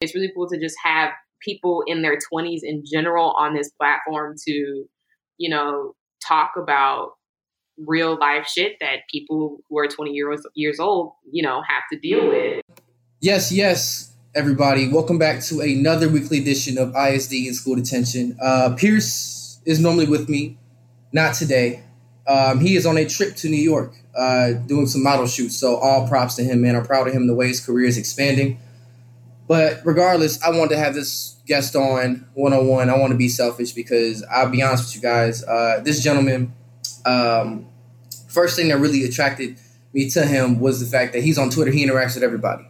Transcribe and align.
It's 0.00 0.14
really 0.14 0.32
cool 0.34 0.48
to 0.48 0.58
just 0.58 0.76
have 0.82 1.10
people 1.42 1.84
in 1.86 2.00
their 2.00 2.16
20s 2.16 2.60
in 2.62 2.82
general 2.90 3.32
on 3.32 3.54
this 3.54 3.70
platform 3.72 4.34
to, 4.46 4.84
you 5.36 5.50
know, 5.50 5.94
talk 6.26 6.52
about 6.56 7.10
real 7.76 8.18
life 8.18 8.46
shit 8.46 8.76
that 8.80 9.00
people 9.10 9.58
who 9.68 9.78
are 9.78 9.86
20 9.86 10.12
years 10.12 10.40
years 10.54 10.80
old, 10.80 11.12
you 11.30 11.42
know, 11.42 11.60
have 11.68 11.82
to 11.92 11.98
deal 11.98 12.26
with. 12.28 12.62
Yes, 13.20 13.52
yes, 13.52 14.14
everybody. 14.34 14.90
Welcome 14.90 15.18
back 15.18 15.42
to 15.42 15.60
another 15.60 16.08
weekly 16.08 16.38
edition 16.38 16.78
of 16.78 16.96
ISD 16.96 17.34
in 17.34 17.52
School 17.52 17.76
Detention. 17.76 18.38
Uh, 18.40 18.74
Pierce 18.78 19.60
is 19.66 19.80
normally 19.80 20.06
with 20.06 20.30
me, 20.30 20.56
not 21.12 21.34
today. 21.34 21.84
Um, 22.26 22.60
he 22.60 22.74
is 22.74 22.86
on 22.86 22.96
a 22.96 23.04
trip 23.04 23.36
to 23.36 23.50
New 23.50 23.56
York, 23.56 23.94
uh, 24.16 24.52
doing 24.52 24.86
some 24.86 25.02
model 25.02 25.26
shoots. 25.26 25.58
So 25.58 25.76
all 25.76 26.08
props 26.08 26.36
to 26.36 26.42
him, 26.42 26.62
man. 26.62 26.74
I'm 26.74 26.86
proud 26.86 27.06
of 27.06 27.12
him 27.12 27.26
the 27.26 27.34
way 27.34 27.48
his 27.48 27.60
career 27.60 27.86
is 27.86 27.98
expanding. 27.98 28.58
But 29.50 29.80
regardless, 29.84 30.40
I 30.44 30.50
wanted 30.50 30.76
to 30.76 30.76
have 30.76 30.94
this 30.94 31.34
guest 31.44 31.74
on 31.74 32.24
one 32.34 32.52
on 32.52 32.68
one. 32.68 32.88
I 32.88 32.96
want 32.96 33.10
to 33.10 33.16
be 33.18 33.28
selfish 33.28 33.72
because 33.72 34.22
I'll 34.30 34.48
be 34.48 34.62
honest 34.62 34.84
with 34.84 34.94
you 34.94 35.00
guys. 35.02 35.42
Uh, 35.42 35.80
this 35.84 36.04
gentleman, 36.04 36.54
um, 37.04 37.66
first 38.28 38.54
thing 38.54 38.68
that 38.68 38.78
really 38.78 39.02
attracted 39.02 39.58
me 39.92 40.08
to 40.10 40.24
him 40.24 40.60
was 40.60 40.78
the 40.78 40.86
fact 40.86 41.14
that 41.14 41.24
he's 41.24 41.36
on 41.36 41.50
Twitter. 41.50 41.72
He 41.72 41.84
interacts 41.84 42.14
with 42.14 42.22
everybody, 42.22 42.64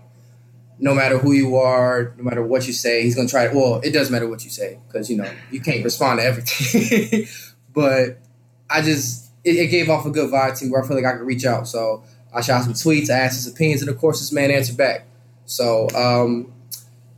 no 0.79 0.95
matter 0.95 1.19
who 1.19 1.33
you 1.33 1.57
are, 1.57 2.15
no 2.17 2.25
matter 2.25 2.43
what 2.43 2.67
you 2.67 2.73
say. 2.73 3.03
He's 3.03 3.15
gonna 3.15 3.29
try. 3.29 3.49
To, 3.49 3.55
well, 3.55 3.83
it 3.85 3.91
does 3.91 4.11
matter 4.11 4.27
what 4.27 4.43
you 4.43 4.51
say 4.51 4.81
because 4.89 5.11
you 5.11 5.19
know 5.19 5.31
you 5.51 5.61
can't 5.61 5.85
respond 5.85 6.21
to 6.21 6.25
everything. 6.25 7.27
but 7.75 8.21
I 8.71 8.81
just 8.81 9.31
it, 9.45 9.57
it, 9.57 9.67
gave 9.67 9.91
off 9.91 10.07
a 10.07 10.11
good 10.11 10.31
vibe 10.31 10.59
to 10.59 10.65
me 10.65 10.71
where 10.71 10.83
I 10.83 10.89
feel 10.89 10.97
like 10.97 11.05
I 11.05 11.19
could 11.19 11.27
reach 11.27 11.45
out. 11.45 11.69
So 11.69 12.05
I 12.33 12.41
shot 12.41 12.63
some 12.65 12.73
tweets, 12.73 13.11
I 13.11 13.19
asked 13.19 13.37
his 13.37 13.53
opinions, 13.53 13.83
and 13.83 13.91
of 13.91 13.99
course 13.99 14.21
this 14.21 14.33
man 14.33 14.51
answered 14.51 14.79
back. 14.79 15.07
So 15.45 15.87
um, 15.95 16.55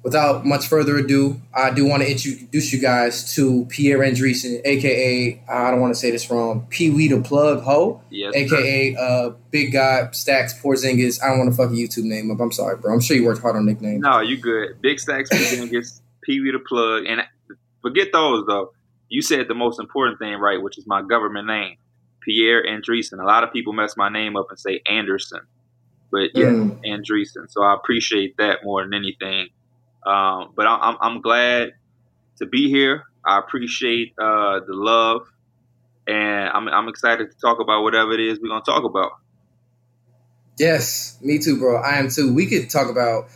without 0.02 0.44
much 0.44 0.66
further 0.66 0.96
ado, 0.96 1.40
I 1.54 1.70
do 1.70 1.86
want 1.86 2.02
to 2.02 2.10
introduce 2.10 2.72
you 2.72 2.80
guys 2.80 3.34
to 3.34 3.66
Pierre 3.66 3.98
Andreessen, 3.98 4.60
aka 4.64 5.42
I 5.48 5.70
don't 5.70 5.80
want 5.80 5.94
to 5.94 5.98
say 6.00 6.10
this 6.10 6.30
wrong, 6.30 6.66
Pee 6.70 6.90
Wee 6.90 7.08
the 7.08 7.20
Plug 7.20 7.62
Ho, 7.62 8.02
yes, 8.10 8.34
aka 8.34 8.96
uh, 8.96 9.30
Big 9.50 9.72
Guy 9.72 10.10
Stacks 10.12 10.60
Porzingis. 10.60 11.22
I 11.22 11.28
don't 11.28 11.38
want 11.38 11.50
to 11.50 11.56
fuck 11.56 11.70
a 11.70 11.74
YouTube 11.74 12.04
name 12.04 12.30
up. 12.30 12.40
I'm 12.40 12.52
sorry, 12.52 12.76
bro. 12.76 12.92
I'm 12.92 13.00
sure 13.00 13.16
you 13.16 13.24
worked 13.24 13.42
hard 13.42 13.56
on 13.56 13.66
nicknames. 13.66 14.00
No, 14.00 14.20
you 14.20 14.36
good. 14.36 14.80
Big 14.80 14.98
Stacks 14.98 15.30
Porzingis, 15.32 16.00
Pee 16.22 16.40
Wee 16.40 16.52
the 16.52 16.58
Plug, 16.58 17.04
and 17.06 17.22
forget 17.80 18.08
those 18.12 18.44
though. 18.46 18.72
You 19.08 19.22
said 19.22 19.46
the 19.46 19.54
most 19.54 19.78
important 19.78 20.18
thing 20.18 20.34
right, 20.34 20.60
which 20.60 20.78
is 20.78 20.86
my 20.86 21.02
government 21.02 21.46
name, 21.46 21.76
Pierre 22.22 22.64
Andreessen. 22.64 23.20
A 23.20 23.26
lot 23.26 23.44
of 23.44 23.52
people 23.52 23.72
mess 23.72 23.96
my 23.96 24.08
name 24.08 24.36
up 24.36 24.46
and 24.48 24.58
say 24.58 24.80
Anderson, 24.88 25.40
but 26.10 26.30
yeah, 26.34 26.46
mm. 26.46 26.80
Andreessen. 26.84 27.50
So 27.50 27.62
I 27.62 27.74
appreciate 27.74 28.38
that 28.38 28.64
more 28.64 28.82
than 28.82 28.94
anything. 28.94 29.48
Um, 30.06 30.52
but 30.56 30.66
I'm, 30.66 30.96
I'm 31.00 31.20
glad 31.20 31.72
to 32.38 32.46
be 32.46 32.68
here. 32.68 33.04
I 33.24 33.38
appreciate 33.38 34.14
uh, 34.18 34.60
the 34.66 34.74
love, 34.74 35.22
and 36.06 36.48
I'm, 36.48 36.68
I'm 36.68 36.88
excited 36.88 37.30
to 37.30 37.38
talk 37.38 37.60
about 37.60 37.82
whatever 37.82 38.12
it 38.12 38.20
is 38.20 38.40
we're 38.40 38.48
gonna 38.48 38.62
talk 38.64 38.84
about. 38.84 39.12
Yes, 40.58 41.18
me 41.22 41.38
too, 41.38 41.58
bro. 41.58 41.80
I 41.80 41.98
am 41.98 42.08
too. 42.08 42.34
We 42.34 42.46
could 42.46 42.68
talk 42.68 42.90
about 42.90 43.28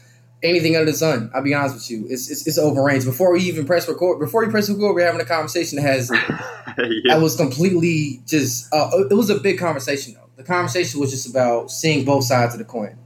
anything 0.42 0.76
under 0.76 0.90
the 0.90 0.96
sun. 0.96 1.30
I'll 1.34 1.42
be 1.42 1.54
honest 1.54 1.76
with 1.76 1.90
you. 1.90 2.06
It's 2.08 2.30
it's, 2.30 2.46
it's 2.46 2.58
overrange. 2.58 3.04
Before 3.04 3.32
we 3.32 3.40
even 3.42 3.64
press 3.64 3.88
record, 3.88 4.18
before 4.18 4.44
we 4.44 4.50
press 4.50 4.68
record, 4.68 4.94
we're 4.94 5.06
having 5.06 5.20
a 5.20 5.24
conversation 5.24 5.76
that 5.76 5.82
has. 5.82 6.10
yeah. 6.78 7.14
I 7.14 7.18
was 7.18 7.36
completely 7.36 8.22
just. 8.26 8.72
Uh, 8.74 8.90
it 9.08 9.14
was 9.14 9.30
a 9.30 9.38
big 9.38 9.58
conversation 9.58 10.14
though. 10.14 10.28
The 10.34 10.44
conversation 10.44 11.00
was 11.00 11.12
just 11.12 11.30
about 11.30 11.70
seeing 11.70 12.04
both 12.04 12.24
sides 12.24 12.54
of 12.54 12.58
the 12.58 12.64
coin 12.64 12.98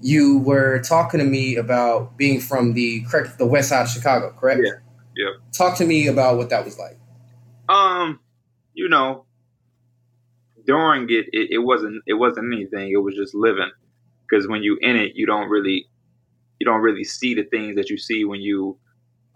you 0.00 0.38
were 0.38 0.80
talking 0.80 1.18
to 1.18 1.26
me 1.26 1.56
about 1.56 2.16
being 2.16 2.40
from 2.40 2.74
the 2.74 3.02
correct 3.02 3.38
the 3.38 3.46
west 3.46 3.70
side 3.70 3.82
of 3.82 3.88
Chicago, 3.88 4.34
correct? 4.38 4.60
Yeah. 4.64 4.72
Yeah. 5.16 5.32
Talk 5.52 5.76
to 5.78 5.84
me 5.84 6.06
about 6.06 6.36
what 6.36 6.50
that 6.50 6.64
was 6.64 6.78
like. 6.78 6.98
Um, 7.68 8.20
you 8.74 8.88
know, 8.88 9.24
during 10.64 11.04
it, 11.10 11.26
it, 11.32 11.50
it 11.50 11.58
wasn't 11.58 12.02
it 12.06 12.14
wasn't 12.14 12.52
anything. 12.52 12.90
It 12.92 12.98
was 12.98 13.14
just 13.14 13.34
living. 13.34 13.70
Because 14.28 14.46
when 14.46 14.62
you 14.62 14.78
in 14.80 14.96
it, 14.96 15.12
you 15.14 15.26
don't 15.26 15.48
really 15.48 15.86
you 16.60 16.64
don't 16.64 16.80
really 16.80 17.04
see 17.04 17.34
the 17.34 17.44
things 17.44 17.76
that 17.76 17.90
you 17.90 17.98
see 17.98 18.24
when 18.24 18.40
you 18.40 18.78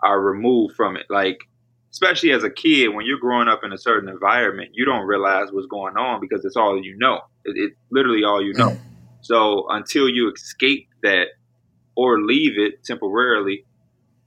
are 0.02 0.20
removed 0.20 0.76
from 0.76 0.96
it. 0.96 1.06
Like 1.10 1.38
especially 1.90 2.32
as 2.32 2.44
a 2.44 2.50
kid, 2.50 2.88
when 2.88 3.04
you're 3.04 3.18
growing 3.18 3.48
up 3.48 3.64
in 3.64 3.72
a 3.72 3.78
certain 3.78 4.08
environment, 4.08 4.70
you 4.72 4.84
don't 4.84 5.06
realize 5.06 5.48
what's 5.50 5.66
going 5.66 5.96
on 5.96 6.20
because 6.20 6.44
it's 6.44 6.56
all 6.56 6.82
you 6.82 6.96
know. 6.96 7.20
It, 7.44 7.54
it's 7.56 7.76
literally 7.90 8.24
all 8.24 8.42
you 8.42 8.54
know. 8.54 8.76
So 9.22 9.66
until 9.70 10.08
you 10.08 10.30
escape 10.32 10.88
that 11.02 11.28
or 11.96 12.20
leave 12.20 12.58
it 12.58 12.84
temporarily, 12.84 13.64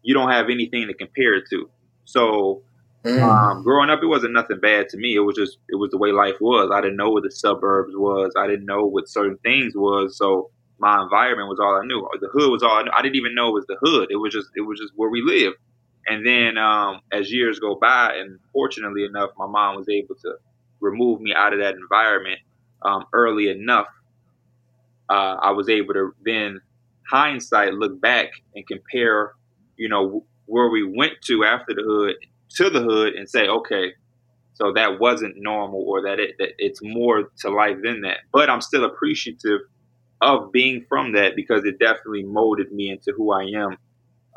you 0.01 0.13
don't 0.13 0.31
have 0.31 0.49
anything 0.49 0.87
to 0.87 0.93
compare 0.93 1.35
it 1.35 1.45
to. 1.49 1.69
So 2.05 2.63
mm. 3.03 3.21
um, 3.21 3.63
growing 3.63 3.89
up, 3.89 3.99
it 4.01 4.07
wasn't 4.07 4.33
nothing 4.33 4.59
bad 4.59 4.89
to 4.89 4.97
me. 4.97 5.15
It 5.15 5.19
was 5.19 5.35
just 5.35 5.57
it 5.69 5.75
was 5.75 5.91
the 5.91 5.97
way 5.97 6.11
life 6.11 6.35
was. 6.39 6.71
I 6.73 6.81
didn't 6.81 6.97
know 6.97 7.09
what 7.09 7.23
the 7.23 7.31
suburbs 7.31 7.93
was. 7.95 8.33
I 8.37 8.47
didn't 8.47 8.65
know 8.65 8.85
what 8.85 9.09
certain 9.09 9.37
things 9.39 9.73
was. 9.75 10.17
So 10.17 10.49
my 10.79 11.01
environment 11.01 11.49
was 11.49 11.59
all 11.59 11.75
I 11.75 11.85
knew. 11.85 12.07
The 12.21 12.29
hood 12.31 12.51
was 12.51 12.63
all 12.63 12.77
I 12.77 12.83
knew. 12.83 12.91
I 12.97 13.01
didn't 13.01 13.15
even 13.15 13.35
know 13.35 13.49
it 13.49 13.53
was 13.53 13.65
the 13.67 13.77
hood. 13.81 14.07
It 14.11 14.17
was 14.17 14.33
just 14.33 14.47
it 14.55 14.61
was 14.61 14.79
just 14.79 14.93
where 14.95 15.09
we 15.09 15.21
lived. 15.21 15.57
And 16.07 16.25
then 16.25 16.57
um, 16.57 17.01
as 17.11 17.33
years 17.33 17.59
go 17.59 17.75
by, 17.75 18.13
and 18.15 18.39
fortunately 18.53 19.05
enough, 19.05 19.31
my 19.37 19.47
mom 19.47 19.75
was 19.75 19.89
able 19.89 20.13
to 20.15 20.35
remove 20.79 21.19
me 21.19 21.33
out 21.33 21.51
of 21.51 21.59
that 21.59 21.73
environment 21.73 22.39
um, 22.83 23.05
early 23.11 23.49
enough 23.49 23.87
uh, 25.09 25.37
I 25.41 25.51
was 25.51 25.69
able 25.69 25.93
to 25.93 26.15
then 26.23 26.61
hindsight 27.09 27.73
look 27.73 27.99
back 28.01 28.31
and 28.55 28.65
compare, 28.67 29.33
you 29.77 29.89
know, 29.89 30.25
where 30.45 30.69
we 30.69 30.83
went 30.83 31.13
to 31.25 31.43
after 31.43 31.73
the 31.73 31.83
hood 31.83 32.15
to 32.55 32.69
the 32.69 32.81
hood 32.81 33.13
and 33.13 33.29
say, 33.29 33.47
okay, 33.47 33.93
so 34.53 34.71
that 34.73 34.99
wasn't 34.99 35.35
normal 35.37 35.83
or 35.85 36.01
that, 36.03 36.19
it, 36.19 36.35
that 36.39 36.49
it's 36.57 36.81
more 36.81 37.29
to 37.39 37.49
life 37.49 37.77
than 37.83 38.01
that. 38.01 38.19
But 38.31 38.49
I'm 38.49 38.61
still 38.61 38.85
appreciative 38.85 39.61
of 40.21 40.51
being 40.51 40.85
from 40.87 41.11
that 41.13 41.35
because 41.35 41.65
it 41.65 41.77
definitely 41.79 42.23
molded 42.23 42.71
me 42.71 42.89
into 42.89 43.11
who 43.15 43.31
I 43.33 43.43
am 43.43 43.77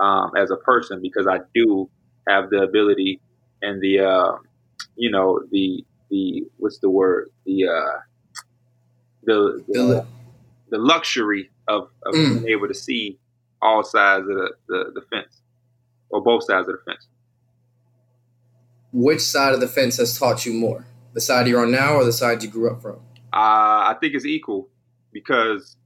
um, 0.00 0.32
as 0.36 0.50
a 0.50 0.56
person 0.56 1.00
because 1.00 1.26
I 1.28 1.38
do 1.54 1.88
have 2.26 2.50
the 2.50 2.62
ability 2.62 3.20
and 3.62 3.80
the, 3.80 4.00
uh, 4.00 4.32
you 4.96 5.10
know, 5.10 5.40
the, 5.52 5.84
the, 6.10 6.44
what's 6.56 6.78
the 6.80 6.90
word? 6.90 7.30
The, 7.46 7.68
uh, 7.68 7.98
the, 9.22 9.64
the 9.68 9.78
the 9.78 10.06
luxury 10.76 11.50
of, 11.66 11.88
of 12.04 12.14
mm. 12.14 12.42
being 12.42 12.48
able 12.48 12.68
to 12.68 12.74
see 12.74 13.18
all 13.62 13.82
sides 13.82 14.28
of 14.28 14.36
the, 14.36 14.50
the, 14.68 14.84
the 14.94 15.02
fence 15.10 15.40
or 16.10 16.22
both 16.22 16.44
sides 16.44 16.68
of 16.68 16.74
the 16.74 16.92
fence. 16.92 17.06
Which 18.92 19.20
side 19.20 19.54
of 19.54 19.60
the 19.60 19.68
fence 19.68 19.96
has 19.96 20.18
taught 20.18 20.44
you 20.44 20.52
more? 20.52 20.86
The 21.14 21.20
side 21.20 21.46
you're 21.46 21.62
on 21.62 21.70
now 21.70 21.94
or 21.94 22.04
the 22.04 22.12
side 22.12 22.42
you 22.42 22.50
grew 22.50 22.70
up 22.70 22.82
from? 22.82 22.96
Uh, 23.32 23.88
I 23.92 23.96
think 24.00 24.14
it's 24.14 24.24
equal 24.24 24.68
because 25.12 25.76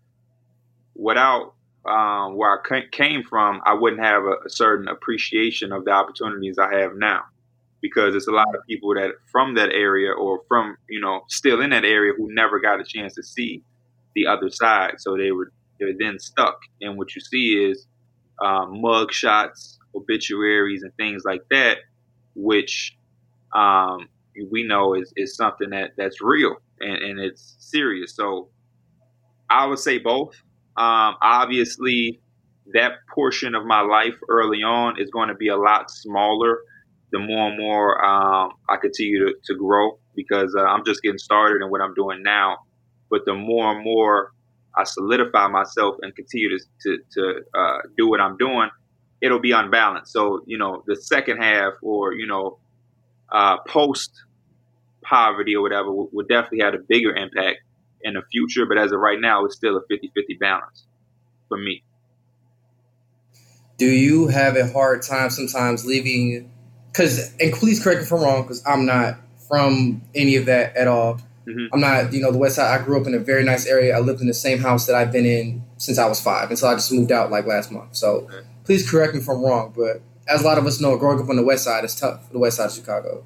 without 0.94 1.54
um, 1.84 2.36
where 2.36 2.50
I 2.50 2.80
came 2.92 3.24
from, 3.24 3.60
I 3.64 3.74
wouldn't 3.74 4.02
have 4.02 4.22
a, 4.24 4.36
a, 4.46 4.50
certain 4.50 4.86
appreciation 4.86 5.72
of 5.72 5.84
the 5.84 5.90
opportunities 5.90 6.56
I 6.58 6.78
have 6.78 6.92
now. 6.94 7.22
Because 7.80 8.14
it's 8.14 8.28
a 8.28 8.32
lot 8.32 8.54
of 8.54 8.64
people 8.68 8.94
that 8.94 9.10
from 9.32 9.56
that 9.56 9.70
area 9.70 10.12
or 10.12 10.42
from 10.46 10.76
you 10.88 11.00
know 11.00 11.22
still 11.28 11.60
in 11.60 11.70
that 11.70 11.84
area 11.84 12.12
who 12.16 12.32
never 12.32 12.60
got 12.60 12.80
a 12.80 12.84
chance 12.84 13.14
to 13.16 13.24
see 13.24 13.64
the 14.14 14.26
other 14.26 14.50
side. 14.50 14.94
So 14.98 15.16
they 15.16 15.32
were 15.32 15.52
they're 15.78 15.94
then 15.98 16.18
stuck. 16.18 16.58
And 16.80 16.96
what 16.96 17.14
you 17.14 17.20
see 17.20 17.54
is 17.54 17.86
um, 18.40 18.80
mug 18.80 19.12
shots, 19.12 19.78
obituaries, 19.94 20.82
and 20.82 20.94
things 20.96 21.22
like 21.24 21.42
that, 21.50 21.78
which 22.34 22.96
um, 23.54 24.08
we 24.50 24.64
know 24.64 24.94
is, 24.94 25.12
is 25.16 25.36
something 25.36 25.70
that 25.70 25.92
that's 25.96 26.22
real 26.22 26.56
and, 26.80 27.02
and 27.02 27.20
it's 27.20 27.56
serious. 27.58 28.14
So 28.14 28.48
I 29.50 29.66
would 29.66 29.78
say 29.78 29.98
both. 29.98 30.34
Um, 30.76 31.16
obviously, 31.20 32.20
that 32.72 32.92
portion 33.14 33.54
of 33.54 33.66
my 33.66 33.80
life 33.82 34.14
early 34.28 34.62
on 34.62 34.98
is 35.00 35.10
going 35.10 35.28
to 35.28 35.34
be 35.34 35.48
a 35.48 35.56
lot 35.56 35.90
smaller 35.90 36.60
the 37.12 37.18
more 37.18 37.48
and 37.48 37.58
more 37.58 38.02
um, 38.04 38.52
I 38.68 38.76
continue 38.80 39.26
to, 39.26 39.34
to 39.44 39.54
grow 39.54 39.98
because 40.16 40.54
uh, 40.58 40.62
I'm 40.62 40.84
just 40.84 41.02
getting 41.02 41.18
started 41.18 41.62
in 41.62 41.70
what 41.70 41.82
I'm 41.82 41.94
doing 41.94 42.22
now. 42.22 42.58
But 43.12 43.26
the 43.26 43.34
more 43.34 43.72
and 43.72 43.84
more 43.84 44.32
I 44.74 44.84
solidify 44.84 45.48
myself 45.48 45.96
and 46.00 46.16
continue 46.16 46.48
to 46.48 46.64
to, 46.82 46.98
to 47.12 47.40
uh, 47.54 47.78
do 47.96 48.08
what 48.08 48.20
I'm 48.20 48.38
doing, 48.38 48.70
it'll 49.20 49.38
be 49.38 49.52
unbalanced. 49.52 50.12
So 50.12 50.40
you 50.46 50.56
know, 50.56 50.82
the 50.86 50.96
second 50.96 51.36
half 51.36 51.74
or 51.82 52.14
you 52.14 52.26
know, 52.26 52.58
uh, 53.30 53.58
post 53.68 54.10
poverty 55.04 55.54
or 55.54 55.62
whatever 55.62 55.92
would, 55.92 56.08
would 56.12 56.28
definitely 56.28 56.60
have 56.60 56.72
a 56.72 56.78
bigger 56.78 57.14
impact 57.14 57.58
in 58.00 58.14
the 58.14 58.22
future. 58.32 58.64
But 58.64 58.78
as 58.78 58.92
of 58.92 58.98
right 58.98 59.20
now, 59.20 59.44
it's 59.44 59.56
still 59.56 59.76
a 59.76 59.82
50-50 59.92 60.38
balance 60.40 60.86
for 61.48 61.58
me. 61.58 61.82
Do 63.76 63.86
you 63.86 64.28
have 64.28 64.56
a 64.56 64.72
hard 64.72 65.02
time 65.02 65.28
sometimes 65.28 65.84
leaving? 65.84 66.50
Because 66.90 67.34
and 67.38 67.52
please 67.52 67.82
correct 67.82 68.00
me 68.00 68.06
if 68.06 68.12
I'm 68.12 68.20
wrong, 68.22 68.42
because 68.42 68.62
I'm 68.66 68.86
not 68.86 69.18
from 69.48 70.00
any 70.14 70.36
of 70.36 70.46
that 70.46 70.76
at 70.76 70.88
all. 70.88 71.20
Mm-hmm. 71.46 71.74
I'm 71.74 71.80
not, 71.80 72.12
you 72.12 72.20
know, 72.20 72.30
the 72.30 72.38
West 72.38 72.56
Side. 72.56 72.80
I 72.80 72.84
grew 72.84 73.00
up 73.00 73.06
in 73.06 73.14
a 73.14 73.18
very 73.18 73.44
nice 73.44 73.66
area. 73.66 73.96
I 73.96 74.00
lived 74.00 74.20
in 74.20 74.26
the 74.26 74.34
same 74.34 74.58
house 74.58 74.86
that 74.86 74.94
I've 74.94 75.10
been 75.10 75.26
in 75.26 75.64
since 75.76 75.98
I 75.98 76.06
was 76.06 76.20
five 76.20 76.50
until 76.50 76.68
I 76.68 76.74
just 76.74 76.92
moved 76.92 77.10
out 77.10 77.30
like 77.30 77.46
last 77.46 77.72
month. 77.72 77.96
So 77.96 78.28
please 78.64 78.88
correct 78.88 79.14
me 79.14 79.20
if 79.20 79.28
I'm 79.28 79.42
wrong, 79.42 79.72
but 79.76 80.02
as 80.28 80.42
a 80.42 80.44
lot 80.44 80.58
of 80.58 80.66
us 80.66 80.80
know, 80.80 80.96
growing 80.96 81.20
up 81.20 81.28
on 81.28 81.36
the 81.36 81.44
west 81.44 81.64
side 81.64 81.84
is 81.84 81.94
tough 81.94 82.30
the 82.30 82.38
west 82.38 82.56
side 82.56 82.66
of 82.66 82.72
Chicago. 82.72 83.24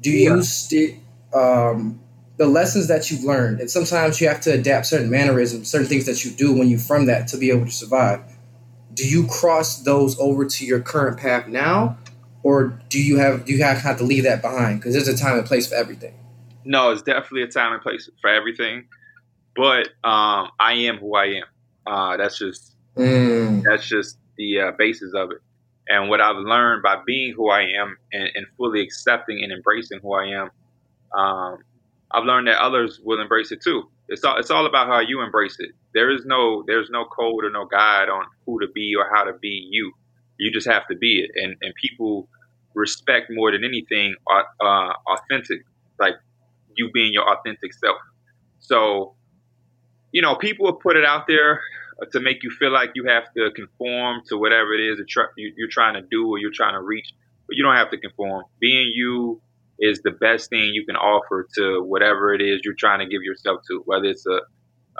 Do 0.00 0.10
yeah. 0.10 0.34
you 0.34 0.42
stick 0.42 0.98
um, 1.32 2.00
the 2.36 2.46
lessons 2.46 2.88
that 2.88 3.10
you've 3.10 3.24
learned, 3.24 3.60
and 3.60 3.70
sometimes 3.70 4.20
you 4.20 4.28
have 4.28 4.40
to 4.42 4.52
adapt 4.52 4.86
certain 4.86 5.10
mannerisms, 5.10 5.70
certain 5.70 5.86
things 5.86 6.06
that 6.06 6.24
you 6.24 6.30
do 6.32 6.52
when 6.52 6.68
you're 6.68 6.78
from 6.78 7.06
that 7.06 7.28
to 7.28 7.36
be 7.36 7.50
able 7.50 7.66
to 7.66 7.72
survive. 7.72 8.20
Do 8.92 9.08
you 9.08 9.26
cross 9.26 9.82
those 9.82 10.18
over 10.18 10.44
to 10.44 10.66
your 10.66 10.80
current 10.80 11.18
path 11.18 11.46
now, 11.46 11.98
or 12.42 12.78
do 12.88 13.02
you 13.02 13.18
have 13.18 13.44
do 13.44 13.52
you 13.52 13.62
have, 13.62 13.78
have 13.78 13.98
to 13.98 14.04
leave 14.04 14.24
that 14.24 14.42
behind? 14.42 14.80
Because 14.80 14.94
there's 14.94 15.08
a 15.08 15.16
time 15.16 15.38
and 15.38 15.46
place 15.46 15.68
for 15.68 15.76
everything. 15.76 16.14
No, 16.64 16.90
it's 16.90 17.02
definitely 17.02 17.42
a 17.42 17.48
time 17.48 17.72
and 17.72 17.82
place 17.82 18.08
for 18.20 18.30
everything, 18.30 18.86
but 19.56 19.88
um, 20.04 20.50
I 20.60 20.74
am 20.74 20.98
who 20.98 21.14
I 21.14 21.26
am. 21.26 21.44
Uh, 21.86 22.16
that's 22.16 22.38
just 22.38 22.76
mm. 22.96 23.62
that's 23.62 23.86
just 23.86 24.18
the 24.36 24.60
uh, 24.60 24.70
basis 24.78 25.12
of 25.14 25.30
it. 25.30 25.38
And 25.88 26.08
what 26.08 26.20
I've 26.20 26.36
learned 26.36 26.82
by 26.82 26.96
being 27.04 27.34
who 27.34 27.50
I 27.50 27.62
am 27.62 27.96
and, 28.12 28.30
and 28.34 28.46
fully 28.56 28.80
accepting 28.80 29.42
and 29.42 29.52
embracing 29.52 30.00
who 30.00 30.14
I 30.14 30.26
am, 30.26 30.50
um, 31.18 31.58
I've 32.12 32.24
learned 32.24 32.48
that 32.48 32.58
others 32.58 33.00
will 33.02 33.20
embrace 33.20 33.50
it 33.50 33.62
too. 33.62 33.88
It's 34.08 34.24
all 34.24 34.36
it's 34.36 34.50
all 34.50 34.66
about 34.66 34.88
how 34.88 35.00
you 35.00 35.22
embrace 35.22 35.56
it. 35.58 35.70
There 35.94 36.10
is 36.10 36.24
no 36.24 36.64
there's 36.66 36.90
no 36.90 37.04
code 37.04 37.44
or 37.44 37.50
no 37.50 37.66
guide 37.66 38.08
on 38.08 38.26
who 38.46 38.60
to 38.60 38.68
be 38.72 38.94
or 38.94 39.08
how 39.14 39.24
to 39.24 39.32
be 39.38 39.68
you. 39.70 39.92
You 40.38 40.50
just 40.50 40.66
have 40.66 40.86
to 40.88 40.96
be 40.96 41.20
it, 41.20 41.30
and 41.42 41.56
and 41.62 41.74
people 41.80 42.28
respect 42.74 43.30
more 43.30 43.52
than 43.52 43.64
anything 43.64 44.14
uh, 44.30 44.64
uh 44.64 44.92
authentic, 45.06 45.64
like 45.98 46.14
you 46.76 46.90
being 46.92 47.12
your 47.12 47.28
authentic 47.28 47.72
self. 47.72 47.98
So, 48.60 49.14
you 50.12 50.22
know, 50.22 50.36
people 50.36 50.66
will 50.66 50.74
put 50.74 50.96
it 50.96 51.04
out 51.04 51.26
there 51.26 51.60
to 52.10 52.20
make 52.20 52.42
you 52.42 52.50
feel 52.50 52.72
like 52.72 52.90
you 52.94 53.04
have 53.06 53.24
to 53.36 53.50
conform 53.54 54.22
to 54.28 54.36
whatever 54.36 54.74
it 54.74 54.80
is 54.80 54.98
that 54.98 55.06
you're 55.36 55.68
trying 55.70 55.94
to 55.94 56.02
do 56.10 56.28
or 56.28 56.38
you're 56.38 56.52
trying 56.52 56.74
to 56.74 56.80
reach, 56.80 57.12
but 57.46 57.56
you 57.56 57.62
don't 57.62 57.76
have 57.76 57.90
to 57.90 57.98
conform. 57.98 58.44
Being 58.60 58.90
you 58.94 59.40
is 59.78 60.00
the 60.02 60.10
best 60.10 60.50
thing 60.50 60.74
you 60.74 60.84
can 60.86 60.96
offer 60.96 61.48
to 61.56 61.82
whatever 61.82 62.34
it 62.34 62.40
is 62.40 62.60
you're 62.64 62.74
trying 62.78 63.00
to 63.00 63.06
give 63.06 63.22
yourself 63.22 63.60
to, 63.68 63.82
whether 63.84 64.04
it's 64.04 64.26
a, 64.26 64.40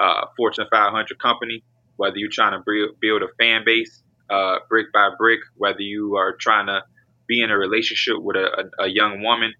a 0.02 0.26
Fortune 0.36 0.66
500 0.70 1.18
company, 1.18 1.64
whether 1.96 2.16
you're 2.16 2.30
trying 2.30 2.52
to 2.52 2.88
build 3.00 3.22
a 3.22 3.28
fan 3.38 3.62
base 3.64 4.02
uh, 4.30 4.56
brick 4.68 4.92
by 4.92 5.10
brick, 5.18 5.40
whether 5.56 5.80
you 5.80 6.16
are 6.16 6.34
trying 6.40 6.66
to 6.66 6.82
be 7.26 7.42
in 7.42 7.50
a 7.50 7.56
relationship 7.56 8.16
with 8.18 8.36
a, 8.36 8.70
a, 8.80 8.84
a 8.84 8.88
young 8.88 9.22
woman, 9.22 9.52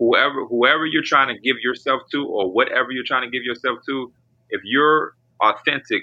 whoever 0.00 0.46
whoever 0.46 0.86
you're 0.86 1.04
trying 1.04 1.28
to 1.28 1.40
give 1.40 1.58
yourself 1.62 2.02
to, 2.10 2.26
or 2.26 2.50
whatever 2.50 2.90
you're 2.90 3.04
trying 3.06 3.22
to 3.22 3.30
give 3.30 3.44
yourself 3.44 3.78
to, 3.88 4.12
if 4.50 4.62
you're 4.64 5.14
authentic 5.40 6.02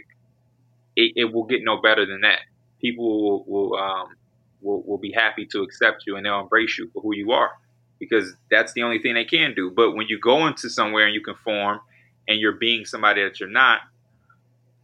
it, 0.97 1.13
it 1.15 1.33
will 1.33 1.45
get 1.45 1.63
no 1.63 1.81
better 1.81 2.05
than 2.05 2.21
that. 2.21 2.39
People 2.81 3.23
will 3.23 3.45
will, 3.45 3.79
um, 3.79 4.07
will 4.61 4.83
will 4.83 4.97
be 4.97 5.13
happy 5.13 5.45
to 5.47 5.61
accept 5.61 6.03
you 6.05 6.17
and 6.17 6.25
they'll 6.25 6.41
embrace 6.41 6.77
you 6.77 6.89
for 6.93 7.01
who 7.01 7.15
you 7.15 7.31
are 7.31 7.51
because 7.99 8.33
that's 8.51 8.73
the 8.73 8.83
only 8.83 8.99
thing 8.99 9.15
they 9.15 9.25
can 9.25 9.53
do. 9.55 9.71
But 9.71 9.93
when 9.93 10.07
you 10.07 10.19
go 10.19 10.47
into 10.47 10.69
somewhere 10.69 11.05
and 11.05 11.15
you 11.15 11.21
conform 11.21 11.79
and 12.27 12.39
you're 12.39 12.53
being 12.53 12.85
somebody 12.85 13.23
that 13.23 13.39
you're 13.39 13.49
not, 13.49 13.81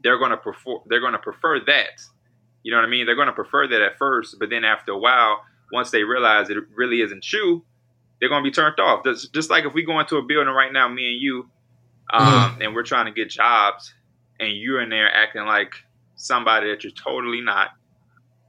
they're 0.03 0.19
gonna 0.19 0.37
prefer 0.37 0.77
they're 0.87 1.01
gonna 1.01 1.19
prefer 1.19 1.59
that. 1.65 2.01
You 2.63 2.71
know 2.71 2.77
what 2.77 2.85
I 2.85 2.89
mean? 2.89 3.05
They're 3.05 3.15
gonna 3.15 3.33
prefer 3.33 3.67
that 3.67 3.81
at 3.81 3.97
first, 3.97 4.37
but 4.39 4.49
then 4.49 4.63
after 4.63 4.93
a 4.93 4.97
while, 4.97 5.41
once 5.71 5.91
they 5.91 6.03
realize 6.03 6.49
it 6.49 6.57
really 6.75 7.01
isn't 7.01 7.31
you, 7.33 7.65
they're 8.23 8.29
gonna 8.29 8.41
be 8.41 8.51
turned 8.51 8.79
off. 8.79 9.03
Just, 9.03 9.33
just 9.33 9.49
like 9.49 9.65
if 9.65 9.73
we 9.73 9.83
go 9.83 9.99
into 9.99 10.15
a 10.15 10.23
building 10.23 10.53
right 10.53 10.71
now, 10.71 10.87
me 10.87 11.11
and 11.11 11.21
you, 11.21 11.49
um, 12.09 12.23
mm-hmm. 12.23 12.61
and 12.61 12.73
we're 12.73 12.83
trying 12.83 13.07
to 13.07 13.11
get 13.11 13.29
jobs, 13.29 13.93
and 14.39 14.55
you're 14.55 14.81
in 14.81 14.87
there 14.87 15.13
acting 15.13 15.43
like 15.43 15.73
somebody 16.15 16.69
that 16.69 16.85
you're 16.85 16.93
totally 16.93 17.41
not. 17.41 17.71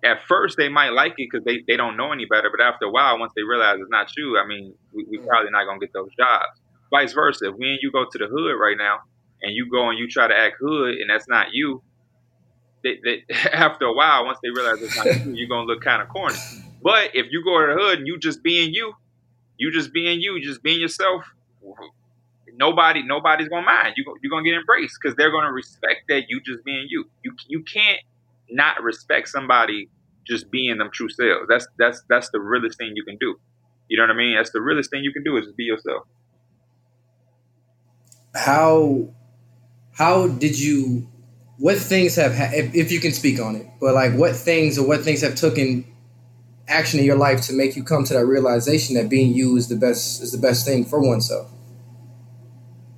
At 0.04 0.22
first, 0.28 0.56
they 0.56 0.68
might 0.68 0.90
like 0.90 1.14
it 1.18 1.28
because 1.28 1.44
they, 1.44 1.64
they 1.66 1.76
don't 1.76 1.96
know 1.96 2.12
any 2.12 2.24
better. 2.24 2.50
But 2.56 2.62
after 2.62 2.84
a 2.84 2.90
while, 2.90 3.18
once 3.18 3.32
they 3.34 3.42
realize 3.42 3.78
it's 3.80 3.90
not 3.90 4.06
you, 4.16 4.38
I 4.38 4.46
mean, 4.46 4.74
we, 4.92 5.06
we 5.10 5.18
probably 5.18 5.50
not 5.50 5.64
going 5.64 5.80
to 5.80 5.86
get 5.86 5.92
those 5.92 6.14
jobs. 6.16 6.60
Vice 6.92 7.12
versa. 7.12 7.48
If 7.48 7.54
and 7.54 7.78
you 7.82 7.90
go 7.90 8.04
to 8.08 8.18
the 8.18 8.26
hood 8.26 8.54
right 8.54 8.76
now 8.78 8.98
and 9.42 9.56
you 9.56 9.68
go 9.68 9.88
and 9.88 9.98
you 9.98 10.06
try 10.06 10.28
to 10.28 10.36
act 10.36 10.56
hood 10.60 10.94
and 10.96 11.10
that's 11.10 11.26
not 11.26 11.48
you, 11.52 11.82
they, 12.84 13.00
they, 13.02 13.34
after 13.52 13.86
a 13.86 13.92
while, 13.92 14.24
once 14.24 14.38
they 14.40 14.50
realize 14.50 14.80
it's 14.82 14.96
not 14.96 15.06
you, 15.06 15.32
you're 15.32 15.48
going 15.48 15.66
to 15.66 15.72
look 15.72 15.82
kind 15.82 16.00
of 16.00 16.08
corny. 16.10 16.38
But 16.80 17.10
if 17.14 17.26
you 17.30 17.42
go 17.42 17.66
to 17.66 17.74
the 17.74 17.80
hood 17.80 17.98
and 17.98 18.06
you 18.06 18.18
just 18.18 18.42
being 18.44 18.72
you, 18.72 18.92
you 19.56 19.72
just 19.72 19.92
being 19.92 20.20
you, 20.20 20.40
just 20.40 20.62
being 20.62 20.80
yourself, 20.80 21.24
nobody 22.56 23.02
nobody's 23.02 23.48
gonna 23.48 23.66
mind. 23.66 23.94
You 23.96 24.04
you're 24.22 24.30
gonna 24.30 24.44
get 24.44 24.54
embraced 24.54 24.98
because 25.00 25.16
they're 25.16 25.30
gonna 25.30 25.52
respect 25.52 26.02
that 26.08 26.24
you 26.28 26.40
just 26.40 26.64
being 26.64 26.86
you. 26.88 27.08
You 27.22 27.34
you 27.48 27.62
can't 27.62 28.00
not 28.50 28.82
respect 28.82 29.28
somebody 29.28 29.88
just 30.26 30.50
being 30.50 30.78
them 30.78 30.90
true 30.92 31.08
selves. 31.08 31.46
That's 31.48 31.66
that's 31.78 32.02
that's 32.08 32.30
the 32.30 32.40
realest 32.40 32.78
thing 32.78 32.92
you 32.94 33.04
can 33.04 33.16
do. 33.18 33.36
You 33.88 33.98
know 33.98 34.04
what 34.04 34.10
I 34.10 34.16
mean? 34.16 34.36
That's 34.36 34.50
the 34.50 34.62
realest 34.62 34.90
thing 34.90 35.04
you 35.04 35.12
can 35.12 35.22
do 35.22 35.36
is 35.36 35.44
just 35.46 35.56
be 35.56 35.64
yourself. 35.64 36.06
How 38.34 39.08
how 39.92 40.28
did 40.28 40.58
you? 40.58 41.08
What 41.56 41.78
things 41.78 42.16
have 42.16 42.32
if, 42.52 42.74
if 42.74 42.90
you 42.90 42.98
can 42.98 43.12
speak 43.12 43.40
on 43.40 43.54
it, 43.54 43.66
but 43.80 43.94
like 43.94 44.14
what 44.14 44.34
things 44.34 44.76
or 44.76 44.86
what 44.86 45.02
things 45.02 45.20
have 45.20 45.36
taken 45.36 45.86
action 46.68 46.98
in 46.98 47.04
your 47.04 47.16
life 47.16 47.42
to 47.42 47.52
make 47.52 47.76
you 47.76 47.84
come 47.84 48.04
to 48.04 48.14
that 48.14 48.26
realization 48.26 48.96
that 48.96 49.08
being 49.08 49.34
you 49.34 49.56
is 49.56 49.68
the 49.68 49.76
best 49.76 50.22
is 50.22 50.32
the 50.32 50.38
best 50.38 50.66
thing 50.66 50.84
for 50.84 51.00
oneself? 51.00 51.50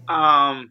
Um, 0.09 0.71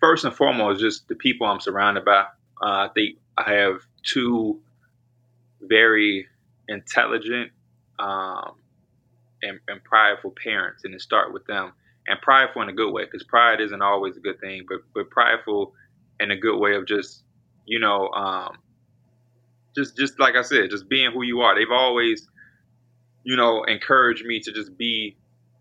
first 0.00 0.24
and 0.24 0.34
foremost, 0.34 0.80
just 0.80 1.08
the 1.08 1.14
people 1.14 1.46
I'm 1.46 1.60
surrounded 1.60 2.04
by. 2.04 2.26
Uh, 2.60 2.86
I 2.86 2.90
think 2.94 3.18
I 3.36 3.52
have 3.52 3.80
two 4.02 4.60
very 5.60 6.26
intelligent 6.68 7.50
um, 7.98 8.54
and, 9.42 9.60
and 9.68 9.82
prideful 9.84 10.34
parents, 10.42 10.84
and 10.84 10.92
to 10.92 11.00
start 11.00 11.32
with 11.32 11.46
them. 11.46 11.72
And 12.06 12.18
prideful 12.22 12.62
in 12.62 12.70
a 12.70 12.72
good 12.72 12.90
way, 12.90 13.04
because 13.04 13.22
pride 13.22 13.60
isn't 13.60 13.82
always 13.82 14.16
a 14.16 14.20
good 14.20 14.40
thing, 14.40 14.64
but 14.66 14.78
but 14.94 15.10
prideful 15.10 15.74
in 16.20 16.30
a 16.30 16.36
good 16.36 16.58
way 16.58 16.74
of 16.74 16.86
just 16.86 17.22
you 17.66 17.78
know 17.78 18.08
um, 18.08 18.56
just 19.78 19.96
just 19.96 20.18
like 20.18 20.34
I 20.34 20.42
said, 20.42 20.70
just 20.70 20.88
being 20.88 21.12
who 21.12 21.22
you 21.22 21.40
are. 21.40 21.54
They've 21.54 21.70
always 21.70 22.28
you 23.24 23.36
know 23.36 23.62
encouraged 23.64 24.24
me 24.24 24.40
to 24.40 24.52
just 24.52 24.76
be 24.76 25.16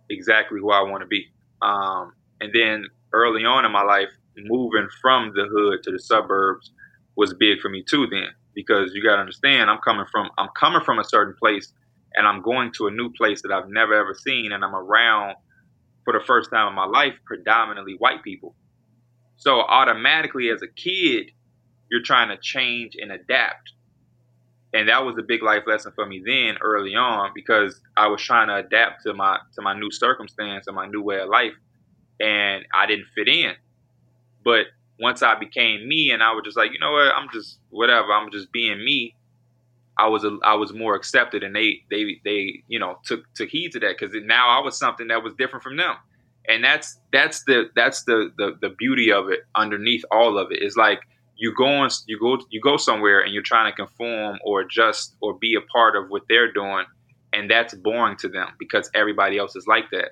exactly 0.09 0.59
who 0.59 0.71
I 0.71 0.81
want 0.81 1.01
to 1.01 1.07
be. 1.07 1.27
Um, 1.61 2.13
and 2.41 2.51
then 2.53 2.85
early 3.13 3.45
on 3.45 3.65
in 3.65 3.71
my 3.71 3.83
life, 3.83 4.09
moving 4.37 4.87
from 5.01 5.33
the 5.35 5.45
hood 5.45 5.83
to 5.83 5.91
the 5.91 5.99
suburbs 5.99 6.71
was 7.15 7.33
big 7.33 7.59
for 7.59 7.69
me 7.69 7.83
too. 7.87 8.07
Then 8.07 8.29
because 8.55 8.91
you 8.93 9.03
got 9.03 9.15
to 9.15 9.21
understand, 9.21 9.69
I'm 9.69 9.79
coming 9.79 10.05
from 10.11 10.29
I'm 10.37 10.49
coming 10.59 10.81
from 10.83 10.99
a 10.99 11.03
certain 11.03 11.35
place, 11.37 11.71
and 12.15 12.27
I'm 12.27 12.41
going 12.41 12.71
to 12.77 12.87
a 12.87 12.91
new 12.91 13.11
place 13.11 13.43
that 13.43 13.51
I've 13.51 13.69
never 13.69 13.93
ever 13.93 14.15
seen, 14.15 14.51
and 14.51 14.63
I'm 14.65 14.75
around 14.75 15.35
for 16.05 16.13
the 16.13 16.25
first 16.25 16.49
time 16.51 16.67
in 16.67 16.73
my 16.73 16.85
life 16.85 17.13
predominantly 17.25 17.95
white 17.99 18.23
people. 18.23 18.55
So 19.35 19.59
automatically, 19.61 20.49
as 20.49 20.63
a 20.63 20.67
kid, 20.67 21.31
you're 21.91 22.01
trying 22.01 22.29
to 22.29 22.37
change 22.41 22.95
and 22.99 23.11
adapt 23.11 23.73
and 24.77 24.89
that 24.89 25.03
was 25.03 25.15
a 25.17 25.23
big 25.23 25.41
life 25.41 25.63
lesson 25.65 25.91
for 25.95 26.05
me 26.05 26.21
then 26.23 26.57
early 26.61 26.93
on 26.93 27.31
because 27.33 27.81
I 27.97 28.07
was 28.07 28.21
trying 28.21 28.47
to 28.49 28.57
adapt 28.57 29.01
to 29.03 29.13
my 29.15 29.39
to 29.55 29.61
my 29.63 29.73
new 29.73 29.89
circumstance 29.89 30.67
and 30.67 30.75
my 30.75 30.85
new 30.85 31.01
way 31.01 31.19
of 31.19 31.29
life 31.29 31.53
and 32.19 32.63
I 32.73 32.85
didn't 32.85 33.07
fit 33.15 33.27
in. 33.27 33.53
But 34.45 34.67
once 34.99 35.23
I 35.23 35.33
became 35.33 35.87
me 35.87 36.11
and 36.11 36.21
I 36.21 36.31
was 36.31 36.43
just 36.45 36.57
like, 36.57 36.71
you 36.73 36.79
know 36.79 36.91
what, 36.91 37.07
I'm 37.07 37.27
just 37.33 37.57
whatever, 37.71 38.11
I'm 38.11 38.31
just 38.31 38.51
being 38.51 38.77
me. 38.77 39.15
I 39.97 40.07
was 40.09 40.23
a, 40.23 40.37
I 40.43 40.53
was 40.53 40.73
more 40.73 40.93
accepted 40.93 41.41
and 41.41 41.55
they 41.55 41.81
they 41.89 42.21
they 42.23 42.63
you 42.67 42.77
know 42.77 42.99
took 43.03 43.21
took 43.33 43.49
heed 43.49 43.71
to 43.71 43.79
that 43.79 43.95
because 43.97 44.15
now 44.25 44.47
I 44.47 44.63
was 44.63 44.77
something 44.77 45.07
that 45.07 45.23
was 45.23 45.33
different 45.39 45.63
from 45.63 45.77
them, 45.77 45.95
and 46.47 46.63
that's 46.63 46.99
that's 47.11 47.43
the 47.45 47.71
that's 47.75 48.03
the 48.03 48.31
the 48.37 48.55
the 48.61 48.69
beauty 48.77 49.11
of 49.11 49.29
it 49.29 49.39
underneath 49.55 50.03
all 50.11 50.37
of 50.37 50.51
it 50.51 50.61
is 50.61 50.77
like 50.77 50.99
you 51.37 51.53
go 51.55 51.65
on, 51.65 51.89
you 52.07 52.19
go 52.19 52.37
you 52.49 52.59
go 52.61 52.77
somewhere 52.77 53.19
and 53.21 53.33
you're 53.33 53.43
trying 53.43 53.71
to 53.71 53.75
conform 53.75 54.39
or 54.43 54.61
adjust 54.61 55.15
or 55.21 55.37
be 55.37 55.55
a 55.55 55.61
part 55.61 55.95
of 55.95 56.09
what 56.09 56.23
they're 56.27 56.51
doing 56.51 56.85
and 57.33 57.49
that's 57.49 57.73
boring 57.75 58.17
to 58.17 58.29
them 58.29 58.47
because 58.59 58.89
everybody 58.93 59.37
else 59.37 59.55
is 59.55 59.67
like 59.67 59.85
that. 59.91 60.11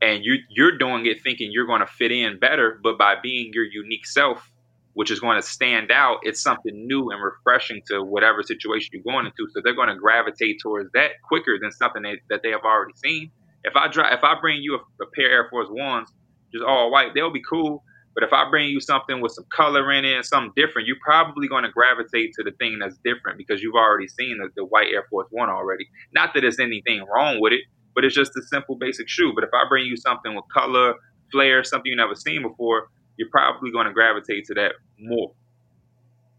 And 0.00 0.24
you 0.24 0.36
you're 0.48 0.78
doing 0.78 1.06
it 1.06 1.22
thinking 1.22 1.50
you're 1.52 1.66
going 1.66 1.80
to 1.80 1.86
fit 1.86 2.10
in 2.10 2.38
better 2.38 2.80
but 2.82 2.98
by 2.98 3.16
being 3.22 3.52
your 3.52 3.64
unique 3.64 4.06
self 4.06 4.50
which 4.94 5.10
is 5.10 5.20
going 5.20 5.40
to 5.40 5.46
stand 5.46 5.90
out 5.90 6.18
it's 6.22 6.42
something 6.42 6.86
new 6.86 7.10
and 7.10 7.22
refreshing 7.22 7.80
to 7.86 8.02
whatever 8.02 8.42
situation 8.42 8.90
you're 8.92 9.02
going 9.02 9.26
into. 9.26 9.48
So 9.52 9.60
they're 9.62 9.74
going 9.74 9.88
to 9.88 9.96
gravitate 9.96 10.60
towards 10.60 10.90
that 10.92 11.12
quicker 11.22 11.58
than 11.60 11.70
something 11.72 12.02
that, 12.02 12.18
that 12.30 12.40
they 12.42 12.50
have 12.50 12.62
already 12.64 12.94
seen. 12.96 13.30
If 13.64 13.76
i 13.76 13.88
drive 13.88 14.12
if 14.12 14.24
i 14.24 14.34
bring 14.40 14.62
you 14.62 14.74
a, 14.74 15.04
a 15.04 15.06
pair 15.14 15.26
of 15.26 15.32
air 15.32 15.46
force 15.50 15.68
ones 15.70 16.08
just 16.52 16.64
all 16.64 16.90
white 16.90 17.14
they'll 17.14 17.32
be 17.32 17.42
cool 17.48 17.84
but 18.14 18.24
if 18.24 18.32
I 18.32 18.48
bring 18.50 18.68
you 18.68 18.80
something 18.80 19.20
with 19.20 19.32
some 19.32 19.46
color 19.54 19.90
in 19.92 20.04
it 20.04 20.16
and 20.16 20.24
something 20.26 20.52
different, 20.56 20.86
you're 20.88 20.98
probably 21.04 21.48
going 21.48 21.64
to 21.64 21.70
gravitate 21.70 22.34
to 22.34 22.42
the 22.44 22.52
thing 22.58 22.78
that's 22.80 22.98
different 23.04 23.38
because 23.38 23.62
you've 23.62 23.74
already 23.74 24.08
seen 24.08 24.38
the, 24.38 24.48
the 24.56 24.64
white 24.64 24.88
Air 24.92 25.06
Force 25.10 25.28
One 25.30 25.48
already. 25.50 25.86
Not 26.14 26.34
that 26.34 26.40
there's 26.42 26.60
anything 26.60 27.04
wrong 27.14 27.40
with 27.40 27.52
it, 27.54 27.62
but 27.94 28.04
it's 28.04 28.14
just 28.14 28.32
a 28.36 28.42
simple, 28.42 28.76
basic 28.76 29.08
shoe. 29.08 29.32
But 29.34 29.44
if 29.44 29.50
I 29.54 29.68
bring 29.68 29.86
you 29.86 29.96
something 29.96 30.34
with 30.34 30.44
color, 30.52 30.94
flair, 31.32 31.64
something 31.64 31.90
you've 31.90 31.98
never 31.98 32.14
seen 32.14 32.42
before, 32.42 32.88
you're 33.16 33.30
probably 33.30 33.70
going 33.72 33.86
to 33.86 33.92
gravitate 33.92 34.44
to 34.46 34.54
that 34.54 34.72
more. 34.98 35.32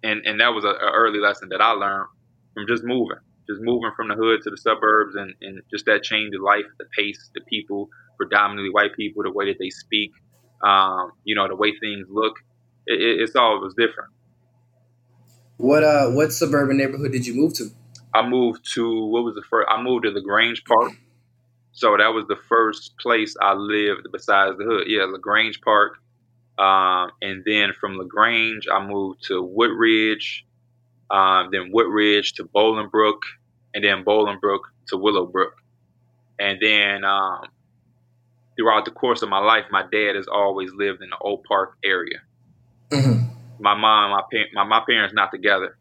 and 0.04 0.22
and 0.26 0.40
that 0.40 0.54
was 0.54 0.64
an 0.66 0.76
early 0.82 1.20
lesson 1.20 1.50
that 1.50 1.62
I 1.62 1.72
learned 1.72 2.08
from 2.54 2.66
just 2.68 2.84
moving, 2.84 3.18
just 3.50 3.62
moving 3.62 3.92
from 3.96 4.10
the 4.10 4.16
hood 4.16 4.42
to 4.44 4.50
the 4.50 4.58
suburbs, 4.58 5.16
and 5.16 5.34
and 5.42 5.62
just 5.72 5.86
that 5.86 6.04
change 6.04 6.36
of 6.36 6.42
life, 6.42 6.66
the 6.80 6.86
pace, 6.98 7.30
the 7.36 7.42
people, 7.50 7.90
predominantly 8.18 8.72
white 8.72 8.96
people, 8.96 9.24
the 9.24 9.32
way 9.32 9.46
that 9.48 9.58
they 9.60 9.70
speak, 9.70 10.12
um, 10.64 11.12
you 11.24 11.36
know, 11.36 11.48
the 11.48 11.56
way 11.56 11.74
things 11.80 12.08
look. 12.10 12.38
It, 12.86 13.02
it, 13.02 13.22
it's 13.22 13.36
all 13.36 13.58
it 13.58 13.62
was 13.62 13.74
different. 13.76 14.12
What 15.58 15.84
uh, 15.84 16.10
what 16.12 16.32
suburban 16.32 16.78
neighborhood 16.78 17.12
did 17.12 17.26
you 17.26 17.36
move 17.36 17.54
to? 17.56 17.70
I 18.14 18.28
moved 18.28 18.72
to 18.74 19.06
what 19.06 19.24
was 19.24 19.36
the 19.36 19.44
first? 19.50 19.68
I 19.70 19.82
moved 19.82 20.04
to 20.04 20.12
La 20.12 20.22
Grange 20.22 20.64
Park. 20.66 20.94
So 21.72 21.98
that 21.98 22.14
was 22.14 22.26
the 22.28 22.38
first 22.48 22.96
place 23.00 23.36
I 23.42 23.54
lived 23.54 24.08
besides 24.12 24.58
the 24.58 24.64
hood. 24.64 24.84
Yeah, 24.88 25.06
La 25.06 25.18
Grange 25.18 25.60
Park. 25.62 25.98
Um, 26.60 27.10
and 27.22 27.44
then 27.46 27.74
from 27.80 27.98
La 27.98 28.04
Grange, 28.04 28.68
I 28.72 28.86
moved 28.86 29.24
to 29.28 29.42
Woodridge, 29.42 30.46
um, 31.10 31.50
then 31.52 31.72
Woodridge 31.72 32.34
to 32.34 32.44
Bolingbrook, 32.46 33.22
and 33.74 33.84
then 33.84 34.04
Bolingbrook 34.04 34.60
to 34.90 34.98
Willowbrook. 34.98 35.56
And 36.40 36.60
then 36.62 37.04
um, 37.04 37.46
throughout 38.56 38.86
the 38.86 38.92
course 38.92 39.22
of 39.22 39.30
my 39.30 39.40
life, 39.40 39.66
my 39.72 39.84
dad 39.84 40.16
has 40.16 40.28
always 40.28 40.72
lived 40.74 41.02
in 41.02 41.10
the 41.10 41.18
Oak 41.22 41.44
Park 41.46 41.78
area. 41.84 42.20
Mm-hmm. 42.90 43.30
My 43.60 43.76
mom, 43.76 44.12
my, 44.12 44.44
my 44.54 44.64
my 44.64 44.84
parents 44.88 45.14
not 45.14 45.32
together, 45.32 45.78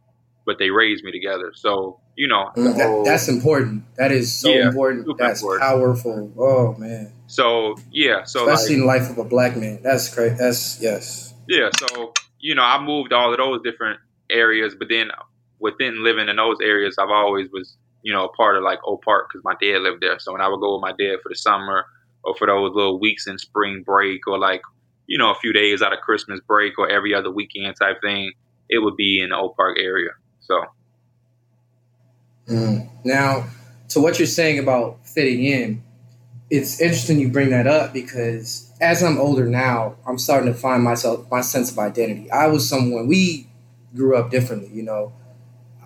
but 0.47 0.59
they 0.59 0.71
raised 0.71 1.05
me 1.05 1.12
together. 1.12 1.52
So 1.55 2.00
you 2.17 2.29
know, 2.29 2.50
mm, 2.57 2.76
that, 2.76 3.05
that's 3.05 3.29
important. 3.29 3.85
That 3.97 4.12
is 4.12 4.33
so 4.33 4.50
yeah, 4.50 4.69
important. 4.69 5.07
That's 5.19 5.41
important. 5.41 5.62
powerful. 5.62 6.33
Oh 6.38 6.75
man. 6.79 7.12
So 7.26 7.76
yeah, 7.91 8.25
so 8.25 8.49
especially 8.49 8.76
like, 8.76 8.81
in 8.81 8.81
the 8.81 8.87
life 8.87 9.11
of 9.11 9.19
a 9.19 9.29
black 9.29 9.57
man, 9.57 9.81
that's 9.83 10.14
great. 10.14 10.37
That's 10.37 10.81
yes. 10.81 11.35
Yeah, 11.49 11.71
so 11.79 12.12
you 12.38 12.55
know, 12.55 12.62
I 12.62 12.83
moved 12.83 13.12
all 13.12 13.33
of 13.33 13.38
those 13.38 13.62
different 13.62 14.00
areas, 14.31 14.75
but 14.79 14.88
then 14.88 15.11
within 15.59 16.05
living 16.05 16.29
in 16.29 16.37
those 16.37 16.59
areas, 16.62 16.97
I've 16.99 17.11
always 17.11 17.49
was 17.50 17.76
you 18.02 18.12
know 18.12 18.26
a 18.26 18.33
part 18.33 18.57
of 18.57 18.62
like 18.62 18.81
Oak 18.87 19.02
Park 19.02 19.29
because 19.31 19.45
my 19.45 19.55
dad 19.61 19.81
lived 19.81 20.02
there. 20.02 20.19
So 20.19 20.33
when 20.33 20.41
I 20.41 20.49
would 20.49 20.61
go 20.61 20.75
with 20.75 20.83
my 20.83 20.93
dad 20.93 21.19
for 21.23 21.31
the 21.31 21.37
summer 21.37 21.87
or 22.25 22.35
for 22.37 22.47
those 22.47 22.75
little 22.75 23.00
weeks 23.00 23.26
in 23.26 23.38
spring 23.38 23.83
break 23.83 24.26
or 24.26 24.38
like 24.38 24.62
you 25.07 25.19
know 25.19 25.31
a 25.31 25.35
few 25.37 25.52
days 25.52 25.83
out 25.83 25.93
of 25.93 26.00
Christmas 26.00 26.41
break 26.47 26.79
or 26.79 26.88
every 26.88 27.14
other 27.14 27.31
weekend 27.31 27.76
type 27.81 28.00
thing, 28.00 28.33
it 28.69 28.79
would 28.79 28.97
be 28.97 29.21
in 29.21 29.31
the 29.31 29.37
Oak 29.37 29.57
Park 29.57 29.79
area. 29.79 30.11
So 30.41 30.64
Mm. 32.49 32.88
Now, 33.05 33.45
to 33.91 34.00
what 34.00 34.19
you're 34.19 34.26
saying 34.26 34.59
about 34.59 35.07
fitting 35.07 35.45
in, 35.45 35.83
it's 36.50 36.81
interesting 36.81 37.19
you 37.19 37.29
bring 37.29 37.50
that 37.50 37.67
up 37.67 37.93
because 37.93 38.71
as 38.81 39.02
I'm 39.02 39.19
older 39.19 39.47
now, 39.47 39.97
I'm 40.07 40.19
starting 40.19 40.52
to 40.52 40.59
find 40.59 40.83
myself 40.83 41.31
my 41.31 41.41
sense 41.41 41.71
of 41.71 41.79
identity. 41.79 42.31
I 42.31 42.49
was 42.49 42.69
someone 42.69 43.07
we 43.07 43.49
grew 43.95 44.17
up 44.17 44.31
differently, 44.31 44.69
you 44.73 44.83
know. 44.83 45.12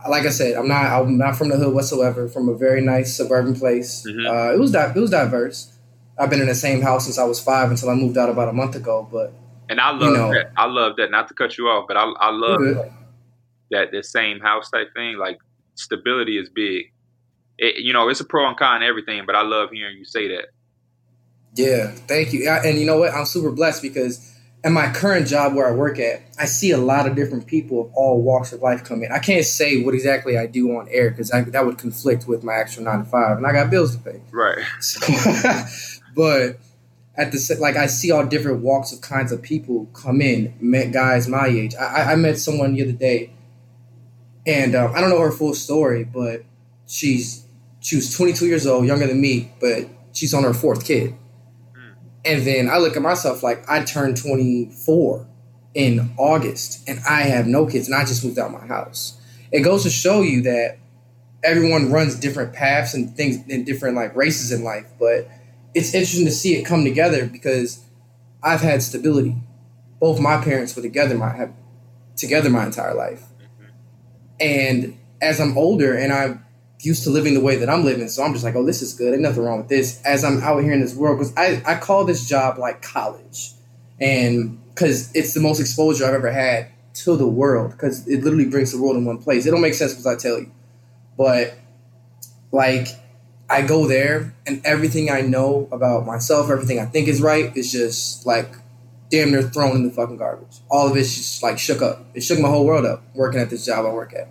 Like 0.09 0.25
I 0.25 0.31
said, 0.31 0.57
I'm 0.57 0.69
not 0.69 0.87
I'm 0.87 1.19
not 1.19 1.37
from 1.37 1.49
the 1.49 1.57
hood 1.57 1.75
whatsoever. 1.75 2.29
From 2.29 2.49
a 2.49 2.55
very 2.55 2.81
nice 2.81 3.17
suburban 3.17 3.57
place. 3.57 4.05
Mm-hmm. 4.07 4.27
Uh, 4.27 4.53
it 4.53 4.59
was 4.59 4.71
di- 4.73 4.93
it 4.95 5.01
was 5.01 5.11
diverse. 5.11 5.76
I've 6.19 6.31
been 6.31 6.41
in 6.41 6.49
the 6.49 6.55
same 6.55 6.81
house 6.81 7.05
since 7.05 7.19
I 7.19 7.25
was 7.25 7.41
five 7.41 7.71
until 7.71 7.91
I 7.91 7.95
moved 7.95 8.17
out 8.17 8.29
about 8.29 8.49
a 8.49 8.53
month 8.53 8.75
ago. 8.75 9.09
But 9.11 9.33
and 9.69 9.81
I 9.81 9.91
love 9.91 10.03
you 10.03 10.17
know, 10.17 10.33
that. 10.33 10.53
I 10.57 10.67
love 10.67 10.97
that. 10.97 11.11
Not 11.11 11.29
to 11.29 11.35
cut 11.35 11.59
you 11.59 11.69
off, 11.69 11.87
but 11.89 11.97
I 11.97 12.05
I 12.05 12.31
love 12.31 12.61
that 13.71 13.91
the 13.91 14.03
same 14.03 14.41
house 14.41 14.71
type 14.71 14.93
thing. 14.95 15.19
Like 15.19 15.39
stability 15.75 16.39
is 16.39 16.49
big. 16.49 16.93
It, 17.59 17.83
you 17.83 17.93
know, 17.93 18.09
it's 18.09 18.21
a 18.21 18.25
pro 18.25 18.47
and 18.47 18.57
con 18.57 18.83
everything, 18.83 19.25
but 19.27 19.35
I 19.35 19.43
love 19.43 19.71
hearing 19.71 19.97
you 19.97 20.05
say 20.05 20.29
that. 20.29 20.47
Yeah, 21.55 21.91
thank 21.91 22.33
you. 22.35 22.49
And 22.49 22.79
you 22.79 22.85
know 22.85 22.99
what? 22.99 23.15
I'm 23.15 23.25
super 23.25 23.51
blessed 23.51 23.81
because 23.81 24.37
in 24.63 24.73
my 24.73 24.93
current 24.93 25.27
job 25.27 25.55
where 25.55 25.69
I 25.69 25.71
work 25.71 25.99
at, 25.99 26.23
I 26.39 26.45
see 26.45 26.71
a 26.73 26.77
lot 26.77 27.07
of 27.07 27.15
different 27.15 27.47
people 27.47 27.81
of 27.81 27.93
all 27.95 28.21
walks 28.21 28.53
of 28.53 28.61
life 28.61 28.85
come 28.85 29.03
in. 29.03 29.13
I 29.13 29.21
can't 29.21 29.45
say 29.45 29.83
what 29.83 29.95
exactly 29.95 30.37
I 30.37 30.47
do 30.47 30.77
on 30.77 30.89
air 30.91 31.11
because 31.11 31.31
that 31.31 31.65
would 31.65 31.79
conflict 31.79 32.27
with 32.27 32.43
my 32.43 32.55
actual 32.55 32.85
nine 32.85 32.99
to 32.99 33.05
five, 33.05 33.39
and 33.39 33.47
I 33.47 33.53
got 33.53 33.71
bills 33.71 33.97
to 33.97 34.03
pay. 34.03 34.21
Right. 34.33 34.65
So, 34.81 35.01
but 36.17 36.59
at 37.17 37.31
the 37.31 37.57
like, 37.61 37.77
I 37.77 37.87
see 37.87 38.11
all 38.11 38.27
different 38.27 38.63
walks 38.63 38.93
of 38.93 39.01
kinds 39.01 39.31
of 39.31 39.41
people 39.41 39.87
come 39.93 40.21
in. 40.21 40.55
Met 40.61 40.91
guys 40.91 41.29
my 41.29 41.47
age. 41.47 41.75
I, 41.77 42.13
I 42.13 42.17
met 42.17 42.39
someone 42.39 42.75
the 42.75 42.83
other 42.83 42.93
day 42.93 43.31
and 44.47 44.77
um, 44.77 44.93
I 44.95 45.01
don't 45.01 45.11
know 45.11 45.21
her 45.21 45.33
full 45.33 45.55
story, 45.55 46.05
but 46.05 46.45
she's 46.87 47.45
she 47.81 47.97
was 47.97 48.17
22 48.17 48.47
years 48.47 48.67
old, 48.67 48.87
younger 48.87 49.07
than 49.07 49.21
me, 49.21 49.53
but 49.61 49.89
she's 50.13 50.33
on 50.33 50.45
her 50.45 50.55
fourth 50.55 50.85
kid. 50.87 51.15
Hmm. 51.75 51.93
And 52.25 52.47
then 52.47 52.71
I 52.71 52.79
look 52.79 52.97
at 52.97 53.03
myself 53.03 53.43
like 53.43 53.69
I 53.69 53.85
turned 53.85 54.17
24 54.17 55.27
in 55.75 56.15
August, 56.17 56.89
and 56.89 57.01
I 57.09 57.23
have 57.23 57.47
no 57.47 57.67
kids, 57.67 57.89
and 57.89 57.95
I 57.95 58.05
just 58.05 58.25
moved 58.25 58.39
out 58.39 58.53
my 58.53 58.67
house. 58.67 59.21
It 59.53 59.61
goes 59.61 59.83
to 59.83 59.91
show 59.91 60.23
you 60.23 60.43
that 60.43 60.79
everyone 61.45 61.93
runs 61.93 62.19
different 62.19 62.55
paths 62.55 62.95
and 62.95 63.15
things 63.17 63.47
in 63.49 63.65
different 63.65 63.97
like 63.97 64.15
races 64.17 64.53
in 64.53 64.63
life, 64.65 64.87
but 64.99 65.29
it's 65.77 65.93
interesting 65.93 66.25
to 66.25 66.33
see 66.33 66.57
it 66.57 66.65
come 66.65 66.85
together 66.85 67.27
because 67.27 67.85
I've 68.43 68.63
had 68.63 68.83
stability. 68.83 69.37
Both 70.01 70.19
my 70.19 70.43
parents 70.43 70.75
were 70.75 70.81
together 70.81 71.15
my 71.15 71.37
have 71.37 71.53
together 72.17 72.49
my 72.49 72.65
entire 72.65 72.95
life. 72.95 73.23
And 74.41 74.99
as 75.21 75.39
I'm 75.39 75.57
older 75.59 75.95
and 75.95 76.15
I'm 76.15 76.43
used 76.81 77.05
to 77.05 77.11
living 77.11 77.35
the 77.35 77.41
way 77.41 77.57
that 77.57 77.69
I'm 77.69 77.85
living, 77.85 78.09
so 78.09 78.23
I'm 78.23 78.33
just 78.33 78.43
like, 78.43 78.55
oh, 78.55 78.65
this 78.65 78.81
is 78.81 78.95
good. 78.95 79.13
Ain't 79.13 79.21
nothing 79.21 79.43
wrong 79.43 79.59
with 79.59 79.69
this. 79.69 80.01
As 80.03 80.25
I'm 80.25 80.43
out 80.43 80.63
here 80.63 80.73
in 80.73 80.81
this 80.81 80.95
world, 80.95 81.19
because 81.19 81.37
I, 81.37 81.63
I 81.67 81.79
call 81.79 82.07
this 82.07 82.27
job 82.27 82.57
like 82.57 82.81
college. 82.81 83.53
And 84.01 84.59
because 84.71 85.15
it's 85.15 85.35
the 85.35 85.41
most 85.41 85.61
exposure 85.61 86.07
I've 86.07 86.15
ever 86.15 86.33
had 86.33 86.69
to 86.95 87.19
the 87.19 87.29
world, 87.29 87.73
because 87.73 88.09
it 88.09 88.25
literally 88.25 88.49
brings 88.49 88.73
the 88.73 88.81
world 88.81 88.97
in 88.97 89.05
one 89.05 89.19
place. 89.19 89.45
It 89.45 89.51
don't 89.51 89.61
make 89.61 89.75
sense 89.75 89.93
because 89.93 90.07
I 90.07 90.17
tell 90.17 90.39
you. 90.39 90.51
But 91.19 91.55
like, 92.51 92.89
I 93.49 93.63
go 93.63 93.87
there 93.87 94.35
and 94.47 94.61
everything 94.65 95.11
I 95.11 95.21
know 95.21 95.69
about 95.71 96.05
myself, 96.05 96.51
everything 96.51 96.81
I 96.81 96.87
think 96.87 97.09
is 97.09 97.23
right, 97.23 97.57
is 97.57 97.71
just 97.71 98.27
like 98.27 98.53
damn 99.11 99.31
near 99.31 99.43
thrown 99.43 99.77
in 99.77 99.85
the 99.85 99.93
fucking 99.93 100.17
garbage. 100.17 100.59
All 100.69 100.89
of 100.91 100.97
it's 100.97 101.15
just 101.15 101.43
like 101.43 101.59
shook 101.59 101.81
up. 101.81 102.07
It 102.15 102.23
shook 102.23 102.41
my 102.41 102.49
whole 102.49 102.67
world 102.67 102.85
up 102.85 103.05
working 103.15 103.41
at 103.41 103.51
this 103.51 103.65
job 103.65 103.87
I 103.87 103.91
work 103.91 104.15
at. 104.15 104.29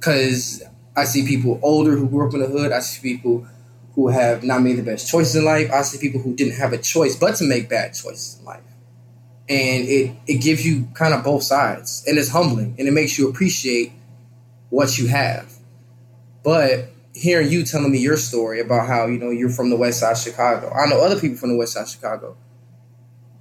Cause 0.00 0.62
I 0.96 1.04
see 1.04 1.26
people 1.26 1.60
older 1.62 1.92
who 1.92 2.08
grew 2.08 2.26
up 2.26 2.34
in 2.34 2.40
the 2.40 2.46
hood. 2.46 2.72
I 2.72 2.80
see 2.80 3.02
people 3.02 3.46
who 3.94 4.08
have 4.08 4.42
not 4.44 4.62
made 4.62 4.78
the 4.78 4.82
best 4.82 5.10
choices 5.10 5.36
in 5.36 5.44
life. 5.44 5.70
I 5.70 5.82
see 5.82 5.98
people 5.98 6.20
who 6.20 6.34
didn't 6.34 6.54
have 6.54 6.72
a 6.72 6.78
choice 6.78 7.16
but 7.16 7.36
to 7.36 7.44
make 7.44 7.68
bad 7.68 7.94
choices 7.94 8.38
in 8.38 8.44
life. 8.44 8.62
And 9.48 9.88
it, 9.88 10.14
it 10.26 10.40
gives 10.40 10.64
you 10.64 10.88
kind 10.94 11.14
of 11.14 11.24
both 11.24 11.42
sides. 11.42 12.04
And 12.06 12.16
it's 12.16 12.30
humbling 12.30 12.76
and 12.78 12.88
it 12.88 12.92
makes 12.92 13.18
you 13.18 13.28
appreciate 13.28 13.92
what 14.70 14.98
you 14.98 15.08
have. 15.08 15.52
But 16.42 16.90
hearing 17.18 17.50
you 17.50 17.64
telling 17.64 17.90
me 17.90 17.98
your 17.98 18.16
story 18.16 18.60
about 18.60 18.86
how, 18.86 19.06
you 19.06 19.18
know, 19.18 19.30
you're 19.30 19.50
from 19.50 19.70
the 19.70 19.76
west 19.76 20.00
side 20.00 20.12
of 20.12 20.18
Chicago. 20.18 20.72
I 20.72 20.88
know 20.88 21.00
other 21.00 21.18
people 21.18 21.36
from 21.36 21.50
the 21.50 21.56
west 21.56 21.72
side 21.72 21.82
of 21.82 21.88
Chicago 21.88 22.36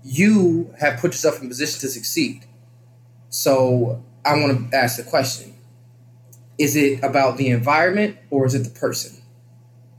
you 0.08 0.74
have 0.80 1.00
put 1.00 1.12
yourself 1.12 1.40
in 1.40 1.48
a 1.48 1.50
position 1.50 1.82
to 1.82 1.90
succeed. 1.90 2.46
So 3.30 4.04
I 4.24 4.40
want 4.40 4.72
to 4.72 4.78
ask 4.78 4.98
the 4.98 5.04
question 5.04 5.54
Is 6.58 6.76
it 6.76 7.04
about 7.04 7.38
the 7.38 7.50
environment 7.50 8.18
or 8.30 8.46
is 8.46 8.56
it 8.56 8.64
the 8.64 8.80
person? 8.80 9.22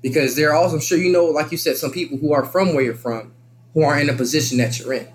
Because 0.00 0.36
there 0.36 0.50
are 0.50 0.56
also, 0.56 0.76
I'm 0.76 0.80
sure 0.80 0.96
you 0.96 1.12
know, 1.12 1.26
like 1.26 1.52
you 1.52 1.58
said, 1.58 1.76
some 1.76 1.90
people 1.90 2.18
who 2.18 2.32
are 2.32 2.44
from 2.44 2.74
where 2.74 2.84
you're 2.84 2.94
from 2.94 3.34
who 3.74 3.82
are 3.82 3.98
in 4.00 4.08
a 4.08 4.14
position 4.14 4.58
that 4.58 4.78
you're 4.78 4.94
in. 4.94 5.08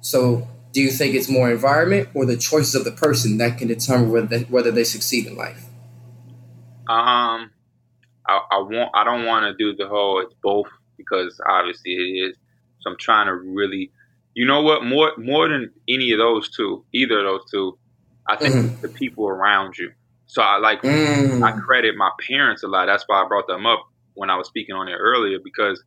So 0.00 0.48
do 0.72 0.80
you 0.80 0.90
think 0.90 1.14
it's 1.14 1.28
more 1.28 1.50
environment 1.50 2.08
or 2.14 2.24
the 2.24 2.36
choices 2.36 2.74
of 2.74 2.84
the 2.84 2.92
person 2.92 3.38
that 3.38 3.58
can 3.58 3.68
determine 3.68 4.10
whether 4.10 4.26
they, 4.26 4.42
whether 4.44 4.70
they 4.70 4.84
succeed 4.84 5.26
in 5.26 5.36
life? 5.36 5.66
Um, 6.88 7.50
I, 8.28 8.40
I 8.52 8.58
want 8.58 8.90
I 8.94 9.04
don't 9.04 9.24
want 9.24 9.44
to 9.44 9.54
do 9.54 9.76
the 9.76 9.88
whole 9.88 10.20
it's 10.20 10.34
both 10.42 10.68
because 10.96 11.40
obviously 11.48 11.92
it 11.92 12.28
is. 12.30 12.36
So 12.80 12.90
I'm 12.90 12.96
trying 12.98 13.26
to 13.26 13.34
really 13.34 13.90
you 14.34 14.44
know 14.44 14.62
what? 14.62 14.84
More 14.84 15.12
more 15.16 15.48
than 15.48 15.72
any 15.88 16.12
of 16.12 16.18
those 16.18 16.50
two, 16.50 16.84
either 16.92 17.18
of 17.20 17.24
those 17.24 17.50
two, 17.50 17.78
I 18.28 18.36
think 18.36 18.54
mm-hmm. 18.54 18.80
the 18.82 18.88
people 18.88 19.28
around 19.28 19.78
you. 19.78 19.92
So 20.26 20.42
I 20.42 20.58
like 20.58 20.82
mm. 20.82 21.42
I 21.42 21.52
credit 21.52 21.96
my 21.96 22.10
parents 22.26 22.62
a 22.62 22.68
lot. 22.68 22.86
That's 22.86 23.04
why 23.06 23.22
I 23.22 23.28
brought 23.28 23.46
them 23.46 23.64
up 23.64 23.88
when 24.14 24.28
I 24.28 24.36
was 24.36 24.48
speaking 24.48 24.74
on 24.74 24.88
it 24.88 24.96
earlier 24.96 25.38
because 25.42 25.82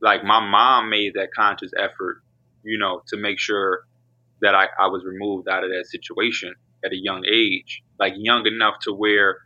like 0.00 0.24
my 0.24 0.40
mom 0.40 0.90
made 0.90 1.14
that 1.14 1.28
conscious 1.34 1.72
effort, 1.78 2.22
you 2.64 2.78
know, 2.78 3.02
to 3.08 3.16
make 3.16 3.38
sure 3.38 3.84
that 4.40 4.54
I, 4.54 4.66
I 4.78 4.88
was 4.88 5.04
removed 5.04 5.48
out 5.48 5.64
of 5.64 5.70
that 5.70 5.86
situation 5.86 6.54
at 6.84 6.92
a 6.92 6.96
young 6.96 7.24
age, 7.24 7.82
like 7.98 8.14
young 8.16 8.46
enough 8.46 8.74
to 8.82 8.92
where, 8.92 9.38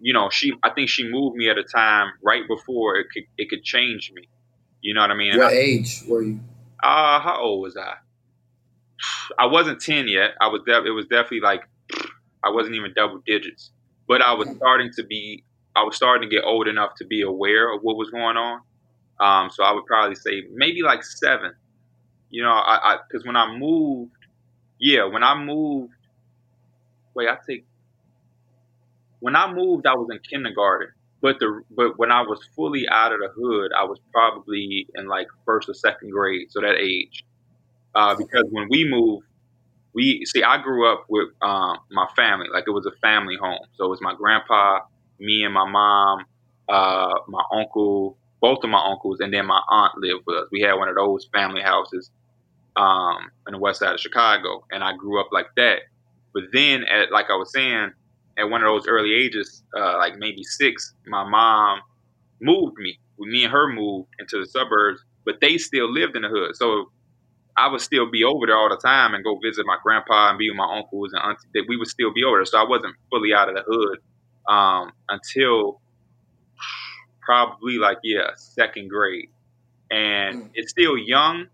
you 0.00 0.12
know, 0.12 0.28
she 0.30 0.52
I 0.62 0.70
think 0.70 0.88
she 0.88 1.08
moved 1.08 1.36
me 1.36 1.48
at 1.50 1.58
a 1.58 1.64
time 1.64 2.12
right 2.22 2.42
before 2.48 2.96
it 2.96 3.06
could 3.12 3.24
it 3.38 3.50
could 3.50 3.62
change 3.62 4.12
me. 4.14 4.28
You 4.80 4.94
know 4.94 5.02
what 5.02 5.10
I 5.10 5.14
mean? 5.14 5.36
What 5.36 5.52
I, 5.52 5.56
age 5.56 6.02
were 6.08 6.22
you? 6.22 6.40
Uh, 6.82 7.20
how 7.20 7.38
old 7.40 7.62
was 7.62 7.76
I? 7.76 7.94
I 9.38 9.46
wasn't 9.46 9.80
10 9.80 10.08
yet. 10.08 10.30
I 10.40 10.48
was, 10.48 10.62
de- 10.66 10.84
it 10.84 10.90
was 10.90 11.06
definitely 11.06 11.40
like, 11.40 11.62
I 12.42 12.50
wasn't 12.50 12.76
even 12.76 12.92
double 12.94 13.22
digits, 13.26 13.70
but 14.08 14.22
I 14.22 14.32
was 14.34 14.48
starting 14.56 14.90
to 14.96 15.02
be, 15.04 15.44
I 15.76 15.84
was 15.84 15.96
starting 15.96 16.28
to 16.28 16.34
get 16.34 16.44
old 16.44 16.68
enough 16.68 16.94
to 16.96 17.06
be 17.06 17.22
aware 17.22 17.72
of 17.72 17.82
what 17.82 17.96
was 17.96 18.10
going 18.10 18.36
on. 18.36 18.60
Um, 19.20 19.50
so 19.50 19.62
I 19.62 19.72
would 19.72 19.84
probably 19.86 20.16
say 20.16 20.44
maybe 20.52 20.82
like 20.82 21.04
seven, 21.04 21.52
you 22.30 22.42
know, 22.42 22.50
I, 22.50 22.94
I, 22.94 22.98
cause 23.12 23.24
when 23.24 23.36
I 23.36 23.54
moved, 23.54 24.12
yeah, 24.78 25.04
when 25.04 25.22
I 25.22 25.34
moved 25.34 25.92
wait, 27.14 27.28
I 27.28 27.36
take 27.46 27.66
when 29.20 29.36
I 29.36 29.52
moved, 29.52 29.86
I 29.86 29.94
was 29.94 30.08
in 30.10 30.18
kindergarten. 30.28 30.88
But 31.22 31.38
the 31.38 31.62
but 31.70 31.98
when 31.98 32.10
I 32.12 32.22
was 32.22 32.40
fully 32.56 32.88
out 32.88 33.12
of 33.12 33.20
the 33.20 33.28
hood, 33.36 33.72
I 33.78 33.84
was 33.84 33.98
probably 34.12 34.86
in 34.94 35.06
like 35.08 35.28
first 35.46 35.68
or 35.68 35.74
second 35.74 36.10
grade, 36.10 36.48
so 36.50 36.60
that 36.62 36.76
age. 36.76 37.24
Uh, 37.94 38.14
because 38.16 38.44
when 38.50 38.68
we 38.70 38.84
moved, 38.88 39.26
we 39.94 40.24
see 40.26 40.42
I 40.42 40.62
grew 40.62 40.90
up 40.92 41.04
with 41.08 41.28
um, 41.42 41.78
my 41.90 42.06
family, 42.16 42.46
like 42.52 42.64
it 42.66 42.70
was 42.70 42.86
a 42.86 42.92
family 43.02 43.36
home. 43.40 43.60
So 43.74 43.86
it 43.86 43.88
was 43.90 44.00
my 44.02 44.14
grandpa, 44.14 44.80
me 45.18 45.44
and 45.44 45.54
my 45.54 45.68
mom, 45.68 46.24
uh, 46.68 47.14
my 47.28 47.42
uncle, 47.52 48.18
both 48.40 48.64
of 48.64 48.70
my 48.70 48.82
uncles, 48.84 49.18
and 49.20 49.34
then 49.34 49.46
my 49.46 49.60
aunt 49.68 49.98
lived 49.98 50.22
with 50.26 50.36
us. 50.36 50.46
We 50.52 50.60
had 50.60 50.74
one 50.74 50.88
of 50.88 50.96
those 50.96 51.28
family 51.34 51.62
houses 51.62 52.10
um, 52.76 53.30
in 53.46 53.52
the 53.54 53.58
west 53.58 53.80
side 53.80 53.94
of 53.94 54.00
Chicago, 54.00 54.64
and 54.70 54.84
I 54.84 54.94
grew 54.96 55.20
up 55.20 55.28
like 55.32 55.48
that. 55.56 55.80
But 56.34 56.44
then, 56.52 56.84
at 56.84 57.10
like 57.12 57.26
I 57.30 57.36
was 57.36 57.52
saying, 57.52 57.92
at 58.38 58.48
one 58.48 58.62
of 58.62 58.68
those 58.68 58.86
early 58.86 59.14
ages, 59.14 59.62
uh, 59.76 59.98
like 59.98 60.16
maybe 60.18 60.42
six, 60.42 60.94
my 61.06 61.28
mom 61.28 61.80
moved 62.40 62.76
me. 62.78 62.98
Me 63.18 63.44
and 63.44 63.52
her 63.52 63.70
moved 63.70 64.08
into 64.18 64.38
the 64.38 64.46
suburbs, 64.46 65.04
but 65.26 65.36
they 65.40 65.58
still 65.58 65.92
lived 65.92 66.16
in 66.16 66.22
the 66.22 66.28
hood. 66.28 66.56
So 66.56 66.90
I 67.56 67.68
would 67.68 67.82
still 67.82 68.10
be 68.10 68.24
over 68.24 68.46
there 68.46 68.56
all 68.56 68.70
the 68.70 68.78
time 68.78 69.14
and 69.14 69.22
go 69.22 69.38
visit 69.42 69.66
my 69.66 69.76
grandpa 69.82 70.30
and 70.30 70.38
be 70.38 70.48
with 70.48 70.56
my 70.56 70.78
uncles 70.78 71.12
and 71.12 71.22
aunties. 71.22 71.46
That 71.52 71.64
we 71.68 71.76
would 71.76 71.88
still 71.88 72.12
be 72.12 72.24
over 72.24 72.38
there. 72.38 72.46
So 72.46 72.58
I 72.58 72.66
wasn't 72.66 72.94
fully 73.10 73.34
out 73.34 73.50
of 73.50 73.56
the 73.56 73.62
hood 73.66 73.98
um, 74.48 74.92
until 75.08 75.80
probably 77.20 77.78
like 77.78 77.98
yeah 78.02 78.30
second 78.36 78.88
grade, 78.88 79.28
and 79.90 80.44
mm. 80.44 80.50
it's 80.54 80.70
still 80.70 80.96
young. 80.96 81.46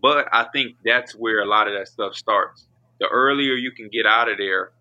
But 0.00 0.28
I 0.32 0.46
think 0.52 0.76
that's 0.84 1.12
where 1.14 1.42
a 1.42 1.46
lot 1.46 1.68
of 1.68 1.74
that 1.74 1.88
stuff 1.88 2.14
starts. 2.14 2.66
The 3.00 3.08
earlier 3.08 3.54
you 3.54 3.72
can 3.72 3.88
get 3.88 4.06
out 4.06 4.28
of 4.28 4.38
there, 4.38 4.72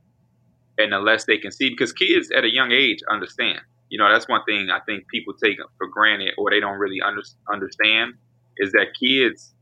and 0.77 0.91
the 0.93 0.99
less 0.99 1.25
they 1.25 1.37
can 1.37 1.51
see, 1.51 1.69
because 1.69 1.93
kids 1.93 2.31
at 2.31 2.43
a 2.43 2.53
young 2.53 2.71
age 2.71 2.99
understand. 3.09 3.59
You 3.89 3.97
know, 3.97 4.11
that's 4.11 4.27
one 4.27 4.43
thing 4.45 4.69
I 4.71 4.79
think 4.85 5.07
people 5.09 5.33
take 5.33 5.57
for 5.77 5.87
granted 5.87 6.33
or 6.37 6.49
they 6.49 6.61
don't 6.61 6.79
really 6.79 7.01
under, 7.01 7.21
understand 7.51 8.13
is 8.57 8.71
that 8.71 8.87
kids 8.99 9.53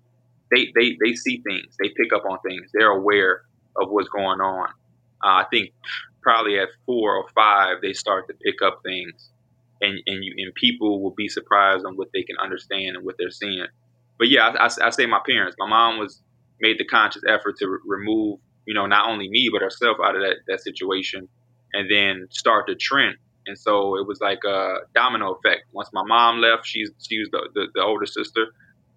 they, 0.51 0.71
they 0.75 0.97
they 1.03 1.13
see 1.13 1.41
things, 1.47 1.75
they 1.79 1.89
pick 1.89 2.13
up 2.13 2.23
on 2.29 2.39
things, 2.39 2.69
they're 2.73 2.91
aware 2.91 3.41
of 3.75 3.89
what's 3.89 4.09
going 4.09 4.41
on. 4.41 4.69
Uh, 5.23 5.43
I 5.43 5.45
think 5.51 5.71
probably 6.21 6.59
at 6.59 6.69
four 6.85 7.15
or 7.15 7.25
five 7.35 7.77
they 7.81 7.93
start 7.93 8.27
to 8.27 8.33
pick 8.33 8.61
up 8.63 8.81
things, 8.83 9.29
and 9.81 9.99
and 10.07 10.23
you 10.23 10.33
and 10.37 10.53
people 10.55 11.01
will 11.01 11.13
be 11.15 11.27
surprised 11.27 11.85
on 11.85 11.95
what 11.95 12.09
they 12.13 12.23
can 12.23 12.37
understand 12.37 12.95
and 12.95 13.05
what 13.05 13.15
they're 13.17 13.31
seeing. 13.31 13.67
But 14.17 14.29
yeah, 14.29 14.49
I, 14.49 14.65
I, 14.65 14.87
I 14.87 14.89
say 14.89 15.05
my 15.05 15.21
parents. 15.25 15.55
My 15.59 15.67
mom 15.67 15.99
was 15.99 16.21
made 16.61 16.77
the 16.77 16.85
conscious 16.85 17.23
effort 17.27 17.57
to 17.57 17.67
re- 17.67 17.79
remove 17.85 18.39
you 18.69 18.75
know 18.75 18.85
not 18.85 19.09
only 19.09 19.27
me 19.29 19.49
but 19.51 19.61
herself 19.61 19.97
out 20.05 20.15
of 20.15 20.21
that 20.21 20.37
that 20.47 20.61
situation, 20.61 21.27
and 21.73 21.89
then 21.91 22.27
start 22.29 22.65
the 22.67 22.75
trend. 22.75 23.17
And 23.47 23.57
so 23.57 23.97
it 23.97 24.05
was 24.05 24.19
like 24.21 24.43
a 24.45 24.85
domino 24.93 25.33
effect. 25.33 25.63
Once 25.73 25.89
my 25.91 26.03
mom 26.05 26.37
left, 26.37 26.67
she's 26.67 26.91
she 27.07 27.17
was 27.19 27.29
the, 27.31 27.49
the, 27.55 27.63
the 27.73 27.81
older 27.81 28.05
sister 28.05 28.53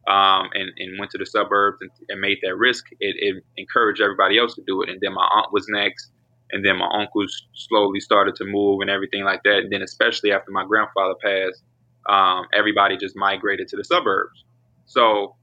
um, 0.08 0.50
and, 0.54 0.70
and 0.78 0.98
went 0.98 1.10
to 1.12 1.18
the 1.18 1.26
suburbs 1.26 1.78
and, 1.80 1.90
and 2.08 2.20
made 2.20 2.38
that 2.42 2.56
risk, 2.56 2.84
it, 3.00 3.14
it, 3.18 3.44
encouraged 3.56 4.00
everybody 4.00 4.38
else 4.38 4.54
to 4.56 4.62
do 4.66 4.82
it. 4.82 4.88
And 4.88 5.00
then 5.00 5.14
my 5.14 5.24
aunt 5.24 5.52
was 5.52 5.66
next, 5.68 6.10
and 6.50 6.64
then 6.64 6.76
my 6.76 6.88
uncles 6.92 7.46
slowly 7.54 8.00
started 8.00 8.34
to 8.36 8.44
move 8.44 8.80
and 8.80 8.90
everything 8.90 9.24
like 9.24 9.42
that. 9.44 9.58
And 9.58 9.72
then 9.72 9.82
especially 9.82 10.32
after 10.32 10.50
my 10.50 10.66
grandfather 10.66 11.14
passed, 11.22 11.62
um, 12.08 12.46
everybody 12.52 12.96
just 12.96 13.16
migrated 13.16 13.68
to 13.68 13.76
the 13.76 13.84
suburbs. 13.84 14.44
So 14.86 15.36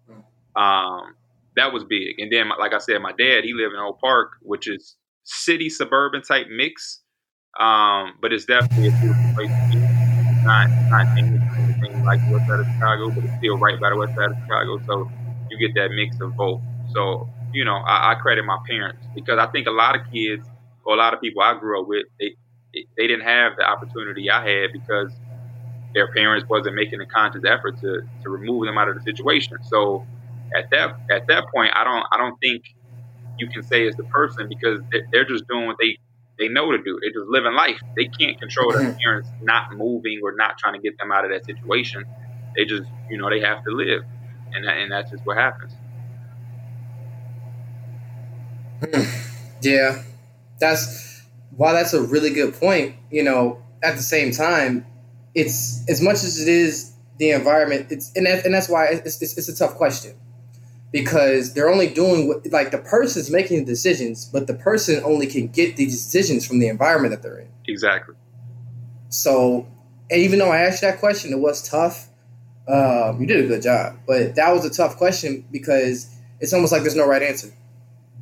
um, 0.55 1.15
that 1.59 1.73
was 1.73 1.83
big. 1.83 2.19
And 2.19 2.31
then, 2.31 2.49
like 2.59 2.73
I 2.73 2.79
said, 2.79 2.99
my 2.99 3.11
dad 3.11 3.43
he 3.43 3.53
lived 3.53 3.73
in 3.73 3.79
Oak 3.79 3.99
Park, 3.99 4.31
which 4.41 4.67
is 4.67 4.95
city 5.23 5.69
suburban 5.69 6.21
type 6.21 6.47
mix, 6.49 7.01
um, 7.59 8.13
but 8.21 8.33
it's 8.33 8.45
definitely 8.45 8.87
a 8.87 9.33
place. 9.35 9.51
Not 10.43 10.69
not 10.89 11.05
anything 11.17 12.03
like 12.05 12.19
the 12.25 12.33
west 12.33 12.47
side 12.47 12.59
of 12.59 12.65
Chicago, 12.65 13.11
but 13.11 13.23
it's 13.23 13.37
still 13.37 13.57
right 13.57 13.79
by 13.79 13.89
the 13.89 13.97
west 13.97 14.15
side 14.15 14.31
of 14.31 14.37
Chicago. 14.43 14.79
So 14.87 15.11
you 15.49 15.57
get 15.59 15.75
that 15.75 15.89
mix 15.93 16.19
of 16.21 16.35
both. 16.35 16.61
So, 16.93 17.29
you 17.53 17.65
know, 17.65 17.75
I, 17.75 18.13
I 18.13 18.15
credit 18.15 18.45
my 18.45 18.57
parents 18.67 19.05
because 19.13 19.37
I 19.37 19.47
think 19.47 19.67
a 19.67 19.71
lot 19.71 19.95
of 19.95 20.01
kids 20.11 20.47
or 20.85 20.95
a 20.95 20.97
lot 20.97 21.13
of 21.13 21.21
people 21.21 21.41
I 21.41 21.59
grew 21.59 21.81
up 21.81 21.87
with, 21.87 22.05
they, 22.19 22.35
they 22.97 23.07
didn't 23.07 23.25
have 23.25 23.53
the 23.57 23.63
opportunity 23.63 24.29
I 24.29 24.47
had 24.47 24.71
because 24.73 25.11
their 25.93 26.11
parents 26.13 26.47
wasn't 26.49 26.75
making 26.75 27.01
a 27.01 27.05
conscious 27.05 27.43
effort 27.45 27.79
to, 27.81 28.01
to 28.23 28.29
remove 28.29 28.65
them 28.65 28.77
out 28.77 28.89
of 28.89 28.95
the 28.95 29.01
situation. 29.01 29.57
So 29.63 30.05
at 30.55 30.69
that 30.71 30.99
at 31.11 31.27
that 31.27 31.45
point, 31.53 31.71
I 31.75 31.83
don't 31.83 32.05
I 32.11 32.17
don't 32.17 32.37
think 32.39 32.63
you 33.37 33.47
can 33.47 33.63
say 33.63 33.83
it's 33.83 33.95
the 33.95 34.03
person 34.03 34.47
because 34.49 34.81
they're 35.11 35.25
just 35.25 35.47
doing 35.47 35.67
what 35.67 35.77
they 35.79 35.97
they 36.37 36.47
know 36.47 36.71
to 36.71 36.77
do. 36.77 36.99
They're 37.01 37.11
just 37.11 37.29
living 37.29 37.53
life. 37.53 37.79
They 37.95 38.05
can't 38.05 38.39
control 38.39 38.71
their 38.71 38.81
mm-hmm. 38.81 38.97
parents 38.97 39.29
not 39.41 39.75
moving 39.75 40.21
or 40.23 40.33
not 40.35 40.57
trying 40.57 40.73
to 40.73 40.79
get 40.79 40.97
them 40.97 41.11
out 41.11 41.25
of 41.25 41.31
that 41.31 41.45
situation. 41.45 42.05
They 42.55 42.65
just, 42.65 42.89
you 43.09 43.17
know, 43.17 43.29
they 43.29 43.41
have 43.41 43.63
to 43.65 43.71
live, 43.71 44.03
and 44.53 44.65
and 44.65 44.91
that's 44.91 45.11
just 45.11 45.25
what 45.25 45.37
happens. 45.37 45.73
Yeah, 49.61 50.01
that's 50.59 51.21
while 51.57 51.73
that's 51.73 51.93
a 51.93 52.01
really 52.01 52.29
good 52.29 52.53
point. 52.53 52.95
You 53.11 53.23
know, 53.23 53.61
at 53.83 53.97
the 53.97 54.01
same 54.01 54.31
time, 54.31 54.85
it's 55.35 55.83
as 55.89 56.01
much 56.01 56.23
as 56.23 56.41
it 56.41 56.47
is 56.47 56.93
the 57.17 57.31
environment. 57.31 57.87
It's 57.91 58.11
and 58.15 58.25
that, 58.25 58.45
and 58.45 58.53
that's 58.53 58.69
why 58.69 58.85
it's, 58.85 59.21
it's, 59.21 59.37
it's 59.37 59.49
a 59.49 59.55
tough 59.55 59.75
question 59.75 60.15
because 60.91 61.53
they're 61.53 61.69
only 61.69 61.87
doing 61.87 62.27
what 62.27 62.45
like 62.51 62.71
the 62.71 62.77
person's 62.77 63.29
making 63.29 63.59
the 63.59 63.65
decisions, 63.65 64.25
but 64.25 64.47
the 64.47 64.53
person 64.53 65.01
only 65.03 65.27
can 65.27 65.47
get 65.47 65.75
these 65.75 66.03
decisions 66.03 66.45
from 66.45 66.59
the 66.59 66.67
environment 66.67 67.11
that 67.13 67.21
they're 67.21 67.39
in. 67.39 67.49
Exactly. 67.67 68.15
So, 69.09 69.67
and 70.09 70.21
even 70.21 70.39
though 70.39 70.51
I 70.51 70.59
asked 70.59 70.81
that 70.81 70.99
question, 70.99 71.31
it 71.31 71.39
was 71.39 71.67
tough. 71.67 72.07
Um, 72.67 73.19
you 73.19 73.27
did 73.27 73.43
a 73.45 73.47
good 73.47 73.63
job, 73.63 73.97
but 74.07 74.35
that 74.35 74.51
was 74.51 74.63
a 74.65 74.69
tough 74.69 74.97
question 74.97 75.45
because 75.51 76.15
it's 76.39 76.53
almost 76.53 76.71
like 76.71 76.81
there's 76.81 76.95
no 76.95 77.07
right 77.07 77.23
answer. 77.23 77.51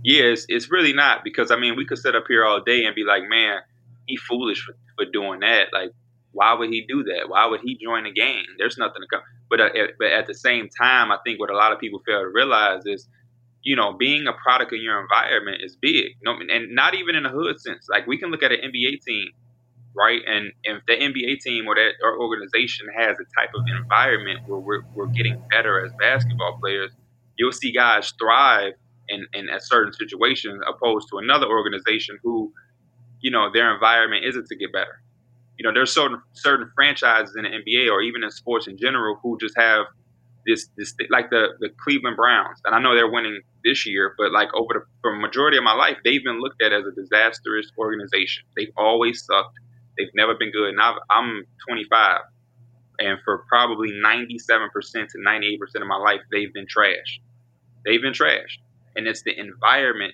Yeah, 0.03 0.23
it's, 0.23 0.45
it's 0.47 0.71
really 0.71 0.93
not 0.93 1.23
because 1.23 1.51
I 1.51 1.57
mean 1.57 1.75
we 1.75 1.85
could 1.85 1.97
sit 1.97 2.15
up 2.15 2.25
here 2.27 2.45
all 2.45 2.61
day 2.61 2.85
and 2.85 2.95
be 2.95 3.03
like, 3.03 3.23
man, 3.27 3.59
he 4.05 4.17
foolish 4.17 4.63
for, 4.63 4.75
for 4.95 5.09
doing 5.11 5.41
that. 5.41 5.67
Like, 5.73 5.91
why 6.37 6.53
would 6.53 6.69
he 6.69 6.85
do 6.87 7.03
that? 7.03 7.29
Why 7.29 7.47
would 7.47 7.61
he 7.61 7.75
join 7.83 8.05
a 8.05 8.11
gang? 8.11 8.45
There's 8.59 8.77
nothing 8.77 9.01
to 9.01 9.07
come. 9.11 9.23
But 9.49 9.59
uh, 9.59 9.69
but 9.97 10.11
at 10.11 10.27
the 10.27 10.35
same 10.35 10.69
time, 10.69 11.11
I 11.11 11.17
think 11.25 11.39
what 11.39 11.49
a 11.49 11.55
lot 11.55 11.73
of 11.73 11.79
people 11.79 11.99
fail 12.05 12.19
to 12.21 12.29
realize 12.29 12.83
is, 12.85 13.07
you 13.63 13.75
know, 13.75 13.93
being 13.93 14.27
a 14.27 14.33
product 14.33 14.71
of 14.71 14.79
your 14.79 15.01
environment 15.01 15.63
is 15.63 15.75
big. 15.81 16.13
You 16.21 16.25
know, 16.25 16.35
and 16.37 16.75
not 16.75 16.93
even 16.93 17.15
in 17.15 17.25
a 17.25 17.29
hood 17.29 17.59
sense. 17.59 17.87
Like 17.89 18.05
we 18.05 18.19
can 18.19 18.29
look 18.29 18.43
at 18.43 18.51
an 18.51 18.59
NBA 18.59 19.01
team, 19.01 19.29
right? 19.95 20.21
And 20.27 20.51
if 20.63 20.83
the 20.85 20.93
NBA 20.93 21.39
team 21.39 21.65
or 21.65 21.73
that 21.73 21.93
or 22.03 22.21
organization 22.21 22.85
has 22.95 23.17
a 23.17 23.25
type 23.41 23.49
of 23.55 23.63
environment 23.75 24.41
where 24.45 24.59
we're, 24.59 24.83
we're 24.93 25.07
getting 25.07 25.41
better 25.49 25.83
as 25.83 25.91
basketball 25.99 26.59
players, 26.61 26.91
you'll 27.39 27.51
see 27.51 27.71
guys 27.71 28.13
thrive 28.19 28.73
in, 29.09 29.25
in 29.33 29.49
a 29.49 29.59
certain 29.59 29.93
situation 29.93 30.61
opposed 30.67 31.07
to 31.09 31.17
another 31.17 31.47
organization 31.47 32.19
who, 32.21 32.53
you 33.21 33.31
know, 33.31 33.49
their 33.51 33.73
environment 33.73 34.23
isn't 34.23 34.45
to 34.49 34.55
get 34.55 34.71
better 34.71 35.01
you 35.57 35.63
know, 35.63 35.73
there's 35.73 35.93
certain 35.93 36.21
certain 36.33 36.71
franchises 36.75 37.35
in 37.35 37.43
the 37.43 37.49
NBA 37.49 37.91
or 37.91 38.01
even 38.01 38.23
in 38.23 38.31
sports 38.31 38.67
in 38.67 38.77
general 38.77 39.19
who 39.21 39.37
just 39.39 39.57
have 39.57 39.85
this 40.45 40.69
this 40.77 40.95
like 41.09 41.29
the 41.29 41.49
the 41.59 41.69
Cleveland 41.83 42.15
Browns, 42.15 42.59
and 42.65 42.73
I 42.73 42.79
know 42.79 42.95
they're 42.95 43.11
winning 43.11 43.41
this 43.63 43.85
year, 43.85 44.15
but 44.17 44.31
like 44.31 44.49
over 44.53 44.73
the 44.73 44.81
for 45.01 45.15
majority 45.15 45.57
of 45.57 45.63
my 45.63 45.73
life, 45.73 45.97
they've 46.03 46.23
been 46.23 46.39
looked 46.39 46.61
at 46.61 46.71
as 46.71 46.85
a 46.85 46.91
disastrous 46.91 47.71
organization. 47.77 48.43
They've 48.55 48.71
always 48.77 49.25
sucked. 49.25 49.57
They've 49.97 50.13
never 50.15 50.35
been 50.35 50.51
good. 50.51 50.69
And 50.69 50.79
i 50.79 50.93
am 51.11 51.43
25, 51.67 52.21
and 52.99 53.19
for 53.25 53.39
probably 53.49 53.91
97% 53.91 54.29
to 54.43 55.17
98% 55.17 55.81
of 55.81 55.87
my 55.87 55.97
life, 55.97 56.21
they've 56.31 56.53
been 56.53 56.67
trashed. 56.67 57.19
They've 57.83 58.01
been 58.01 58.13
trashed, 58.13 58.59
and 58.95 59.07
it's 59.07 59.23
the 59.23 59.37
environment 59.37 60.13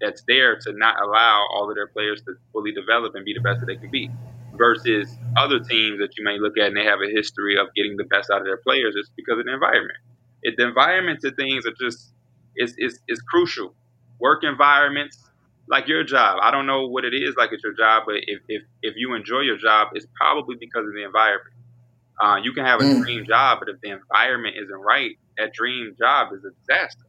that's 0.00 0.22
there 0.28 0.56
to 0.60 0.72
not 0.72 1.00
allow 1.02 1.46
all 1.52 1.68
of 1.68 1.74
their 1.74 1.88
players 1.88 2.22
to 2.22 2.34
fully 2.52 2.72
develop 2.72 3.14
and 3.16 3.24
be 3.24 3.34
the 3.34 3.40
best 3.40 3.60
that 3.60 3.66
they 3.66 3.76
can 3.76 3.90
be 3.90 4.10
versus 4.56 5.16
other 5.36 5.58
teams 5.58 5.98
that 5.98 6.16
you 6.16 6.24
may 6.24 6.38
look 6.38 6.56
at 6.58 6.68
and 6.68 6.76
they 6.76 6.84
have 6.84 7.00
a 7.00 7.10
history 7.10 7.58
of 7.58 7.68
getting 7.74 7.96
the 7.96 8.04
best 8.04 8.30
out 8.30 8.38
of 8.38 8.44
their 8.44 8.58
players 8.58 8.94
is 8.94 9.10
because 9.16 9.38
of 9.38 9.46
the 9.46 9.52
environment. 9.52 9.98
It, 10.42 10.54
the 10.56 10.66
environment 10.66 11.20
of 11.24 11.34
things 11.36 11.66
are 11.66 11.74
just 11.80 12.12
is 12.56 12.74
is 12.78 13.00
is 13.08 13.20
crucial. 13.20 13.74
Work 14.20 14.44
environments 14.44 15.18
like 15.68 15.88
your 15.88 16.04
job. 16.04 16.38
I 16.42 16.50
don't 16.50 16.66
know 16.66 16.86
what 16.86 17.04
it 17.04 17.14
is 17.14 17.34
like 17.36 17.52
at 17.52 17.62
your 17.62 17.74
job, 17.74 18.04
but 18.06 18.16
if 18.26 18.40
if, 18.48 18.62
if 18.82 18.94
you 18.96 19.14
enjoy 19.14 19.40
your 19.40 19.58
job, 19.58 19.88
it's 19.94 20.06
probably 20.14 20.56
because 20.58 20.86
of 20.86 20.94
the 20.94 21.04
environment. 21.04 21.54
Uh, 22.22 22.36
you 22.42 22.52
can 22.52 22.64
have 22.64 22.80
a 22.80 22.84
mm. 22.84 23.02
dream 23.02 23.24
job, 23.26 23.58
but 23.58 23.68
if 23.68 23.80
the 23.80 23.90
environment 23.90 24.54
isn't 24.62 24.80
right, 24.80 25.18
that 25.36 25.52
dream 25.52 25.96
job 25.98 26.28
is 26.32 26.44
a 26.44 26.50
disaster. 26.60 27.06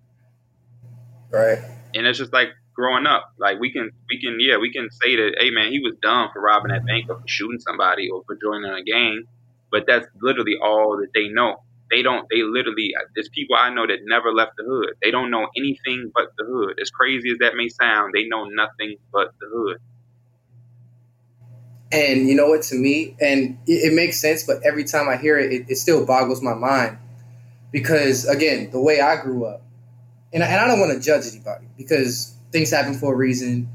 Right. 1.29 1.59
And 1.93 2.07
it's 2.07 2.17
just 2.17 2.33
like 2.33 2.49
growing 2.75 3.07
up. 3.07 3.33
Like 3.39 3.59
we 3.59 3.71
can 3.71 3.91
we 4.09 4.19
can 4.21 4.37
yeah 4.39 4.57
we 4.57 4.71
can 4.71 4.89
say 4.91 5.15
that 5.15 5.35
hey 5.39 5.51
man 5.51 5.71
he 5.71 5.79
was 5.79 5.95
dumb 6.01 6.29
for 6.33 6.41
robbing 6.41 6.71
that 6.71 6.85
bank 6.85 7.09
or 7.09 7.19
for 7.19 7.27
shooting 7.27 7.59
somebody 7.59 8.09
or 8.09 8.23
for 8.25 8.37
joining 8.41 8.71
a 8.71 8.83
gang, 8.83 9.23
but 9.71 9.85
that's 9.87 10.07
literally 10.21 10.57
all 10.61 10.97
that 10.97 11.09
they 11.15 11.29
know. 11.29 11.57
they 11.91 12.01
don't. 12.01 12.27
They 12.29 12.43
literally. 12.43 12.93
There's 13.15 13.29
people 13.29 13.55
I 13.55 13.69
know 13.69 13.87
that 13.87 13.99
never 14.05 14.33
left 14.33 14.53
the 14.57 14.63
hood. 14.65 14.95
They 15.03 15.11
don't 15.11 15.31
know 15.31 15.47
anything 15.57 16.11
but 16.13 16.25
the 16.37 16.45
hood. 16.45 16.79
As 16.81 16.89
crazy 16.89 17.31
as 17.31 17.37
that 17.39 17.55
may 17.55 17.69
sound, 17.69 18.13
they 18.13 18.25
know 18.27 18.45
nothing 18.45 18.97
but 19.11 19.29
the 19.39 19.47
hood. 19.53 19.77
And 21.91 22.27
you 22.27 22.35
know 22.35 22.47
what? 22.47 22.63
To 22.63 22.75
me, 22.75 23.15
and 23.21 23.59
it, 23.67 23.91
it 23.91 23.93
makes 23.93 24.19
sense, 24.19 24.43
but 24.45 24.57
every 24.65 24.83
time 24.83 25.07
I 25.09 25.17
hear 25.17 25.37
it, 25.39 25.53
it, 25.53 25.65
it 25.69 25.75
still 25.77 26.05
boggles 26.05 26.41
my 26.41 26.53
mind 26.53 26.97
because 27.71 28.27
again, 28.27 28.71
the 28.71 28.81
way 28.81 29.01
I 29.01 29.21
grew 29.21 29.45
up, 29.45 29.63
and 30.33 30.43
I, 30.43 30.47
and 30.47 30.57
I 30.61 30.67
don't 30.67 30.79
want 30.79 30.93
to 30.93 30.99
judge 30.99 31.25
anybody 31.31 31.67
because 31.77 32.34
things 32.51 32.71
happen 32.71 32.93
for 32.93 33.13
a 33.13 33.15
reason. 33.15 33.69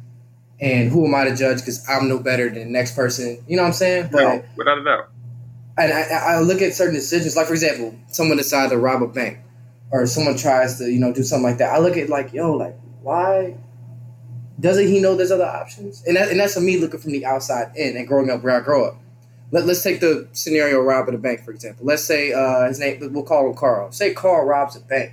And 0.61 0.90
who 0.90 1.06
am 1.06 1.14
I 1.14 1.24
to 1.24 1.35
judge? 1.35 1.61
Because 1.61 1.87
I'm 1.88 2.09
no 2.09 2.18
better 2.18 2.48
than 2.50 2.59
the 2.59 2.64
next 2.66 2.94
person. 2.94 3.42
You 3.48 3.56
know 3.56 3.62
what 3.62 3.68
I'm 3.68 3.74
saying? 3.74 4.09
But 4.12 4.22
no, 4.22 4.44
without 4.56 4.78
a 4.78 4.85
doubt 4.85 5.11
and 5.80 5.92
I, 5.92 6.35
I, 6.37 6.40
look 6.40 6.61
at 6.62 6.74
certain 6.74 6.94
decisions, 6.94 7.37
like 7.37 7.46
for 7.46 7.54
example, 7.54 7.94
someone 8.09 8.37
decides 8.37 8.72
to 8.72 8.78
rob 8.78 9.02
a 9.02 9.06
bank, 9.06 9.38
or 9.90 10.06
someone 10.06 10.37
tries 10.37 10.78
to, 10.78 10.90
you 10.90 11.00
know, 11.00 11.12
do 11.12 11.22
something 11.22 11.44
like 11.44 11.59
that. 11.59 11.72
I 11.72 11.78
look 11.78 11.96
at 11.96 12.09
like, 12.09 12.33
yo, 12.33 12.52
like, 12.52 12.78
why 13.02 13.56
doesn't 14.59 14.88
he 14.88 15.00
know 15.00 15.16
there's 15.16 15.30
other 15.30 15.46
options? 15.46 16.04
And 16.06 16.16
that, 16.16 16.28
and 16.28 16.38
that's 16.38 16.54
for 16.54 16.61
me 16.61 16.78
looking 16.78 17.00
from 17.00 17.12
the 17.12 17.24
outside 17.24 17.72
in 17.76 17.96
and 17.96 18.06
growing 18.06 18.30
up 18.30 18.42
where 18.42 18.56
I 18.56 18.61
grow 18.61 18.88
up. 18.88 18.96
Let, 19.52 19.66
let's 19.66 19.83
take 19.83 20.00
the 20.00 20.28
scenario 20.33 20.80
rob 20.80 21.06
robbing 21.06 21.14
a 21.14 21.18
bank, 21.18 21.44
for 21.44 21.50
example. 21.50 21.87
Let's 21.87 22.04
say 22.04 22.33
uh, 22.33 22.68
his 22.68 22.78
name, 22.78 22.98
we'll 23.12 23.24
call 23.24 23.48
him 23.48 23.54
Carl. 23.54 23.90
Say 23.90 24.12
Carl 24.12 24.46
robs 24.46 24.76
a 24.76 24.80
bank, 24.80 25.12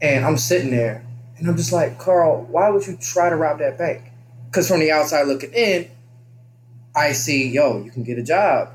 and 0.00 0.24
I'm 0.24 0.36
sitting 0.36 0.70
there, 0.70 1.06
and 1.42 1.50
I'm 1.50 1.56
just 1.56 1.72
like, 1.72 1.98
Carl, 1.98 2.46
why 2.48 2.70
would 2.70 2.86
you 2.86 2.96
try 2.96 3.28
to 3.28 3.36
rob 3.36 3.58
that 3.58 3.76
bank? 3.76 4.12
Because 4.46 4.68
from 4.68 4.80
the 4.80 4.92
outside 4.92 5.26
looking 5.26 5.52
in, 5.52 5.90
I 6.94 7.12
see, 7.12 7.48
yo, 7.48 7.82
you 7.82 7.90
can 7.90 8.04
get 8.04 8.18
a 8.18 8.22
job 8.22 8.72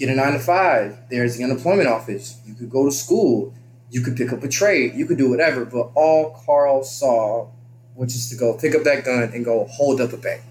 get 0.00 0.08
a 0.08 0.14
nine 0.14 0.32
to 0.32 0.38
five. 0.38 0.98
There's 1.10 1.36
the 1.36 1.44
unemployment 1.44 1.86
office. 1.86 2.40
You 2.46 2.54
could 2.54 2.70
go 2.70 2.86
to 2.86 2.90
school. 2.90 3.54
You 3.90 4.00
could 4.00 4.16
pick 4.16 4.32
up 4.32 4.42
a 4.42 4.48
trade. 4.48 4.94
You 4.94 5.04
could 5.04 5.18
do 5.18 5.28
whatever. 5.28 5.66
But 5.66 5.90
all 5.94 6.30
Carl 6.46 6.82
saw, 6.82 7.48
which 7.94 8.14
is 8.14 8.30
to 8.30 8.36
go 8.36 8.56
pick 8.56 8.74
up 8.74 8.82
that 8.84 9.04
gun 9.04 9.30
and 9.34 9.44
go 9.44 9.66
hold 9.66 10.00
up 10.00 10.14
a 10.14 10.16
bank. 10.16 10.42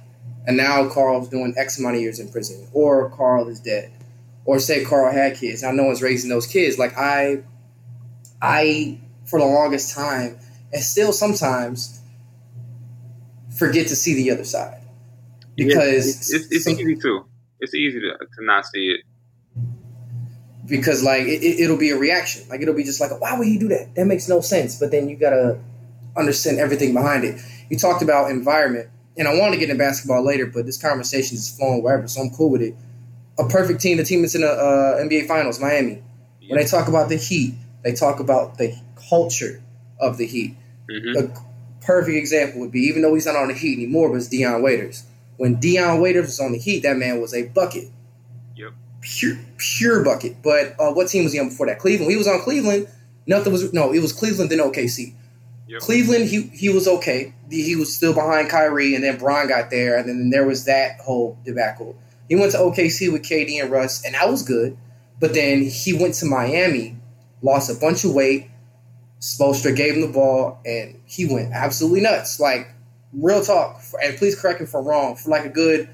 And 0.46 0.56
now 0.56 0.88
Carl's 0.88 1.30
doing 1.30 1.56
X 1.58 1.80
amount 1.80 1.96
of 1.96 2.02
years 2.02 2.20
in 2.20 2.32
prison, 2.32 2.68
or 2.74 3.10
Carl 3.10 3.48
is 3.50 3.60
dead, 3.60 3.92
or 4.46 4.60
say 4.60 4.86
Carl 4.86 5.12
had 5.12 5.36
kids. 5.36 5.64
Now 5.64 5.72
no 5.72 5.84
one's 5.84 6.02
raising 6.02 6.30
those 6.30 6.48
kids. 6.48 6.78
Like 6.78 6.98
I, 6.98 7.44
I 8.42 9.00
for 9.26 9.40
the 9.40 9.46
longest 9.46 9.96
time, 9.96 10.38
and 10.74 10.84
still 10.84 11.12
sometimes 11.12 12.02
forget 13.58 13.88
to 13.88 13.96
see 13.96 14.14
the 14.16 14.32
other 14.32 14.46
side 14.46 14.82
because 15.56 16.08
it's, 16.08 16.34
it's, 16.34 16.52
it's 16.52 16.64
some, 16.66 16.74
easy 16.74 16.96
too. 16.96 17.26
It's 17.60 17.74
easy 17.74 18.00
to, 18.00 18.18
to 18.18 18.46
not 18.46 18.66
see 18.66 18.90
it 18.90 19.02
because 20.70 21.04
like 21.04 21.24
it, 21.26 21.70
will 21.70 21.78
be 21.78 21.90
a 21.90 21.98
reaction. 21.98 22.48
Like 22.50 22.62
it'll 22.62 22.76
be 22.76 22.84
just 22.84 23.02
like, 23.02 23.20
why 23.20 23.38
would 23.38 23.48
he 23.48 23.58
do 23.58 23.68
that? 23.70 23.96
That 23.96 24.06
makes 24.06 24.30
no 24.30 24.42
sense. 24.42 24.80
But 24.80 24.92
then 24.92 25.10
you 25.10 25.18
gotta 25.18 25.60
understand 26.16 26.60
everything 26.60 26.94
behind 26.94 27.24
it. 27.24 27.42
You 27.70 27.78
talked 27.78 28.02
about 28.02 28.32
environment, 28.32 28.90
and 29.18 29.28
I 29.28 29.38
want 29.38 29.54
to 29.54 29.60
get 29.60 29.70
into 29.70 29.82
basketball 29.82 30.24
later, 30.24 30.46
but 30.46 30.66
this 30.66 30.82
conversation 30.82 31.36
is 31.36 31.56
flowing 31.56 31.84
wherever, 31.84 32.08
so 32.08 32.22
I'm 32.22 32.30
cool 32.32 32.50
with 32.50 32.62
it. 32.62 32.76
A 33.38 33.48
perfect 33.48 33.82
team, 33.82 33.98
the 33.98 34.04
team 34.04 34.22
that's 34.22 34.36
in 34.36 34.42
the 34.42 34.52
uh, 34.52 34.98
NBA 35.02 35.28
Finals, 35.28 35.60
Miami. 35.60 36.02
When 36.48 36.60
they 36.60 36.66
talk 36.66 36.88
about 36.88 37.10
the 37.10 37.16
Heat, 37.16 37.54
they 37.84 37.94
talk 37.94 38.20
about 38.20 38.58
the 38.58 38.76
culture 39.10 39.62
of 40.00 40.18
the 40.18 40.26
Heat. 40.26 40.58
Mm-hmm. 40.90 41.18
A 41.26 41.86
perfect 41.86 42.16
example 42.18 42.62
would 42.62 42.72
be, 42.72 42.82
even 42.82 43.02
though 43.02 43.14
he's 43.14 43.26
not 43.26 43.36
on 43.36 43.48
the 43.50 43.54
Heat 43.54 43.78
anymore, 43.78 44.10
but 44.10 44.16
it's 44.16 44.28
Dion 44.28 44.62
Waiters. 44.62 45.04
When 45.38 45.60
Dion 45.60 46.02
Waiters 46.02 46.26
was 46.26 46.40
on 46.40 46.52
the 46.52 46.58
Heat, 46.60 46.84
that 46.84 46.98
man 46.98 47.22
was 47.22 47.34
a 47.34 47.48
bucket 47.48 47.86
Yep. 48.56 48.74
pure 49.02 49.38
pure 49.58 50.04
bucket. 50.04 50.42
But 50.44 50.76
uh, 50.80 50.92
what 50.92 51.08
team 51.08 51.24
was 51.24 51.34
he 51.34 51.40
on 51.40 51.50
before 51.50 51.68
that? 51.68 51.80
Cleveland. 51.80 52.12
He 52.12 52.18
was 52.18 52.28
on 52.28 52.42
Cleveland. 52.42 52.88
Nothing 53.26 53.54
was 53.54 53.72
no. 53.74 53.94
It 53.94 54.00
was 54.02 54.12
Cleveland 54.12 54.52
then 54.52 54.60
OKC. 54.60 55.14
Yep. 55.68 55.82
Cleveland, 55.82 56.26
he 56.26 56.42
he 56.48 56.70
was 56.70 56.88
okay. 56.88 57.34
He 57.50 57.76
was 57.76 57.96
still 57.96 58.14
behind 58.14 58.50
Kyrie, 58.50 58.96
and 58.96 59.04
then 59.04 59.18
Bron 59.18 59.48
got 59.48 59.70
there, 59.70 59.98
and 59.98 60.10
then 60.10 60.30
there 60.32 60.46
was 60.46 60.66
that 60.66 61.00
whole 61.00 61.38
debacle. 61.46 61.96
He 62.28 62.36
went 62.36 62.52
to 62.54 62.58
OKC 62.58 63.12
with 63.12 63.24
KD 63.24 63.62
and 63.62 63.72
Russ, 63.72 64.04
and 64.04 64.16
that 64.16 64.30
was 64.30 64.44
good. 64.44 64.78
But 65.20 65.34
then 65.34 65.64
he 65.64 65.94
went 65.94 66.16
to 66.16 66.26
Miami, 66.26 66.98
lost 67.42 67.70
a 67.70 67.80
bunch 67.80 68.04
of 68.04 68.14
weight. 68.14 68.49
Spoelstra 69.20 69.76
gave 69.76 69.96
him 69.96 70.02
the 70.02 70.08
ball, 70.08 70.60
and 70.66 71.02
he 71.06 71.26
went 71.26 71.54
absolutely 71.54 72.02
nuts. 72.02 72.40
Like 72.40 72.70
real 73.14 73.44
talk, 73.44 73.82
and 74.04 74.18
please 74.18 74.40
correct 74.40 74.60
me 74.60 74.66
if 74.66 74.76
I'm 74.76 74.86
wrong. 74.86 75.16
For 75.16 75.30
like 75.30 75.46
a 75.46 75.50
good 75.50 75.90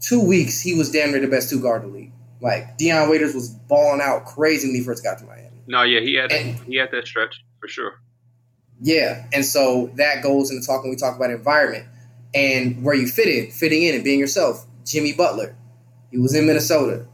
two 0.00 0.20
weeks, 0.20 0.60
he 0.60 0.74
was 0.74 0.90
damn 0.90 1.10
near 1.10 1.20
the 1.20 1.28
best 1.28 1.50
two 1.50 1.60
guard 1.60 1.84
in 1.84 1.92
the 1.92 1.98
league. 1.98 2.12
Like 2.40 2.76
Dion 2.76 3.08
Waiters 3.08 3.34
was 3.34 3.48
balling 3.48 4.00
out 4.02 4.26
crazy 4.26 4.68
when 4.68 4.74
he 4.74 4.82
first 4.82 5.02
got 5.02 5.18
to 5.18 5.24
Miami. 5.24 5.48
No, 5.66 5.82
yeah, 5.82 6.00
he 6.00 6.14
had 6.14 6.32
and, 6.32 6.58
he 6.60 6.76
had 6.76 6.90
that 6.92 7.06
stretch 7.06 7.42
for 7.60 7.68
sure. 7.68 8.00
Yeah, 8.80 9.26
and 9.32 9.44
so 9.44 9.90
that 9.94 10.22
goes 10.22 10.50
into 10.50 10.66
talking. 10.66 10.90
We 10.90 10.96
talk 10.96 11.16
about 11.16 11.30
environment 11.30 11.86
and 12.34 12.82
where 12.82 12.94
you 12.94 13.06
fit 13.06 13.28
in, 13.28 13.50
fitting 13.50 13.82
in, 13.82 13.94
and 13.94 14.04
being 14.04 14.20
yourself. 14.20 14.66
Jimmy 14.84 15.12
Butler, 15.14 15.56
he 16.10 16.18
was 16.18 16.34
in 16.34 16.46
Minnesota. 16.46 17.06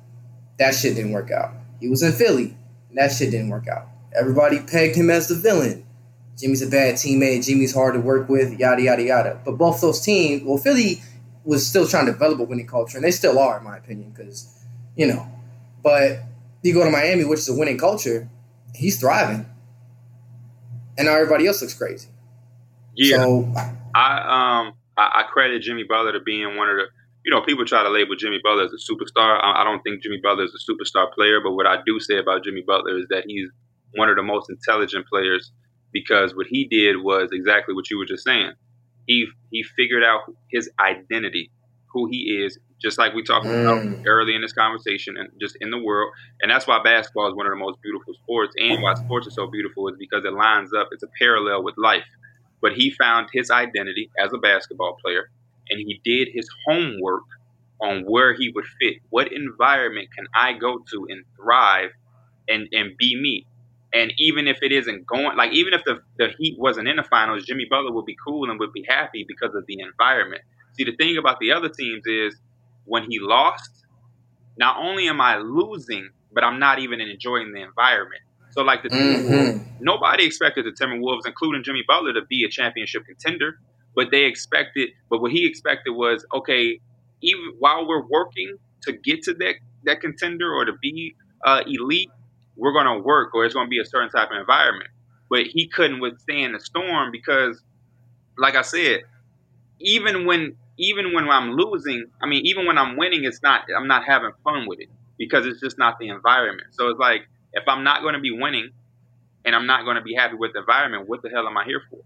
That 0.59 0.75
shit 0.75 0.97
didn't 0.97 1.13
work 1.13 1.31
out. 1.31 1.53
He 1.81 1.89
was 1.89 2.03
in 2.03 2.13
Philly. 2.13 2.57
That 2.95 3.13
shit 3.13 3.31
didn't 3.31 3.49
work 3.49 3.69
out. 3.69 3.87
Everybody 4.15 4.61
pegged 4.61 4.97
him 4.97 5.11
as 5.11 5.29
the 5.29 5.35
villain. 5.35 5.85
Jimmy's 6.37 6.63
a 6.63 6.71
bad 6.71 6.95
teammate. 6.95 7.45
Jimmy's 7.45 7.75
hard 7.75 7.95
to 7.95 8.01
work 8.01 8.29
with. 8.29 8.59
Yada 8.59 8.83
yada 8.83 9.03
yada. 9.03 9.41
But 9.45 9.53
both 9.53 9.81
those 9.81 10.01
teams, 10.01 10.43
well, 10.43 10.59
Philly 10.59 11.03
was 11.45 11.67
still 11.67 11.87
trying 11.87 12.07
to 12.07 12.13
develop 12.13 12.41
a 12.41 12.45
winning 12.45 12.67
culture, 12.67 12.97
and 12.97 13.05
they 13.05 13.11
still 13.11 13.39
are, 13.39 13.59
in 13.59 13.65
my 13.65 13.77
opinion, 13.77 14.11
because 14.11 14.65
you 14.97 15.07
know. 15.07 15.27
But 15.83 16.21
you 16.63 16.75
go 16.75 16.85
to 16.85 16.91
Miami, 16.91 17.25
which 17.25 17.41
is 17.41 17.49
a 17.49 17.55
winning 17.55 17.79
culture, 17.79 18.29
he's 18.75 18.99
thriving, 18.99 19.47
and 20.97 21.07
now 21.07 21.15
everybody 21.15 21.47
else 21.47 21.61
looks 21.61 21.75
crazy. 21.75 22.09
Yeah, 22.95 23.25
so, 23.25 23.53
I 23.95 24.65
um 24.67 24.75
I, 24.97 25.21
I, 25.21 25.23
credit 25.33 25.63
Jimmy 25.63 25.85
Butler 25.85 26.13
to 26.13 26.21
being 26.21 26.57
one 26.57 26.69
of 26.69 26.77
the 26.77 26.85
you 27.25 27.31
know 27.31 27.41
people 27.41 27.65
try 27.65 27.83
to 27.83 27.89
label 27.89 28.15
Jimmy 28.17 28.39
Butler 28.43 28.65
as 28.65 28.73
a 28.73 28.93
superstar. 28.93 29.39
I, 29.43 29.63
I 29.63 29.65
don't 29.65 29.83
think 29.83 30.03
Jimmy 30.03 30.21
Butler 30.23 30.45
is 30.45 30.55
a 30.55 30.73
superstar 30.73 31.13
player, 31.13 31.41
but 31.41 31.53
what 31.53 31.67
I 31.67 31.79
do 31.85 31.99
say 32.01 32.19
about 32.19 32.45
Jimmy 32.45 32.63
Butler 32.63 32.99
is 32.99 33.07
that 33.09 33.25
he's 33.27 33.49
one 33.95 34.09
of 34.09 34.17
the 34.17 34.23
most 34.23 34.51
intelligent 34.51 35.07
players 35.07 35.53
because 35.93 36.35
what 36.35 36.47
he 36.47 36.65
did 36.65 36.97
was 37.03 37.31
exactly 37.33 37.75
what 37.75 37.91
you 37.91 37.99
were 37.99 38.07
just 38.07 38.25
saying. 38.25 38.53
He 39.07 39.27
he 39.51 39.63
figured 39.63 40.03
out 40.03 40.21
his 40.51 40.71
identity, 40.81 41.51
who 41.93 42.09
he 42.09 42.43
is, 42.45 42.59
just 42.81 42.99
like 42.99 43.15
we 43.15 43.23
talked 43.23 43.47
mm. 43.47 43.63
about 43.63 44.07
early 44.07 44.35
in 44.35 44.43
this 44.43 44.53
conversation 44.53 45.17
and 45.17 45.29
just 45.41 45.57
in 45.61 45.71
the 45.71 45.79
world. 45.79 46.13
And 46.41 46.51
that's 46.51 46.67
why 46.67 46.83
basketball 46.83 47.29
is 47.29 47.35
one 47.35 47.47
of 47.47 47.53
the 47.53 47.57
most 47.57 47.81
beautiful 47.83 48.15
sports 48.15 48.55
and 48.59 48.83
why 48.83 48.95
sports 48.95 49.27
are 49.27 49.33
so 49.33 49.47
beautiful 49.47 49.89
is 49.89 49.97
because 49.99 50.25
it 50.25 50.33
lines 50.33 50.71
up, 50.73 50.89
it's 50.93 51.03
a 51.03 51.11
parallel 51.19 51.63
with 51.63 51.75
life. 51.77 52.05
But 52.61 52.73
he 52.73 52.91
found 52.91 53.29
his 53.33 53.51
identity 53.51 54.11
as 54.19 54.33
a 54.33 54.39
basketball 54.39 54.97
player 55.03 55.31
and 55.71 55.81
he 55.81 56.01
did 56.05 56.29
his 56.33 56.49
homework 56.67 57.25
on 57.81 58.03
where 58.03 58.35
he 58.35 58.51
would 58.55 58.65
fit. 58.81 58.97
What 59.11 59.33
environment 59.33 60.09
can 60.17 60.27
I 60.35 60.53
go 60.53 60.79
to 60.79 61.07
and 61.09 61.25
thrive 61.37 61.91
and, 62.49 62.69
and 62.73 62.97
be 62.97 63.21
me? 63.21 63.47
And 63.95 64.13
even 64.19 64.49
if 64.49 64.59
it 64.63 64.73
isn't 64.73 65.07
going, 65.07 65.37
like 65.37 65.53
even 65.53 65.75
if 65.75 65.85
the, 65.85 66.01
the 66.19 66.29
Heat 66.39 66.59
wasn't 66.59 66.89
in 66.89 66.97
the 66.97 67.03
finals, 67.03 67.45
Jimmy 67.45 67.67
Butler 67.69 67.93
would 67.93 68.07
be 68.07 68.17
cool 68.27 68.51
and 68.51 68.59
would 68.59 68.73
be 68.73 68.85
happy 68.89 69.25
because 69.29 69.55
of 69.55 69.67
the 69.67 69.81
environment. 69.81 70.43
See, 70.73 70.85
the 70.85 70.97
thing 70.97 71.19
about 71.19 71.39
the 71.41 71.53
other 71.53 71.69
teams 71.69 72.05
is 72.07 72.37
when 72.85 73.05
he 73.11 73.19
lost, 73.21 73.85
not 74.57 74.79
only 74.79 75.09
am 75.09 75.21
I 75.21 75.37
losing, 75.39 76.11
but 76.33 76.45
I'm 76.45 76.59
not 76.59 76.79
even 76.79 77.01
enjoying 77.01 77.53
the 77.53 77.63
environment. 77.63 78.23
So, 78.51 78.63
like 78.63 78.83
the 78.83 78.91
mm-hmm. 78.91 79.65
nobody 79.81 80.25
expected 80.27 80.67
the 80.67 80.73
Timberwolves, 80.73 81.27
including 81.27 81.63
Jimmy 81.65 81.83
Butler, 81.87 82.13
to 82.15 82.23
be 82.29 82.45
a 82.45 82.51
championship 82.51 83.05
contender, 83.07 83.59
but 83.95 84.11
they 84.11 84.25
expected. 84.25 84.91
But 85.09 85.23
what 85.23 85.33
he 85.33 85.47
expected 85.47 85.93
was, 85.93 86.25
okay, 86.35 86.81
even 87.23 87.55
while 87.59 87.87
we're 87.87 88.07
working 88.07 88.57
to 88.83 88.93
get 88.93 89.23
to 89.23 89.35
that 89.35 89.55
that 89.85 90.01
contender 90.01 90.53
or 90.53 90.67
to 90.67 90.73
be 90.81 91.15
uh, 91.45 91.63
elite, 91.67 92.11
we're 92.63 92.73
going 92.73 92.87
to 92.87 93.05
work, 93.05 93.35
or 93.35 93.45
it's 93.45 93.55
going 93.55 93.67
to 93.67 93.71
be 93.71 93.81
a 93.81 93.85
certain 93.85 94.09
type 94.09 94.31
of 94.31 94.39
environment. 94.39 94.89
But 95.29 95.47
he 95.47 95.67
couldn't 95.67 95.99
withstand 95.99 96.55
the 96.55 96.61
storm 96.61 97.11
because, 97.11 97.61
like 98.39 98.55
I 98.55 98.63
said, 98.63 99.03
even 99.81 100.27
when 100.27 100.57
even 100.79 101.13
when 101.13 101.29
I'm 101.29 101.53
losing, 101.53 102.07
I 102.23 102.27
mean, 102.27 102.47
even 102.47 102.67
when 102.67 102.79
I'm 102.79 102.97
winning, 102.97 103.25
it's 103.25 103.43
not, 103.43 103.63
I'm 103.77 103.89
not 103.89 104.05
having 104.05 104.31
fun 104.43 104.67
with 104.67 104.81
it 104.81 104.89
because 105.19 105.45
it's 105.45 105.61
just 105.61 105.77
not 105.77 105.99
the 105.99 106.09
environment. 106.09 106.69
So 106.71 106.89
it's 106.89 106.99
like, 106.99 107.23
if 107.53 107.65
I'm 107.67 107.85
not 107.85 108.03
going 108.03 108.15
to 108.15 108.21
be 108.21 108.31
winning 108.31 108.71
and 109.45 109.55
I'm 109.55 109.67
not 109.67 109.85
going 109.85 109.97
to 109.97 110.03
be 110.03 110.15
happy 110.15 110.35
with 110.35 110.55
the 110.55 110.61
environment, 110.61 111.09
what 111.09 111.23
the 111.23 111.29
hell 111.29 111.47
am 111.47 111.59
I 111.59 111.65
here 111.65 111.83
for? 111.91 112.01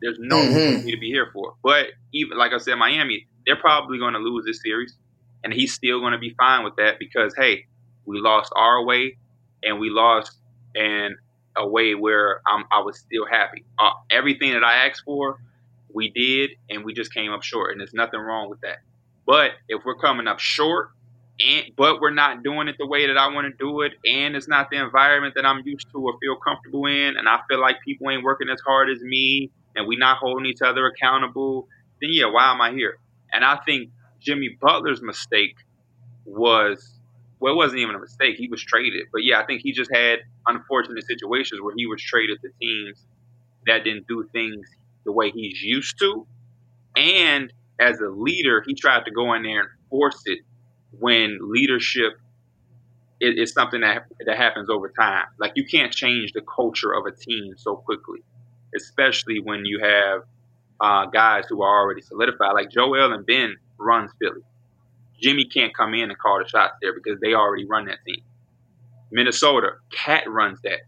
There's 0.00 0.18
no 0.20 0.36
mm-hmm. 0.36 0.78
for 0.78 0.84
me 0.84 0.92
to 0.92 0.98
be 0.98 1.08
here 1.08 1.30
for. 1.32 1.54
But 1.62 1.86
even, 2.12 2.38
like 2.38 2.52
I 2.52 2.58
said, 2.58 2.76
Miami, 2.76 3.26
they're 3.44 3.56
probably 3.56 3.98
going 3.98 4.12
to 4.12 4.20
lose 4.20 4.44
this 4.44 4.62
series 4.62 4.94
and 5.42 5.52
he's 5.52 5.72
still 5.72 6.00
going 6.00 6.12
to 6.12 6.18
be 6.18 6.34
fine 6.38 6.64
with 6.64 6.76
that 6.76 6.98
because, 6.98 7.34
hey, 7.36 7.66
we 8.04 8.20
lost 8.20 8.52
our 8.54 8.84
way 8.84 9.16
and 9.62 9.78
we 9.78 9.90
lost 9.90 10.32
in 10.74 11.16
a 11.56 11.66
way 11.66 11.94
where 11.94 12.40
I'm, 12.46 12.64
I 12.70 12.80
was 12.80 12.98
still 12.98 13.26
happy. 13.26 13.64
Uh, 13.78 13.90
everything 14.10 14.52
that 14.52 14.64
I 14.64 14.86
asked 14.88 15.02
for, 15.04 15.38
we 15.92 16.10
did, 16.10 16.50
and 16.70 16.84
we 16.84 16.94
just 16.94 17.12
came 17.12 17.32
up 17.32 17.42
short, 17.42 17.72
and 17.72 17.80
there's 17.80 17.94
nothing 17.94 18.20
wrong 18.20 18.48
with 18.48 18.60
that. 18.62 18.78
But 19.26 19.52
if 19.68 19.84
we're 19.84 19.98
coming 19.98 20.26
up 20.26 20.40
short 20.40 20.90
and 21.40 21.66
but 21.76 22.00
we're 22.00 22.10
not 22.10 22.42
doing 22.42 22.68
it 22.68 22.76
the 22.78 22.86
way 22.86 23.06
that 23.06 23.16
I 23.16 23.32
want 23.32 23.46
to 23.46 23.56
do 23.56 23.82
it, 23.82 23.92
and 24.04 24.36
it's 24.36 24.48
not 24.48 24.70
the 24.70 24.76
environment 24.76 25.34
that 25.36 25.46
I'm 25.46 25.62
used 25.64 25.90
to 25.92 25.98
or 25.98 26.18
feel 26.20 26.36
comfortable 26.36 26.86
in, 26.86 27.16
and 27.16 27.28
I 27.28 27.40
feel 27.48 27.60
like 27.60 27.76
people 27.84 28.10
ain't 28.10 28.22
working 28.22 28.48
as 28.48 28.60
hard 28.60 28.90
as 28.90 29.00
me, 29.00 29.50
and 29.74 29.86
we 29.86 29.96
not 29.96 30.18
holding 30.18 30.46
each 30.46 30.62
other 30.62 30.86
accountable, 30.86 31.68
then 32.00 32.10
yeah, 32.12 32.26
why 32.26 32.52
am 32.52 32.60
I 32.60 32.72
here? 32.72 32.98
And 33.32 33.44
I 33.44 33.58
think 33.64 33.90
Jimmy 34.20 34.56
Butler's 34.60 35.02
mistake 35.02 35.56
was 36.24 37.00
well, 37.42 37.52
it 37.52 37.56
wasn't 37.56 37.80
even 37.80 37.96
a 37.96 37.98
mistake. 37.98 38.36
He 38.36 38.48
was 38.48 38.62
traded, 38.62 39.08
but 39.12 39.24
yeah, 39.24 39.40
I 39.40 39.46
think 39.46 39.62
he 39.62 39.72
just 39.72 39.90
had 39.92 40.20
unfortunate 40.46 41.04
situations 41.06 41.60
where 41.60 41.74
he 41.76 41.86
was 41.86 42.00
traded 42.02 42.40
to 42.42 42.48
teams 42.60 43.04
that 43.66 43.84
didn't 43.84 44.06
do 44.06 44.28
things 44.32 44.66
the 45.04 45.12
way 45.12 45.30
he's 45.30 45.60
used 45.62 45.98
to, 45.98 46.26
and 46.96 47.52
as 47.80 47.98
a 48.00 48.08
leader, 48.08 48.62
he 48.66 48.74
tried 48.74 49.04
to 49.06 49.10
go 49.10 49.34
in 49.34 49.42
there 49.42 49.60
and 49.60 49.68
force 49.90 50.22
it 50.26 50.40
when 51.00 51.38
leadership 51.42 52.12
is, 53.20 53.48
is 53.48 53.52
something 53.52 53.80
that 53.80 54.06
that 54.26 54.36
happens 54.36 54.70
over 54.70 54.88
time. 54.88 55.26
Like 55.38 55.52
you 55.56 55.66
can't 55.66 55.92
change 55.92 56.32
the 56.32 56.42
culture 56.42 56.92
of 56.92 57.06
a 57.06 57.12
team 57.12 57.54
so 57.56 57.76
quickly, 57.76 58.20
especially 58.76 59.40
when 59.40 59.64
you 59.64 59.80
have 59.80 60.22
uh, 60.80 61.06
guys 61.06 61.44
who 61.48 61.62
are 61.62 61.80
already 61.80 62.02
solidified. 62.02 62.52
Like 62.54 62.70
Joel 62.70 63.12
and 63.12 63.26
Ben 63.26 63.56
runs 63.78 64.12
Philly. 64.20 64.42
Jimmy 65.22 65.44
can't 65.44 65.74
come 65.74 65.94
in 65.94 66.10
and 66.10 66.18
call 66.18 66.38
the 66.42 66.48
shots 66.48 66.74
there 66.82 66.92
because 66.94 67.20
they 67.20 67.34
already 67.34 67.64
run 67.64 67.86
that 67.86 67.98
team. 68.06 68.22
Minnesota, 69.10 69.72
KAT 69.92 70.28
runs 70.28 70.60
that. 70.62 70.80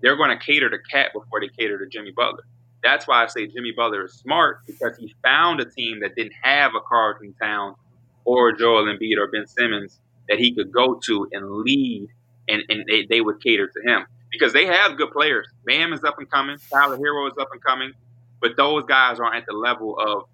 They're 0.00 0.16
going 0.16 0.36
to 0.36 0.44
cater 0.44 0.70
to 0.70 0.78
KAT 0.90 1.12
before 1.12 1.40
they 1.40 1.48
cater 1.48 1.78
to 1.78 1.86
Jimmy 1.88 2.12
Butler. 2.12 2.44
That's 2.82 3.06
why 3.06 3.22
I 3.22 3.28
say 3.28 3.46
Jimmy 3.46 3.72
Butler 3.76 4.04
is 4.04 4.14
smart 4.14 4.66
because 4.66 4.96
he 4.98 5.14
found 5.22 5.60
a 5.60 5.64
team 5.64 6.00
that 6.00 6.14
didn't 6.16 6.34
have 6.42 6.72
a 6.74 6.80
Karl-Anthony 6.80 7.32
Towns 7.40 7.76
or 8.24 8.52
Joel 8.52 8.84
Embiid 8.84 9.16
or 9.18 9.28
Ben 9.28 9.46
Simmons 9.46 10.00
that 10.28 10.38
he 10.38 10.54
could 10.54 10.72
go 10.72 11.00
to 11.06 11.28
and 11.32 11.50
lead, 11.50 12.08
and, 12.48 12.62
and 12.68 12.84
they, 12.88 13.06
they 13.06 13.20
would 13.20 13.42
cater 13.42 13.68
to 13.68 13.90
him 13.90 14.06
because 14.30 14.52
they 14.52 14.66
have 14.66 14.96
good 14.96 15.10
players. 15.12 15.46
Bam 15.64 15.92
is 15.92 16.02
up 16.04 16.18
and 16.18 16.30
coming, 16.30 16.56
Tyler 16.70 16.96
Herro 16.96 17.28
is 17.28 17.38
up 17.38 17.48
and 17.52 17.62
coming, 17.62 17.92
but 18.40 18.56
those 18.56 18.84
guys 18.84 19.20
aren't 19.20 19.36
at 19.36 19.46
the 19.46 19.52
level 19.52 19.96
of 19.98 20.24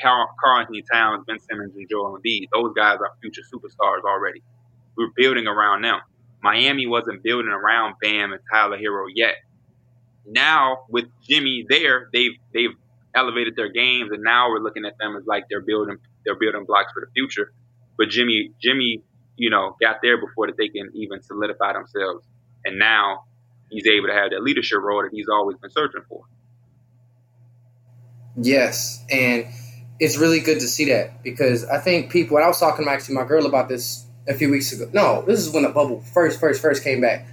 Karl, 0.00 0.28
Anthony 0.58 0.82
Towns, 0.92 1.24
Ben 1.26 1.38
Simmons, 1.40 1.74
and 1.76 1.88
Joel 1.88 2.18
Embiid. 2.18 2.48
Those 2.52 2.72
guys 2.74 2.98
are 3.00 3.10
future 3.20 3.42
superstars 3.52 4.02
already. 4.04 4.42
We're 4.96 5.10
building 5.16 5.46
around 5.46 5.82
them. 5.82 6.00
Miami 6.42 6.86
wasn't 6.86 7.22
building 7.22 7.50
around 7.50 7.94
Bam 8.00 8.32
and 8.32 8.40
Tyler 8.52 8.76
Herro 8.78 9.06
yet. 9.14 9.36
Now 10.26 10.84
with 10.88 11.06
Jimmy 11.26 11.64
there, 11.68 12.08
they've 12.12 12.32
they've 12.52 12.74
elevated 13.14 13.56
their 13.56 13.70
games, 13.70 14.10
and 14.12 14.22
now 14.22 14.50
we're 14.50 14.60
looking 14.60 14.84
at 14.84 14.98
them 14.98 15.16
as 15.16 15.24
like 15.26 15.44
they're 15.48 15.60
building 15.62 15.98
they're 16.24 16.38
building 16.38 16.64
blocks 16.66 16.92
for 16.92 17.00
the 17.00 17.10
future. 17.12 17.52
But 17.96 18.08
Jimmy, 18.08 18.52
Jimmy, 18.62 19.02
you 19.36 19.50
know, 19.50 19.76
got 19.80 19.96
there 20.02 20.18
before 20.18 20.46
that 20.48 20.56
they 20.56 20.68
can 20.68 20.90
even 20.94 21.22
solidify 21.22 21.72
themselves, 21.72 22.26
and 22.64 22.78
now 22.78 23.24
he's 23.70 23.86
able 23.86 24.08
to 24.08 24.14
have 24.14 24.30
that 24.30 24.42
leadership 24.42 24.78
role 24.80 25.02
that 25.02 25.10
he's 25.12 25.28
always 25.28 25.56
been 25.58 25.70
searching 25.70 26.02
for. 26.08 26.24
Yes, 28.36 29.04
and 29.10 29.46
it's 30.00 30.16
really 30.16 30.40
good 30.40 30.60
to 30.60 30.66
see 30.66 30.86
that 30.86 31.22
because 31.22 31.64
I 31.64 31.78
think 31.78 32.10
people. 32.10 32.36
And 32.36 32.44
I 32.44 32.48
was 32.48 32.58
talking 32.58 32.84
to 32.84 32.90
actually 32.90 33.14
my 33.14 33.24
girl 33.24 33.46
about 33.46 33.68
this 33.68 34.06
a 34.28 34.34
few 34.34 34.50
weeks 34.50 34.72
ago. 34.72 34.90
No, 34.92 35.22
this 35.22 35.40
is 35.40 35.50
when 35.50 35.62
the 35.62 35.68
bubble 35.68 36.00
first, 36.00 36.40
first, 36.40 36.60
first 36.60 36.82
came 36.82 37.00
back. 37.00 37.26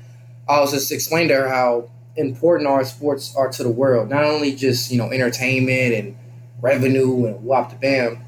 I 0.47 0.59
was 0.59 0.71
just 0.71 0.91
explaining 0.91 1.29
to 1.29 1.35
her 1.35 1.49
how 1.49 1.89
important 2.15 2.67
our 2.67 2.83
sports 2.83 3.35
are 3.35 3.49
to 3.49 3.63
the 3.63 3.71
world. 3.71 4.09
Not 4.09 4.25
only 4.25 4.55
just 4.55 4.91
you 4.91 4.97
know 4.97 5.11
entertainment 5.11 5.93
and 5.93 6.17
revenue 6.61 7.25
and 7.25 7.43
whop 7.43 7.71
the 7.71 7.77
bam, 7.77 8.23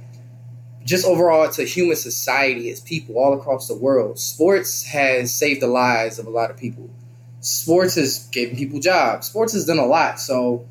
just 0.83 1.05
overall 1.05 1.49
to 1.49 1.63
human 1.63 1.95
society 1.95 2.69
as 2.69 2.79
people 2.79 3.17
all 3.17 3.33
across 3.37 3.67
the 3.67 3.77
world. 3.77 4.19
Sports 4.19 4.83
has 4.83 5.33
saved 5.33 5.61
the 5.61 5.67
lives 5.67 6.19
of 6.19 6.25
a 6.25 6.29
lot 6.29 6.49
of 6.49 6.57
people. 6.57 6.89
Sports 7.41 7.95
has 7.95 8.27
given 8.31 8.55
people 8.55 8.79
jobs. 8.79 9.27
Sports 9.27 9.53
has 9.53 9.65
done 9.65 9.79
a 9.79 9.85
lot. 9.85 10.19
So 10.19 10.65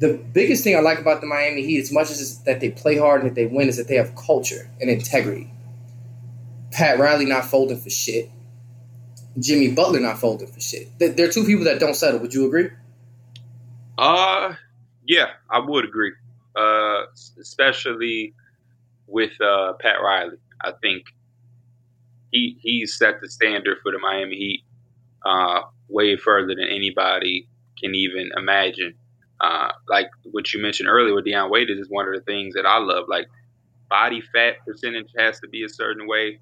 the 0.00 0.14
biggest 0.14 0.64
thing 0.64 0.76
I 0.76 0.80
like 0.80 0.98
about 0.98 1.20
the 1.20 1.26
Miami 1.26 1.62
Heat, 1.62 1.80
as 1.80 1.92
much 1.92 2.10
as 2.10 2.42
that 2.44 2.60
they 2.60 2.70
play 2.70 2.96
hard 2.96 3.20
and 3.20 3.30
that 3.30 3.34
they 3.34 3.46
win, 3.46 3.68
is 3.68 3.76
that 3.76 3.86
they 3.86 3.96
have 3.96 4.16
culture 4.16 4.68
and 4.80 4.90
integrity. 4.90 5.50
Pat 6.72 6.98
Riley 6.98 7.26
not 7.26 7.44
folding 7.44 7.78
for 7.78 7.90
shit. 7.90 8.30
Jimmy 9.38 9.70
Butler 9.70 10.00
not 10.00 10.18
folding 10.18 10.48
for 10.48 10.60
shit. 10.60 10.88
There 10.98 11.28
are 11.28 11.32
two 11.32 11.44
people 11.44 11.64
that 11.64 11.78
don't 11.78 11.94
settle. 11.94 12.20
Would 12.20 12.34
you 12.34 12.46
agree? 12.46 12.70
Uh, 13.98 14.54
yeah, 15.06 15.32
I 15.50 15.58
would 15.58 15.84
agree. 15.84 16.12
Uh, 16.56 17.02
especially 17.40 18.34
with 19.06 19.32
uh, 19.40 19.74
Pat 19.80 19.96
Riley. 20.02 20.36
I 20.62 20.72
think 20.82 21.04
he 22.32 22.56
he 22.60 22.86
set 22.86 23.20
the 23.20 23.28
standard 23.28 23.78
for 23.82 23.92
the 23.92 23.98
Miami 23.98 24.36
Heat 24.36 24.64
uh, 25.24 25.62
way 25.88 26.16
further 26.16 26.54
than 26.54 26.66
anybody 26.68 27.46
can 27.78 27.94
even 27.94 28.30
imagine. 28.36 28.94
Uh, 29.40 29.72
like 29.88 30.08
what 30.30 30.52
you 30.52 30.60
mentioned 30.60 30.88
earlier 30.88 31.14
with 31.14 31.24
Dion 31.24 31.50
Waiters 31.50 31.78
is 31.78 31.88
one 31.88 32.06
of 32.06 32.14
the 32.14 32.20
things 32.20 32.54
that 32.54 32.66
I 32.66 32.78
love. 32.78 33.06
Like 33.08 33.26
body 33.88 34.22
fat 34.34 34.56
percentage 34.66 35.08
has 35.16 35.40
to 35.40 35.48
be 35.48 35.64
a 35.64 35.68
certain 35.68 36.06
way. 36.06 36.40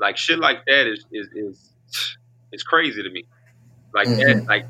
Like 0.00 0.16
shit 0.16 0.38
like 0.38 0.64
that 0.66 0.86
is 0.86 1.04
is 1.12 1.28
is, 1.34 1.72
is 2.52 2.62
crazy 2.62 3.02
to 3.02 3.10
me. 3.10 3.24
Like 3.94 4.08
mm-hmm. 4.08 4.38
that, 4.40 4.46
like 4.46 4.66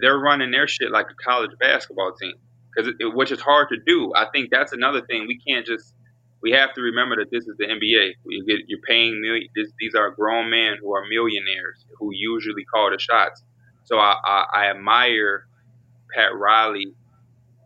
they're 0.00 0.18
running 0.18 0.50
their 0.50 0.68
shit 0.68 0.90
like 0.90 1.06
a 1.10 1.22
college 1.22 1.50
basketball 1.58 2.12
team 2.12 2.34
because 2.74 2.92
which 3.14 3.32
is 3.32 3.40
hard 3.40 3.68
to 3.70 3.76
do. 3.86 4.12
I 4.14 4.26
think 4.32 4.50
that's 4.50 4.72
another 4.72 5.02
thing 5.02 5.26
we 5.26 5.38
can't 5.38 5.66
just 5.66 5.94
we 6.42 6.52
have 6.52 6.72
to 6.74 6.80
remember 6.80 7.16
that 7.16 7.30
this 7.30 7.46
is 7.46 7.56
the 7.58 7.66
NBA. 7.66 8.14
You 8.24 8.44
get, 8.46 8.60
you're 8.66 8.80
paying 8.86 9.20
million. 9.20 9.48
This, 9.54 9.70
these 9.78 9.94
are 9.94 10.10
grown 10.10 10.50
men 10.50 10.76
who 10.80 10.94
are 10.94 11.04
millionaires 11.06 11.84
who 11.98 12.10
usually 12.14 12.64
call 12.64 12.90
the 12.90 12.98
shots. 12.98 13.42
So 13.84 13.98
I, 13.98 14.16
I, 14.24 14.44
I 14.54 14.70
admire 14.70 15.46
Pat 16.14 16.34
Riley 16.36 16.94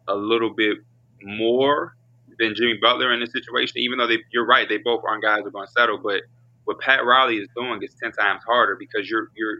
a 0.09 0.15
little 0.15 0.51
bit 0.55 0.79
more 1.23 1.97
than 2.39 2.55
Jimmy 2.55 2.79
Butler 2.81 3.13
in 3.13 3.21
this 3.21 3.33
situation. 3.33 3.79
Even 3.79 3.99
though 3.99 4.07
they, 4.07 4.19
you're 4.33 4.47
right, 4.47 4.69
they 4.69 4.79
both 4.79 5.03
aren't 5.07 5.23
guys 5.23 5.41
who 5.41 5.49
are 5.49 5.51
going 5.51 5.67
to 5.67 5.73
settle. 5.73 5.99
But 5.99 6.23
what 6.65 6.81
Pat 6.81 7.05
Riley 7.05 7.37
is 7.37 7.49
doing 7.57 7.83
is 7.83 7.95
ten 8.03 8.13
times 8.13 8.43
harder 8.47 8.77
because 8.79 9.09
you're 9.09 9.31
you're 9.37 9.59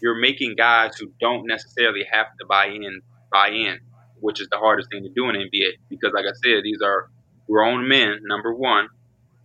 you're 0.00 0.14
making 0.14 0.56
guys 0.56 0.96
who 0.96 1.10
don't 1.20 1.46
necessarily 1.46 2.04
have 2.10 2.26
to 2.40 2.46
buy 2.46 2.66
in 2.66 3.00
buy 3.32 3.48
in, 3.48 3.78
which 4.20 4.40
is 4.40 4.48
the 4.50 4.58
hardest 4.58 4.90
thing 4.90 5.02
to 5.02 5.08
do 5.08 5.28
in 5.28 5.36
NBA. 5.36 5.72
Because 5.88 6.12
like 6.14 6.24
I 6.24 6.34
said, 6.44 6.64
these 6.64 6.80
are 6.82 7.10
grown 7.48 7.88
men, 7.88 8.20
number 8.22 8.54
one, 8.54 8.88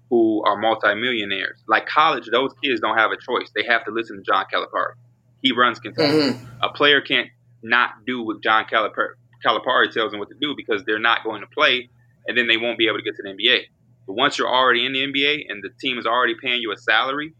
who 0.10 0.43
are 0.43 0.58
multimillionaires. 0.58 1.60
Like 1.67 1.86
college, 1.86 2.27
those 2.32 2.51
kids 2.63 2.82
don't 2.82 2.97
have 2.97 3.12
a 3.12 3.17
choice. 3.17 3.51
They 3.56 3.63
have 3.67 3.86
to 3.86 3.91
listen 3.91 4.17
to 4.17 4.23
John 4.23 4.45
Calipari. 4.54 4.93
He 5.41 5.54
runs 5.54 5.80
Kentucky. 5.80 6.12
Mm-hmm. 6.12 6.45
A 6.62 6.69
player 6.69 7.01
can't 7.01 7.30
not 7.63 8.06
do 8.06 8.24
what 8.24 8.41
John 8.41 8.65
Calipari, 8.65 9.13
Calipari 9.45 9.91
tells 9.91 10.12
them 10.12 10.19
what 10.19 10.30
to 10.30 10.36
do 10.39 10.54
because 10.56 10.84
they're 10.86 11.00
not 11.00 11.24
going 11.24 11.41
to 11.41 11.47
play, 11.47 11.89
and 12.28 12.38
then 12.38 12.47
they 12.47 12.58
won't 12.58 12.78
be 12.78 12.88
able 12.88 12.97
to 12.97 13.04
get 13.04 13.15
to 13.15 13.24
the 13.24 13.30
NBA. 13.30 13.62
But 14.08 14.13
once 14.13 14.38
you're 14.38 14.54
already 14.54 14.86
in 14.86 14.93
the 14.93 15.00
NBA 15.00 15.45
and 15.50 15.63
the 15.63 15.69
team 15.80 15.97
is 15.97 16.06
already 16.06 16.36
paying 16.41 16.62
you 16.62 16.71
a 16.71 16.78
salary, 16.78 17.34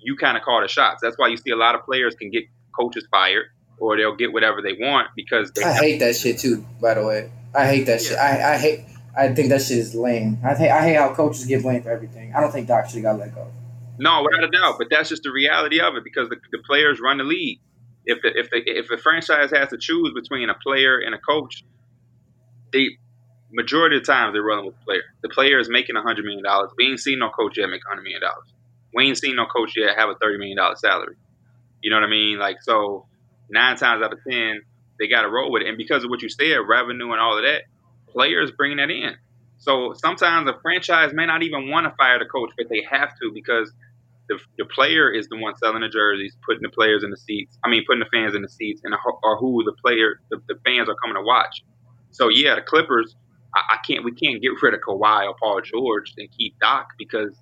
you 0.00 0.16
kind 0.16 0.36
of 0.36 0.42
call 0.42 0.60
the 0.60 0.68
shots. 0.68 1.00
That's 1.02 1.16
why 1.18 1.28
you 1.28 1.36
see 1.36 1.50
a 1.50 1.56
lot 1.56 1.74
of 1.74 1.84
players 1.84 2.14
can 2.14 2.30
get 2.30 2.44
coaches 2.78 3.06
fired 3.10 3.46
or 3.78 3.96
they'll 3.96 4.16
get 4.16 4.32
whatever 4.32 4.62
they 4.62 4.74
want 4.74 5.08
because 5.16 5.50
I 5.62 5.72
hate 5.72 5.98
that 5.98 6.16
shit 6.16 6.38
too. 6.38 6.64
By 6.80 6.94
the 6.94 7.04
way, 7.04 7.30
I 7.54 7.66
hate 7.66 7.84
that 7.86 8.02
yeah. 8.02 8.08
shit. 8.08 8.18
I, 8.18 8.54
I 8.54 8.58
hate 8.58 8.80
I 9.16 9.32
think 9.32 9.48
that 9.50 9.62
shit 9.62 9.78
is 9.78 9.94
lame. 9.94 10.38
I 10.44 10.54
think 10.54 10.72
I 10.72 10.82
hate 10.82 10.96
how 10.96 11.14
coaches 11.14 11.44
get 11.46 11.62
blamed 11.62 11.84
for 11.84 11.90
everything. 11.90 12.32
I 12.34 12.40
don't 12.40 12.50
think 12.50 12.66
Doc 12.66 12.86
should 12.86 12.96
have 12.96 13.02
got 13.04 13.18
let 13.18 13.34
go. 13.34 13.50
No, 13.98 14.24
without 14.24 14.44
a 14.44 14.50
doubt. 14.50 14.76
But 14.78 14.88
that's 14.90 15.08
just 15.08 15.22
the 15.22 15.30
reality 15.30 15.80
of 15.80 15.94
it 15.94 16.02
because 16.02 16.28
the, 16.28 16.36
the 16.50 16.58
players 16.58 17.00
run 17.00 17.18
the 17.18 17.24
league. 17.24 17.60
If 18.06 18.20
the, 18.22 18.28
if 18.38 18.50
the, 18.50 18.62
if 18.66 18.90
a 18.90 18.98
franchise 18.98 19.50
has 19.52 19.70
to 19.70 19.78
choose 19.78 20.12
between 20.14 20.50
a 20.50 20.54
player 20.54 20.98
and 20.98 21.14
a 21.14 21.18
coach, 21.18 21.64
the 22.72 22.90
majority 23.52 23.96
of 23.96 24.02
the 24.02 24.12
times 24.12 24.34
they're 24.34 24.42
running 24.42 24.66
with 24.66 24.74
the 24.74 24.84
player. 24.84 25.02
The 25.22 25.28
player 25.28 25.58
is 25.58 25.68
making 25.70 25.96
hundred 25.96 26.24
million 26.24 26.44
dollars. 26.44 26.70
We 26.76 26.86
ain't 26.86 27.00
seen 27.00 27.18
no 27.18 27.30
coach 27.30 27.56
yet 27.56 27.68
make 27.68 27.82
hundred 27.88 28.02
million 28.02 28.20
dollars. 28.20 28.52
We 28.94 29.06
ain't 29.06 29.18
seen 29.18 29.36
no 29.36 29.46
coach 29.46 29.74
yet 29.76 29.96
have 29.96 30.08
a 30.10 30.14
thirty 30.16 30.38
million 30.38 30.56
dollar 30.56 30.76
salary. 30.76 31.16
You 31.82 31.90
know 31.90 31.96
what 31.96 32.04
I 32.04 32.10
mean? 32.10 32.38
Like 32.38 32.62
so, 32.62 33.06
nine 33.48 33.76
times 33.76 34.02
out 34.02 34.12
of 34.12 34.18
ten, 34.28 34.62
they 34.98 35.08
got 35.08 35.22
to 35.22 35.28
roll 35.28 35.50
with 35.50 35.62
it. 35.62 35.68
And 35.68 35.78
because 35.78 36.04
of 36.04 36.10
what 36.10 36.22
you 36.22 36.28
said, 36.28 36.56
revenue 36.66 37.12
and 37.12 37.20
all 37.20 37.38
of 37.38 37.44
that, 37.44 37.62
players 38.08 38.50
bringing 38.50 38.78
that 38.78 38.90
in. 38.90 39.16
So 39.58 39.94
sometimes 39.94 40.48
a 40.48 40.58
franchise 40.60 41.12
may 41.14 41.26
not 41.26 41.42
even 41.42 41.70
want 41.70 41.86
to 41.86 41.94
fire 41.96 42.18
the 42.18 42.26
coach, 42.26 42.50
but 42.56 42.68
they 42.68 42.82
have 42.90 43.10
to 43.20 43.32
because 43.32 43.72
the, 44.28 44.38
the 44.58 44.64
player 44.64 45.10
is 45.10 45.28
the 45.28 45.36
one 45.36 45.56
selling 45.56 45.82
the 45.82 45.88
jerseys, 45.88 46.36
putting 46.46 46.62
the 46.62 46.70
players 46.70 47.04
in 47.04 47.10
the 47.10 47.16
seats. 47.16 47.58
I 47.64 47.68
mean, 47.68 47.84
putting 47.86 48.00
the 48.00 48.08
fans 48.12 48.34
in 48.34 48.42
the 48.42 48.48
seats, 48.48 48.80
and 48.84 48.94
or 49.22 49.36
who 49.36 49.62
the 49.64 49.72
player, 49.72 50.20
the, 50.30 50.40
the 50.48 50.54
fans 50.64 50.88
are 50.88 50.96
coming 51.02 51.16
to 51.16 51.22
watch. 51.22 51.62
So 52.10 52.28
yeah, 52.28 52.54
the 52.54 52.62
Clippers. 52.62 53.16
I, 53.54 53.74
I, 53.74 53.78
can't. 53.86 54.04
We 54.04 54.12
can't 54.12 54.40
get 54.42 54.52
rid 54.62 54.74
of 54.74 54.80
Kawhi 54.80 55.28
or 55.28 55.34
Paul 55.38 55.60
George 55.60 56.14
and 56.16 56.28
keep 56.36 56.58
Doc 56.58 56.88
because 56.98 57.34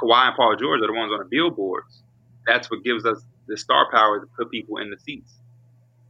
Kawhi 0.00 0.28
and 0.28 0.36
Paul 0.36 0.56
George 0.56 0.80
are 0.80 0.86
the 0.86 0.92
ones 0.92 1.12
on 1.12 1.18
the 1.18 1.28
billboards. 1.30 2.02
That's 2.46 2.70
what 2.70 2.82
gives 2.82 3.04
us 3.04 3.22
the 3.46 3.56
star 3.56 3.90
power 3.90 4.20
to 4.20 4.26
put 4.38 4.50
people 4.50 4.78
in 4.78 4.90
the 4.90 4.98
seats, 4.98 5.34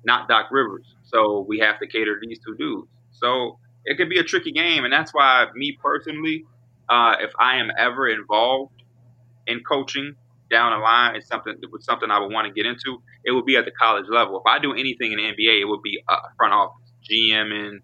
not 0.05 0.29
Doc 0.29 0.47
Rivers. 0.51 0.95
So 1.03 1.45
we 1.49 1.59
have 1.59 1.79
to 1.81 1.87
cater 1.87 2.19
to 2.19 2.27
these 2.27 2.39
two 2.45 2.55
dudes. 2.57 2.89
So 3.13 3.59
it 3.85 3.97
could 3.97 4.09
be 4.09 4.19
a 4.19 4.25
tricky 4.25 4.53
game, 4.53 4.85
and 4.85 4.93
that's 4.93 5.13
why 5.13 5.47
me 5.55 5.77
personally, 5.83 6.45
uh, 6.89 7.17
if 7.21 7.33
I 7.39 7.57
am 7.57 7.71
ever 7.77 8.09
involved 8.09 8.78
in 9.49 9.61
coaching 9.69 10.15
down 10.51 10.73
the 10.73 10.79
line, 10.79 11.17
is 11.17 11.27
something 11.27 11.55
was 11.71 11.85
something 11.85 12.11
I 12.11 12.21
would 12.21 12.33
want 12.33 12.47
to 12.47 12.53
get 12.53 12.67
into. 12.67 13.03
It 13.25 13.33
would 13.33 13.45
be 13.45 13.57
at 13.57 13.65
the 13.65 13.71
college 13.73 14.07
level. 14.09 14.39
If 14.39 14.47
I 14.47 14.59
do 14.59 14.73
anything 14.73 15.13
in 15.13 15.19
the 15.19 15.25
NBA, 15.25 15.61
it 15.61 15.65
would 15.65 15.83
be 15.83 16.03
uh, 16.09 16.17
front 16.37 16.55
office, 16.55 16.93
GM, 17.11 17.53
and 17.53 17.81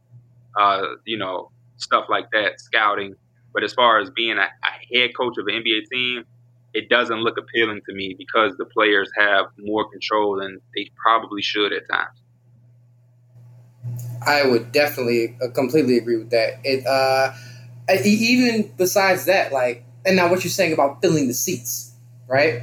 uh, 0.58 0.82
you 1.04 1.18
know 1.18 1.50
stuff 1.76 2.06
like 2.08 2.30
that, 2.32 2.60
scouting. 2.60 3.14
But 3.52 3.64
as 3.64 3.72
far 3.72 4.00
as 4.00 4.10
being 4.10 4.38
a, 4.38 4.42
a 4.42 4.96
head 4.96 5.10
coach 5.16 5.38
of 5.38 5.46
an 5.46 5.62
NBA 5.62 5.88
team, 5.90 6.24
it 6.72 6.88
doesn't 6.88 7.18
look 7.18 7.38
appealing 7.38 7.80
to 7.88 7.94
me 7.94 8.14
because 8.18 8.56
the 8.58 8.64
players 8.64 9.10
have 9.16 9.46
more 9.58 9.88
control 9.88 10.40
than 10.40 10.60
they 10.74 10.90
probably 10.96 11.40
should 11.40 11.72
at 11.72 11.88
times. 11.88 12.18
I 14.26 14.46
would 14.46 14.72
definitely 14.72 15.36
uh, 15.42 15.50
completely 15.50 15.98
agree 15.98 16.16
with 16.16 16.30
that. 16.30 16.60
It 16.64 16.86
uh, 16.86 17.32
even 18.04 18.72
besides 18.76 19.26
that, 19.26 19.52
like, 19.52 19.84
and 20.06 20.16
now 20.16 20.30
what 20.30 20.44
you're 20.44 20.50
saying 20.50 20.72
about 20.72 21.00
filling 21.00 21.28
the 21.28 21.34
seats, 21.34 21.94
right? 22.26 22.62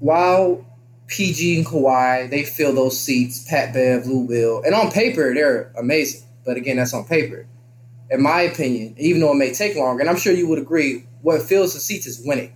While 0.00 0.64
PG 1.06 1.56
and 1.56 1.66
Kawhi 1.66 2.30
they 2.30 2.44
fill 2.44 2.74
those 2.74 2.98
seats, 2.98 3.48
Pat 3.48 3.72
Bev, 3.72 4.06
Lou 4.06 4.20
Will, 4.20 4.62
and 4.62 4.74
on 4.74 4.90
paper 4.90 5.34
they're 5.34 5.72
amazing. 5.76 6.22
But 6.44 6.56
again, 6.56 6.76
that's 6.76 6.94
on 6.94 7.04
paper. 7.04 7.46
In 8.10 8.22
my 8.22 8.40
opinion, 8.42 8.94
even 8.98 9.20
though 9.20 9.32
it 9.32 9.36
may 9.36 9.52
take 9.52 9.76
longer, 9.76 10.00
and 10.00 10.08
I'm 10.08 10.16
sure 10.16 10.32
you 10.32 10.48
would 10.48 10.58
agree, 10.58 11.04
what 11.20 11.42
fills 11.42 11.74
the 11.74 11.80
seats 11.80 12.06
is 12.06 12.24
winning. 12.24 12.52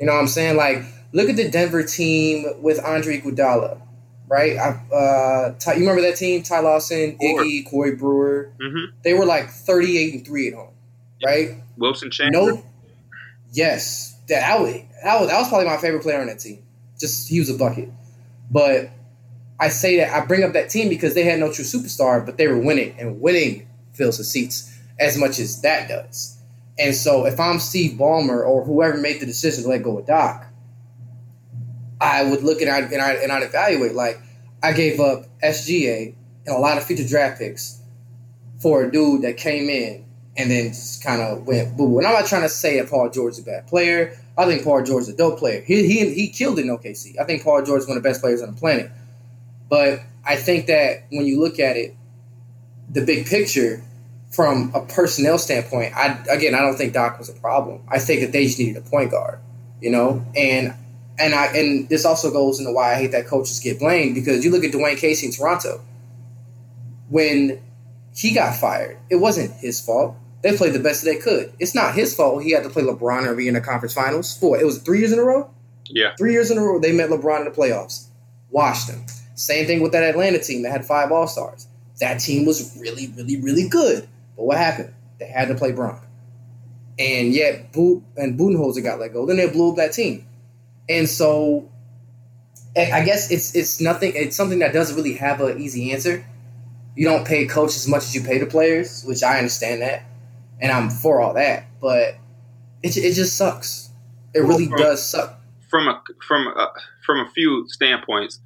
You 0.00 0.06
know 0.06 0.12
what 0.14 0.20
I'm 0.20 0.26
saying? 0.26 0.56
Like, 0.56 0.82
look 1.12 1.28
at 1.28 1.36
the 1.36 1.48
Denver 1.48 1.84
team 1.84 2.44
with 2.60 2.84
Andre 2.84 3.20
Iguodala, 3.20 3.80
right? 4.26 4.58
I, 4.58 4.94
uh, 4.94 5.54
Ty, 5.58 5.74
you 5.74 5.80
remember 5.80 6.02
that 6.02 6.16
team? 6.16 6.42
Ty 6.42 6.60
Lawson, 6.60 7.16
Iggy, 7.22 7.70
Corey 7.70 7.94
Brewer. 7.94 8.50
Mm-hmm. 8.60 8.96
They 9.02 9.14
were 9.14 9.24
like 9.24 9.50
38 9.50 10.14
and 10.14 10.26
three 10.26 10.48
at 10.48 10.54
home, 10.54 10.74
right? 11.24 11.62
Wilson 11.76 12.10
Chandler. 12.10 12.54
No. 12.54 12.64
Yes, 13.54 14.18
that 14.28 14.42
I 14.42 14.60
was, 14.60 14.74
that 15.04 15.38
was 15.38 15.48
probably 15.48 15.66
my 15.66 15.76
favorite 15.76 16.02
player 16.02 16.20
on 16.20 16.26
that 16.26 16.40
team. 16.40 16.62
Just 16.98 17.28
he 17.28 17.38
was 17.38 17.48
a 17.48 17.54
bucket, 17.54 17.88
but 18.50 18.90
I 19.60 19.68
say 19.68 19.98
that 19.98 20.12
I 20.12 20.26
bring 20.26 20.42
up 20.42 20.54
that 20.54 20.70
team 20.70 20.88
because 20.88 21.14
they 21.14 21.22
had 21.22 21.38
no 21.38 21.52
true 21.52 21.64
superstar, 21.64 22.26
but 22.26 22.36
they 22.36 22.48
were 22.48 22.58
winning, 22.58 22.96
and 22.98 23.20
winning 23.20 23.68
fills 23.92 24.18
the 24.18 24.24
seats 24.24 24.76
as 24.98 25.16
much 25.16 25.38
as 25.38 25.62
that 25.62 25.88
does. 25.88 26.36
And 26.80 26.96
so 26.96 27.26
if 27.26 27.38
I'm 27.38 27.60
Steve 27.60 27.96
Ballmer 27.96 28.44
or 28.44 28.64
whoever 28.64 28.98
made 28.98 29.20
the 29.20 29.26
decision 29.26 29.62
to 29.62 29.68
let 29.68 29.84
go 29.84 29.98
of 29.98 30.06
Doc, 30.06 30.46
I 32.00 32.24
would 32.24 32.42
look 32.42 32.60
at 32.60 32.82
it 32.82 32.92
and, 32.92 33.00
I, 33.00 33.12
and 33.12 33.30
I'd 33.30 33.44
evaluate 33.44 33.94
like 33.94 34.20
I 34.62 34.72
gave 34.72 34.98
up 34.98 35.26
SGA 35.40 36.14
and 36.46 36.56
a 36.56 36.58
lot 36.58 36.76
of 36.76 36.84
future 36.84 37.06
draft 37.06 37.38
picks 37.38 37.80
for 38.58 38.82
a 38.82 38.90
dude 38.90 39.22
that 39.22 39.36
came 39.36 39.68
in 39.70 40.03
and 40.36 40.50
then 40.50 40.68
just 40.68 41.02
kind 41.02 41.22
of 41.22 41.46
went 41.46 41.76
boo. 41.76 41.98
And 41.98 42.06
I'm 42.06 42.14
not 42.14 42.26
trying 42.26 42.42
to 42.42 42.48
say 42.48 42.80
that 42.80 42.90
Paul 42.90 43.10
George 43.10 43.34
is 43.34 43.38
a 43.40 43.42
bad 43.42 43.66
player. 43.66 44.18
I 44.36 44.46
think 44.46 44.64
Paul 44.64 44.82
George 44.82 45.02
is 45.02 45.08
a 45.08 45.16
dope 45.16 45.38
player. 45.38 45.62
He, 45.62 45.86
he, 45.86 46.12
he 46.12 46.28
killed 46.28 46.58
in 46.58 46.66
OKC. 46.66 47.20
I 47.20 47.24
think 47.24 47.44
Paul 47.44 47.62
George 47.62 47.82
is 47.82 47.88
one 47.88 47.96
of 47.96 48.02
the 48.02 48.08
best 48.08 48.20
players 48.20 48.42
on 48.42 48.54
the 48.54 48.60
planet. 48.60 48.90
But 49.68 50.00
I 50.24 50.36
think 50.36 50.66
that 50.66 51.04
when 51.10 51.26
you 51.26 51.40
look 51.40 51.60
at 51.60 51.76
it, 51.76 51.94
the 52.90 53.04
big 53.04 53.26
picture– 53.26 53.82
from 54.34 54.72
a 54.74 54.80
personnel 54.80 55.38
standpoint, 55.38 55.96
I 55.96 56.18
again 56.28 56.54
I 56.54 56.60
don't 56.60 56.76
think 56.76 56.92
Doc 56.92 57.18
was 57.18 57.28
a 57.28 57.34
problem. 57.34 57.82
I 57.88 57.98
think 57.98 58.20
that 58.22 58.32
they 58.32 58.46
just 58.46 58.58
needed 58.58 58.76
a 58.76 58.80
point 58.80 59.10
guard, 59.10 59.38
you 59.80 59.90
know, 59.90 60.24
and 60.36 60.74
and 61.18 61.34
I 61.34 61.46
and 61.46 61.88
this 61.88 62.04
also 62.04 62.32
goes 62.32 62.58
into 62.58 62.72
why 62.72 62.92
I 62.92 62.96
hate 62.96 63.12
that 63.12 63.26
coaches 63.26 63.60
get 63.60 63.78
blamed 63.78 64.14
because 64.14 64.44
you 64.44 64.50
look 64.50 64.64
at 64.64 64.72
Dwayne 64.72 64.96
Casey 64.96 65.26
in 65.26 65.32
Toronto. 65.32 65.80
When 67.10 67.60
he 68.14 68.34
got 68.34 68.56
fired, 68.56 68.96
it 69.08 69.16
wasn't 69.16 69.52
his 69.52 69.80
fault. 69.80 70.16
They 70.44 70.56
played 70.56 70.74
the 70.74 70.78
best 70.78 71.04
they 71.04 71.16
could. 71.16 71.52
It's 71.58 71.74
not 71.74 71.94
his 71.94 72.14
fault 72.14 72.44
he 72.44 72.52
had 72.52 72.62
to 72.62 72.70
play 72.70 72.84
LeBron 72.84 73.26
and 73.26 73.36
be 73.36 73.48
in 73.48 73.54
the 73.54 73.60
conference 73.60 73.94
finals. 73.94 74.38
Four. 74.38 74.60
it 74.60 74.64
was 74.64 74.78
three 74.78 75.00
years 75.00 75.10
in 75.10 75.18
a 75.18 75.24
row. 75.24 75.50
Yeah, 75.86 76.14
three 76.16 76.32
years 76.32 76.52
in 76.52 76.58
a 76.58 76.62
row 76.62 76.78
they 76.78 76.92
met 76.92 77.10
LeBron 77.10 77.40
in 77.40 77.44
the 77.46 77.50
playoffs, 77.50 78.06
washed 78.50 78.86
them. 78.86 79.04
Same 79.34 79.66
thing 79.66 79.82
with 79.82 79.90
that 79.92 80.04
Atlanta 80.04 80.38
team 80.38 80.62
that 80.62 80.70
had 80.70 80.86
five 80.86 81.10
All 81.10 81.26
Stars. 81.26 81.66
That 81.98 82.20
team 82.20 82.46
was 82.46 82.76
really, 82.80 83.08
really, 83.16 83.40
really 83.40 83.68
good 83.68 84.06
but 84.36 84.44
what 84.44 84.56
happened? 84.56 84.92
They 85.18 85.26
had 85.26 85.48
to 85.48 85.54
play 85.54 85.72
Bron. 85.72 86.00
And 86.98 87.32
yet, 87.32 87.72
Boot 87.72 88.02
and 88.16 88.38
Budenholzer 88.38 88.82
got 88.82 89.00
let 89.00 89.12
go. 89.12 89.26
Then 89.26 89.36
they 89.36 89.48
blew 89.48 89.70
up 89.70 89.76
that 89.76 89.92
team. 89.92 90.26
And 90.88 91.08
so, 91.08 91.68
I 92.76 93.04
guess 93.04 93.30
it's 93.30 93.54
it's 93.54 93.80
nothing. 93.80 94.12
It's 94.14 94.36
something 94.36 94.60
that 94.60 94.72
doesn't 94.72 94.96
really 94.96 95.14
have 95.14 95.40
an 95.40 95.60
easy 95.60 95.92
answer. 95.92 96.24
You 96.94 97.08
don't 97.08 97.26
pay 97.26 97.44
a 97.44 97.48
coach 97.48 97.74
as 97.76 97.88
much 97.88 98.04
as 98.04 98.14
you 98.14 98.22
pay 98.22 98.38
the 98.38 98.46
players, 98.46 99.02
which 99.04 99.22
I 99.22 99.38
understand 99.38 99.82
that, 99.82 100.04
and 100.64 100.72
I'm 100.72 100.88
for 100.88 101.20
all 101.20 101.34
that. 101.34 101.66
But 101.80 102.16
it 102.82 102.96
it 102.96 103.12
just 103.12 103.36
sucks. 103.36 103.90
It 104.34 104.40
really 104.40 104.66
from, 104.66 104.78
does 104.78 105.06
suck. 105.06 105.38
From 105.70 105.88
a 105.88 106.02
from 106.26 106.48
a, 106.48 106.72
from 107.04 107.20
a 107.20 107.30
few 107.30 107.66
standpoints, 107.68 108.40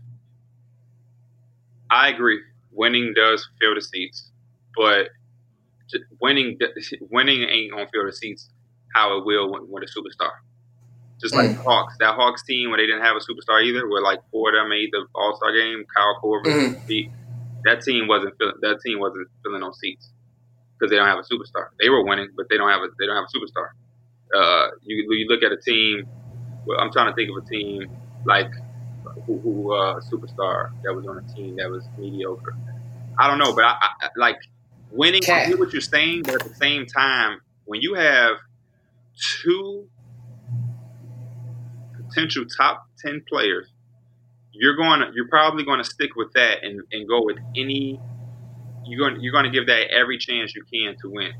I 1.90 2.08
agree. 2.08 2.40
Winning 2.72 3.14
does 3.16 3.48
fill 3.60 3.74
the 3.74 3.80
seats, 3.80 4.30
but 4.76 5.08
winning 6.20 6.58
winning 7.10 7.42
ain't 7.48 7.72
gonna 7.72 7.88
fill 7.92 8.04
the 8.04 8.12
seats 8.12 8.50
how 8.94 9.16
it 9.16 9.24
will 9.24 9.50
when, 9.50 9.62
when 9.62 9.82
a 9.82 9.86
superstar. 9.86 10.32
Just 11.20 11.34
like 11.34 11.50
mm. 11.50 11.56
Hawks, 11.64 11.96
that 11.98 12.14
Hawks 12.14 12.44
team 12.44 12.70
where 12.70 12.78
they 12.78 12.86
didn't 12.86 13.02
have 13.02 13.16
a 13.16 13.20
superstar 13.20 13.62
either, 13.64 13.88
where 13.88 14.02
like 14.02 14.20
four 14.30 14.50
of 14.50 14.54
them 14.54 14.68
made 14.70 14.90
the 14.92 15.04
All 15.14 15.36
Star 15.36 15.52
game, 15.52 15.84
Kyle 15.96 16.20
Korver, 16.22 16.78
mm. 16.86 17.10
that 17.64 17.82
team 17.82 18.06
wasn't 18.06 18.34
filling, 18.38 18.54
that 18.62 18.80
team 18.84 18.98
wasn't 19.00 19.28
filling 19.44 19.62
on 19.62 19.74
seats 19.74 20.10
because 20.78 20.90
they 20.90 20.96
don't 20.96 21.08
have 21.08 21.18
a 21.18 21.22
superstar. 21.22 21.68
They 21.80 21.88
were 21.88 22.04
winning, 22.04 22.28
but 22.36 22.46
they 22.48 22.56
don't 22.56 22.70
have 22.70 22.82
a 22.82 22.88
they 22.98 23.06
don't 23.06 23.16
have 23.16 23.26
a 23.26 23.36
superstar. 23.36 23.70
Uh, 24.34 24.70
you 24.82 25.06
you 25.12 25.26
look 25.28 25.42
at 25.42 25.52
a 25.52 25.56
team. 25.56 26.06
Well, 26.66 26.78
I'm 26.78 26.92
trying 26.92 27.10
to 27.10 27.14
think 27.14 27.30
of 27.30 27.42
a 27.42 27.46
team 27.48 27.90
like 28.26 28.50
who, 29.26 29.38
who 29.38 29.72
uh, 29.74 30.00
superstar 30.00 30.70
that 30.84 30.94
was 30.94 31.06
on 31.06 31.18
a 31.18 31.34
team 31.34 31.56
that 31.56 31.70
was 31.70 31.84
mediocre. 31.96 32.54
I 33.18 33.28
don't 33.28 33.38
know, 33.38 33.54
but 33.54 33.64
I, 33.64 33.76
I 34.00 34.08
like 34.16 34.36
winning. 34.90 35.22
Cat. 35.22 35.42
I 35.42 35.46
hear 35.46 35.58
what 35.58 35.72
you're 35.72 35.80
saying, 35.80 36.22
but 36.24 36.34
at 36.34 36.48
the 36.48 36.54
same 36.54 36.86
time, 36.86 37.40
when 37.64 37.80
you 37.80 37.94
have 37.94 38.36
two 39.42 39.88
potential 41.96 42.44
top 42.46 42.86
ten 42.98 43.22
players, 43.28 43.68
you're 44.52 44.76
going 44.76 45.00
to 45.00 45.10
you're 45.14 45.28
probably 45.28 45.64
going 45.64 45.78
to 45.78 45.88
stick 45.88 46.16
with 46.16 46.32
that 46.34 46.62
and, 46.62 46.82
and 46.92 47.08
go 47.08 47.24
with 47.24 47.38
any. 47.56 48.00
You're 48.88 49.10
going 49.10 49.22
you're 49.22 49.32
going 49.32 49.44
to 49.44 49.50
give 49.50 49.66
that 49.66 49.90
every 49.90 50.18
chance 50.18 50.54
you 50.54 50.64
can 50.64 50.96
to 51.02 51.10
win, 51.10 51.32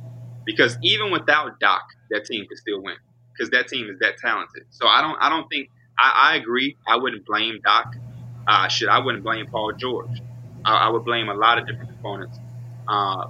because 0.45 0.77
even 0.83 1.11
without 1.11 1.59
Doc, 1.61 1.83
that 2.11 2.25
team 2.25 2.47
could 2.49 2.59
still 2.59 2.83
win 2.83 2.97
because 3.33 3.51
that 3.51 3.69
team 3.69 3.89
is 3.89 3.99
that 4.01 4.19
talented. 4.19 4.65
So 4.71 4.87
I 4.87 5.01
don't 5.01 5.17
I 5.21 5.29
don't 5.29 5.49
think 5.49 5.71
I, 5.99 6.33
I 6.33 6.37
agree. 6.37 6.77
I 6.87 6.97
wouldn't 6.97 7.27
blame 7.27 7.61
Doc. 7.65 7.95
Uh, 8.47 8.69
shit, 8.69 8.89
I 8.89 8.99
wouldn't 8.99 9.25
blame 9.25 9.47
Paul 9.47 9.73
George. 9.73 10.23
I, 10.65 10.87
I 10.87 10.89
would 10.89 11.05
blame 11.05 11.29
a 11.29 11.35
lot 11.35 11.59
of 11.59 11.67
different 11.67 11.91
components. 11.91 12.39
Uh, 12.87 13.27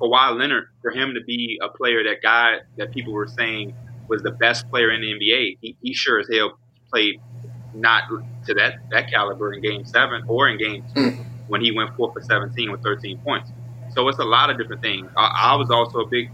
Kawhi 0.00 0.38
Leonard, 0.38 0.68
for 0.80 0.90
him 0.90 1.14
to 1.14 1.20
be 1.24 1.58
a 1.62 1.68
player 1.68 2.04
that 2.04 2.22
guy 2.22 2.58
that 2.76 2.92
people 2.92 3.12
were 3.12 3.26
saying 3.26 3.74
was 4.08 4.22
the 4.22 4.30
best 4.30 4.68
player 4.68 4.90
in 4.90 5.00
the 5.00 5.12
NBA, 5.12 5.58
he, 5.60 5.76
he 5.82 5.94
sure 5.94 6.20
as 6.20 6.28
hell 6.32 6.58
played 6.90 7.20
not 7.74 8.04
to 8.46 8.54
that 8.54 8.74
that 8.90 9.10
caliber 9.10 9.52
in 9.52 9.62
Game 9.62 9.84
Seven 9.84 10.22
or 10.26 10.48
in 10.48 10.58
Game 10.58 10.84
Two 10.94 11.00
mm. 11.00 11.26
When 11.52 11.60
he 11.60 11.70
went 11.70 11.90
four 11.98 12.10
for 12.14 12.22
seventeen 12.22 12.72
with 12.72 12.80
thirteen 12.82 13.18
points. 13.26 13.52
So 13.90 14.08
it's 14.08 14.18
a 14.18 14.24
lot 14.24 14.48
of 14.48 14.56
different 14.56 14.80
things. 14.80 15.10
I, 15.18 15.52
I 15.52 15.56
was 15.56 15.68
also 15.70 15.98
a 15.98 16.08
big 16.10 16.28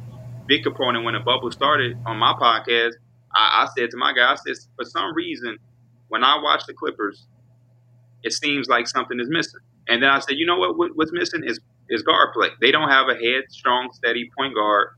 big 0.46 0.62
component 0.62 1.04
when 1.04 1.14
the 1.14 1.20
bubble 1.20 1.50
started 1.50 1.96
on 2.06 2.18
my 2.18 2.34
podcast. 2.40 2.92
I, 3.34 3.64
I 3.64 3.68
said 3.76 3.90
to 3.90 3.96
my 3.96 4.12
guy, 4.12 4.30
I 4.30 4.36
said 4.36 4.54
for 4.76 4.84
some 4.84 5.12
reason 5.16 5.58
when 6.06 6.22
I 6.22 6.38
watch 6.40 6.62
the 6.68 6.74
Clippers, 6.74 7.26
it 8.22 8.32
seems 8.32 8.68
like 8.68 8.86
something 8.86 9.18
is 9.18 9.28
missing. 9.28 9.60
And 9.88 10.00
then 10.04 10.10
I 10.10 10.20
said, 10.20 10.36
you 10.36 10.46
know 10.46 10.58
what? 10.58 10.78
what 10.78 10.92
what's 10.94 11.12
missing 11.12 11.42
is 11.44 11.58
is 11.90 12.02
guard 12.04 12.30
play. 12.32 12.50
They 12.60 12.70
don't 12.70 12.88
have 12.88 13.08
a 13.08 13.14
head 13.14 13.44
strong, 13.50 13.90
steady 13.92 14.30
point 14.38 14.54
guard 14.54 14.90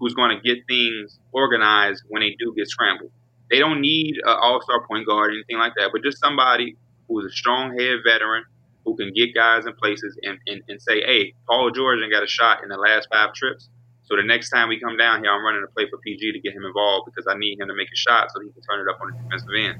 who's 0.00 0.14
going 0.14 0.36
to 0.36 0.42
get 0.42 0.64
things 0.66 1.20
organized 1.32 2.02
when 2.08 2.22
they 2.22 2.34
do 2.40 2.54
get 2.56 2.68
scrambled. 2.68 3.12
They 3.52 3.60
don't 3.60 3.80
need 3.80 4.16
an 4.24 4.36
all 4.42 4.60
star 4.62 4.84
point 4.88 5.06
guard 5.06 5.30
or 5.30 5.34
anything 5.34 5.58
like 5.58 5.74
that, 5.76 5.90
but 5.92 6.02
just 6.02 6.18
somebody 6.18 6.76
who's 7.06 7.24
a 7.24 7.30
strong 7.30 7.78
head 7.78 7.98
veteran 8.04 8.44
who 8.88 8.96
can 8.96 9.12
get 9.14 9.34
guys 9.34 9.66
in 9.66 9.74
places 9.74 10.18
and, 10.22 10.38
and, 10.46 10.62
and 10.68 10.80
say, 10.80 11.00
hey, 11.00 11.34
Paul 11.46 11.70
George 11.70 12.00
and 12.00 12.10
got 12.10 12.22
a 12.22 12.28
shot 12.28 12.62
in 12.62 12.68
the 12.68 12.76
last 12.76 13.08
five 13.12 13.34
trips. 13.34 13.68
So 14.04 14.16
the 14.16 14.22
next 14.22 14.48
time 14.48 14.68
we 14.68 14.80
come 14.80 14.96
down 14.96 15.22
here, 15.22 15.30
I'm 15.30 15.44
running 15.44 15.62
a 15.62 15.70
play 15.72 15.88
for 15.90 15.98
PG 15.98 16.32
to 16.32 16.40
get 16.40 16.54
him 16.54 16.64
involved 16.64 17.10
because 17.12 17.26
I 17.28 17.36
need 17.36 17.60
him 17.60 17.68
to 17.68 17.74
make 17.74 17.88
a 17.92 17.96
shot 17.96 18.28
so 18.32 18.40
he 18.40 18.48
can 18.48 18.62
turn 18.62 18.80
it 18.80 18.90
up 18.90 18.98
on 19.00 19.12
the 19.12 19.18
defensive 19.22 19.52
end. 19.56 19.76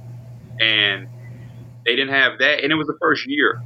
And 0.60 1.08
they 1.86 1.96
didn't 1.96 2.12
have 2.12 2.38
that, 2.40 2.62
and 2.62 2.70
it 2.70 2.74
was 2.74 2.86
the 2.86 2.98
first 3.00 3.26
year 3.26 3.62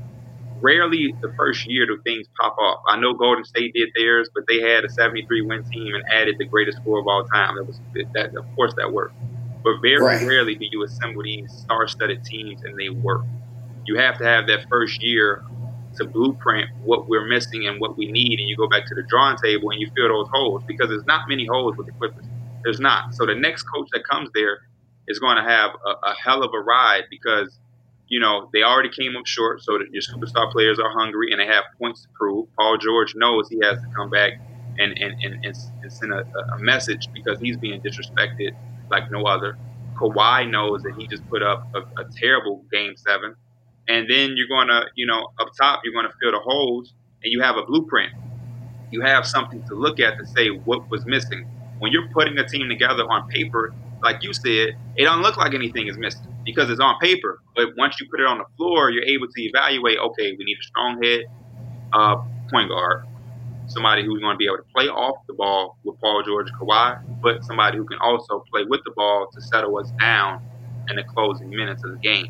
rarely 0.62 1.14
the 1.20 1.32
first 1.36 1.66
year 1.66 1.86
do 1.86 2.00
things 2.04 2.26
pop 2.40 2.56
off. 2.56 2.80
I 2.88 2.98
know 2.98 3.12
Golden 3.12 3.44
State 3.44 3.74
did 3.74 3.90
theirs, 3.96 4.30
but 4.32 4.44
they 4.48 4.60
had 4.60 4.84
a 4.84 4.88
73 4.88 5.42
win 5.42 5.64
team 5.64 5.94
and 5.94 6.04
added 6.10 6.36
the 6.38 6.46
greatest 6.46 6.78
score 6.78 7.00
of 7.00 7.06
all 7.06 7.24
time. 7.24 7.56
That 7.56 7.64
was 7.64 7.80
that. 8.14 8.34
Of 8.36 8.46
course, 8.54 8.72
that 8.76 8.92
worked. 8.92 9.14
But 9.62 9.80
very 9.82 10.02
right. 10.02 10.26
rarely 10.26 10.54
do 10.54 10.66
you 10.70 10.82
assemble 10.84 11.22
these 11.22 11.52
star-studded 11.52 12.24
teams 12.24 12.62
and 12.62 12.78
they 12.78 12.88
work. 12.88 13.24
You 13.84 13.96
have 13.98 14.18
to 14.18 14.24
have 14.24 14.46
that 14.46 14.66
first 14.68 15.02
year 15.02 15.44
to 15.96 16.04
blueprint 16.04 16.70
what 16.84 17.08
we're 17.08 17.26
missing 17.26 17.66
and 17.66 17.80
what 17.80 17.96
we 17.96 18.10
need, 18.10 18.38
and 18.38 18.48
you 18.48 18.56
go 18.56 18.68
back 18.68 18.86
to 18.86 18.94
the 18.94 19.02
drawing 19.02 19.36
table 19.36 19.70
and 19.70 19.80
you 19.80 19.90
fill 19.94 20.08
those 20.08 20.28
holes 20.32 20.62
because 20.66 20.88
there's 20.88 21.06
not 21.06 21.28
many 21.28 21.46
holes 21.46 21.76
with 21.76 21.86
the 21.86 21.92
Clippers. 21.92 22.24
There's 22.64 22.80
not. 22.80 23.14
So 23.14 23.26
the 23.26 23.34
next 23.34 23.64
coach 23.64 23.88
that 23.92 24.04
comes 24.08 24.30
there 24.34 24.60
is 25.08 25.18
going 25.18 25.36
to 25.36 25.42
have 25.42 25.72
a, 25.84 25.90
a 25.90 26.14
hell 26.22 26.42
of 26.42 26.52
a 26.54 26.60
ride 26.60 27.04
because 27.10 27.58
you 28.12 28.20
know, 28.20 28.50
they 28.52 28.62
already 28.62 28.90
came 28.90 29.16
up 29.16 29.26
short, 29.26 29.62
so 29.62 29.78
your 29.90 30.02
superstar 30.02 30.52
players 30.52 30.78
are 30.78 30.90
hungry 30.90 31.32
and 31.32 31.40
they 31.40 31.46
have 31.46 31.64
points 31.78 32.02
to 32.02 32.08
prove. 32.12 32.46
Paul 32.58 32.76
George 32.76 33.14
knows 33.14 33.48
he 33.48 33.58
has 33.62 33.80
to 33.80 33.86
come 33.96 34.10
back 34.10 34.32
and, 34.78 34.98
and, 34.98 35.14
and, 35.22 35.42
and, 35.46 35.56
send 35.90 36.12
a, 36.12 36.22
a 36.54 36.58
message 36.58 37.08
because 37.14 37.40
he's 37.40 37.56
being 37.56 37.80
disrespected 37.80 38.54
like 38.90 39.10
no 39.10 39.24
other. 39.24 39.56
Kawhi 39.94 40.50
knows 40.50 40.82
that 40.82 40.94
he 40.98 41.06
just 41.06 41.26
put 41.30 41.42
up 41.42 41.66
a, 41.74 42.02
a 42.02 42.04
terrible 42.14 42.62
game 42.70 42.96
seven. 42.96 43.34
And 43.88 44.08
then 44.08 44.34
you're 44.36 44.48
going 44.48 44.68
to, 44.68 44.84
you 44.96 45.06
know, 45.06 45.28
up 45.40 45.48
top, 45.60 45.80
you're 45.84 45.92
going 45.94 46.06
to 46.06 46.12
fill 46.22 46.32
the 46.32 46.40
holes 46.40 46.94
and 47.24 47.32
you 47.32 47.40
have 47.42 47.56
a 47.56 47.64
blueprint. 47.64 48.12
You 48.90 49.02
have 49.02 49.26
something 49.26 49.62
to 49.68 49.74
look 49.74 50.00
at 50.00 50.18
to 50.18 50.26
say 50.26 50.48
what 50.48 50.82
was 50.90 51.04
missing. 51.06 51.44
When 51.78 51.92
you're 51.92 52.08
putting 52.14 52.38
a 52.38 52.46
team 52.46 52.68
together 52.68 53.04
on 53.04 53.24
paper, 53.28 53.74
like 54.02 54.18
you 54.22 54.32
said, 54.34 54.74
it 54.96 55.04
don't 55.04 55.22
look 55.22 55.36
like 55.36 55.54
anything 55.54 55.88
is 55.88 55.98
missing 55.98 56.32
because 56.44 56.70
it's 56.70 56.80
on 56.80 56.96
paper. 57.00 57.40
But 57.56 57.68
once 57.76 57.96
you 58.00 58.06
put 58.10 58.20
it 58.20 58.26
on 58.26 58.38
the 58.38 58.44
floor, 58.56 58.90
you're 58.90 59.04
able 59.04 59.26
to 59.28 59.42
evaluate. 59.42 59.98
Okay, 59.98 60.32
we 60.38 60.44
need 60.44 60.58
a 60.60 60.64
strong 60.64 61.02
head 61.02 61.22
uh, 61.92 62.16
point 62.52 62.68
guard, 62.68 63.02
somebody 63.66 64.04
who's 64.04 64.20
going 64.20 64.34
to 64.34 64.38
be 64.38 64.46
able 64.46 64.58
to 64.58 64.64
play 64.74 64.86
off 64.86 65.16
the 65.28 65.34
ball 65.34 65.78
with 65.84 65.96
Paul 66.00 66.22
George 66.24 66.48
Kawhi, 66.60 66.96
but 67.22 67.44
somebody 67.44 67.78
who 67.78 67.86
can 67.86 67.98
also 68.02 68.44
play 68.52 68.64
with 68.68 68.80
the 68.84 68.92
ball 68.96 69.28
to 69.32 69.40
settle 69.42 69.78
us 69.78 69.92
down 70.00 70.40
in 70.90 70.96
the 70.96 71.04
closing 71.04 71.50
minutes 71.50 71.82
of 71.84 71.92
the 71.92 71.98
game. 71.98 72.28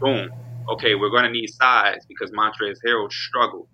Boom. 0.00 0.30
Okay, 0.70 0.94
we're 0.94 1.10
going 1.10 1.24
to 1.24 1.30
need 1.30 1.48
size 1.48 2.00
because 2.08 2.32
Montrezl 2.32 2.76
Harrell 2.86 3.12
struggled. 3.12 3.68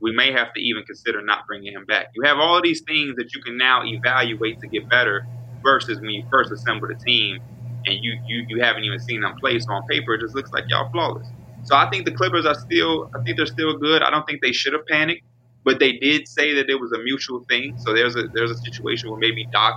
We 0.00 0.12
may 0.12 0.32
have 0.32 0.52
to 0.54 0.60
even 0.62 0.84
consider 0.84 1.22
not 1.24 1.40
bringing 1.48 1.72
him 1.72 1.86
back. 1.86 2.08
You 2.14 2.22
have 2.28 2.38
all 2.38 2.60
these 2.62 2.82
things 2.86 3.16
that 3.16 3.30
you 3.34 3.42
can 3.44 3.56
now 3.56 3.82
evaluate 3.84 4.58
to 4.62 4.68
get 4.68 4.88
better 4.90 5.26
versus 5.64 6.00
when 6.00 6.10
you 6.10 6.24
first 6.30 6.52
assemble 6.52 6.88
the 6.88 6.96
team 7.06 7.38
and 7.86 7.96
you 8.02 8.12
you 8.26 8.44
you 8.48 8.62
haven't 8.62 8.84
even 8.84 8.98
seen 9.00 9.22
them 9.22 9.34
play. 9.42 9.58
So 9.58 9.72
on 9.74 9.82
paper, 9.90 10.14
it 10.14 10.20
just 10.20 10.36
looks 10.36 10.50
like 10.54 10.64
y'all 10.70 10.88
flawless. 10.92 11.32
So 11.62 11.76
I 11.76 11.88
think 11.90 12.04
the 12.04 12.12
Clippers 12.12 12.46
are 12.46 12.54
still. 12.56 13.08
I 13.16 13.20
think 13.24 13.38
they're 13.38 13.46
still 13.46 13.78
good. 13.78 14.02
I 14.02 14.10
don't 14.10 14.24
think 14.26 14.40
they 14.42 14.52
should 14.52 14.74
have 14.74 14.82
panicked, 14.90 15.22
but 15.64 15.80
they 15.80 15.92
did 15.92 16.28
say 16.28 16.54
that 16.56 16.68
it 16.68 16.76
was 16.80 16.92
a 16.92 17.02
mutual 17.02 17.42
thing. 17.48 17.74
So 17.78 17.94
there's 17.94 18.16
a 18.16 18.24
there's 18.34 18.50
a 18.50 18.58
situation 18.70 19.10
where 19.10 19.18
maybe 19.20 19.48
Doc, 19.52 19.74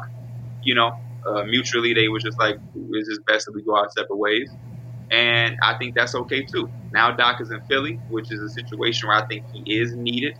you 0.63 0.75
know, 0.75 0.91
uh, 1.29 1.43
mutually 1.45 1.93
they 1.93 2.09
were 2.09 2.19
just 2.19 2.37
like, 2.39 2.55
"Is 2.93 3.09
it 3.09 3.25
best 3.27 3.47
if 3.49 3.55
we 3.55 3.63
go 3.63 3.77
our 3.77 3.89
separate 3.97 4.17
ways?" 4.17 4.51
And 5.11 5.55
I 5.63 5.75
think 5.79 5.95
that's 5.95 6.15
okay 6.15 6.45
too. 6.53 6.71
Now 6.93 7.15
Doc 7.15 7.37
is 7.41 7.51
in 7.51 7.59
Philly, 7.69 8.01
which 8.07 8.27
is 8.31 8.41
a 8.41 8.49
situation 8.49 9.09
where 9.09 9.17
I 9.17 9.25
think 9.29 9.45
he 9.51 9.63
is 9.79 9.93
needed 9.95 10.33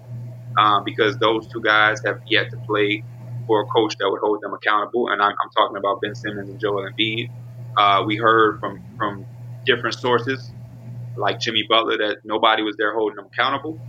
uh, 0.60 0.82
because 0.86 1.18
those 1.20 1.48
two 1.54 1.62
guys 1.64 1.98
have 2.06 2.18
yet 2.28 2.48
to 2.52 2.58
play 2.70 3.04
for 3.48 3.62
a 3.62 3.66
coach 3.76 3.96
that 4.00 4.10
would 4.10 4.22
hold 4.24 4.40
them 4.42 4.54
accountable. 4.54 5.10
And 5.10 5.22
I'm, 5.22 5.32
I'm 5.32 5.50
talking 5.58 5.78
about 5.78 6.00
Ben 6.02 6.16
Simmons 6.16 6.50
and 6.50 6.60
Joel 6.60 6.88
Embiid. 6.90 7.28
Uh, 7.78 8.04
we 8.06 8.18
heard 8.18 8.58
from 8.62 8.80
from 8.98 9.28
different 9.66 9.96
sources, 9.96 10.54
like 11.18 11.40
Jimmy 11.42 11.66
Butler, 11.70 11.98
that 12.00 12.18
nobody 12.26 12.64
was 12.64 12.76
there 12.80 12.94
holding 12.96 13.18
them 13.18 13.28
accountable. 13.38 13.80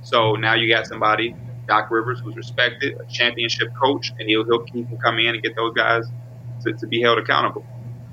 So 0.00 0.34
now 0.34 0.54
you 0.54 0.72
got 0.72 0.86
somebody, 0.86 1.36
Doc 1.68 1.86
Rivers, 1.90 2.20
who's 2.24 2.36
respected, 2.36 2.92
a 2.94 3.04
championship 3.10 3.68
coach, 3.82 4.12
and 4.18 4.28
he'll, 4.28 4.44
he'll 4.48 4.64
he 4.72 4.86
can 4.86 4.98
come 5.04 5.18
in 5.18 5.28
and 5.34 5.42
get 5.42 5.52
those 5.58 5.72
guys 5.76 6.02
to, 6.66 6.72
to 6.80 6.86
be 6.88 7.02
held 7.02 7.18
accountable. 7.18 7.66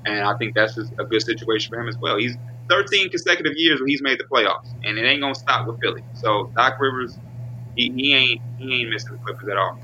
And 0.06 0.24
I 0.24 0.36
think 0.36 0.54
that's 0.54 0.74
just 0.74 0.92
a 0.98 1.04
good 1.04 1.22
situation 1.22 1.70
for 1.70 1.80
him 1.80 1.88
as 1.88 1.96
well. 1.96 2.18
He's 2.18 2.36
13 2.68 3.10
consecutive 3.10 3.54
years 3.56 3.80
where 3.80 3.88
he's 3.88 4.02
made 4.02 4.18
the 4.18 4.24
playoffs, 4.24 4.68
and 4.84 4.98
it 4.98 5.04
ain't 5.04 5.20
gonna 5.20 5.34
stop 5.34 5.66
with 5.66 5.80
Philly. 5.80 6.02
So 6.14 6.50
Doc 6.54 6.78
Rivers, 6.78 7.18
he, 7.76 7.90
he 7.90 8.14
ain't 8.14 8.42
he 8.58 8.80
ain't 8.80 8.90
missing 8.90 9.12
the 9.12 9.18
Clippers 9.18 9.48
at 9.48 9.56
all. 9.56 9.78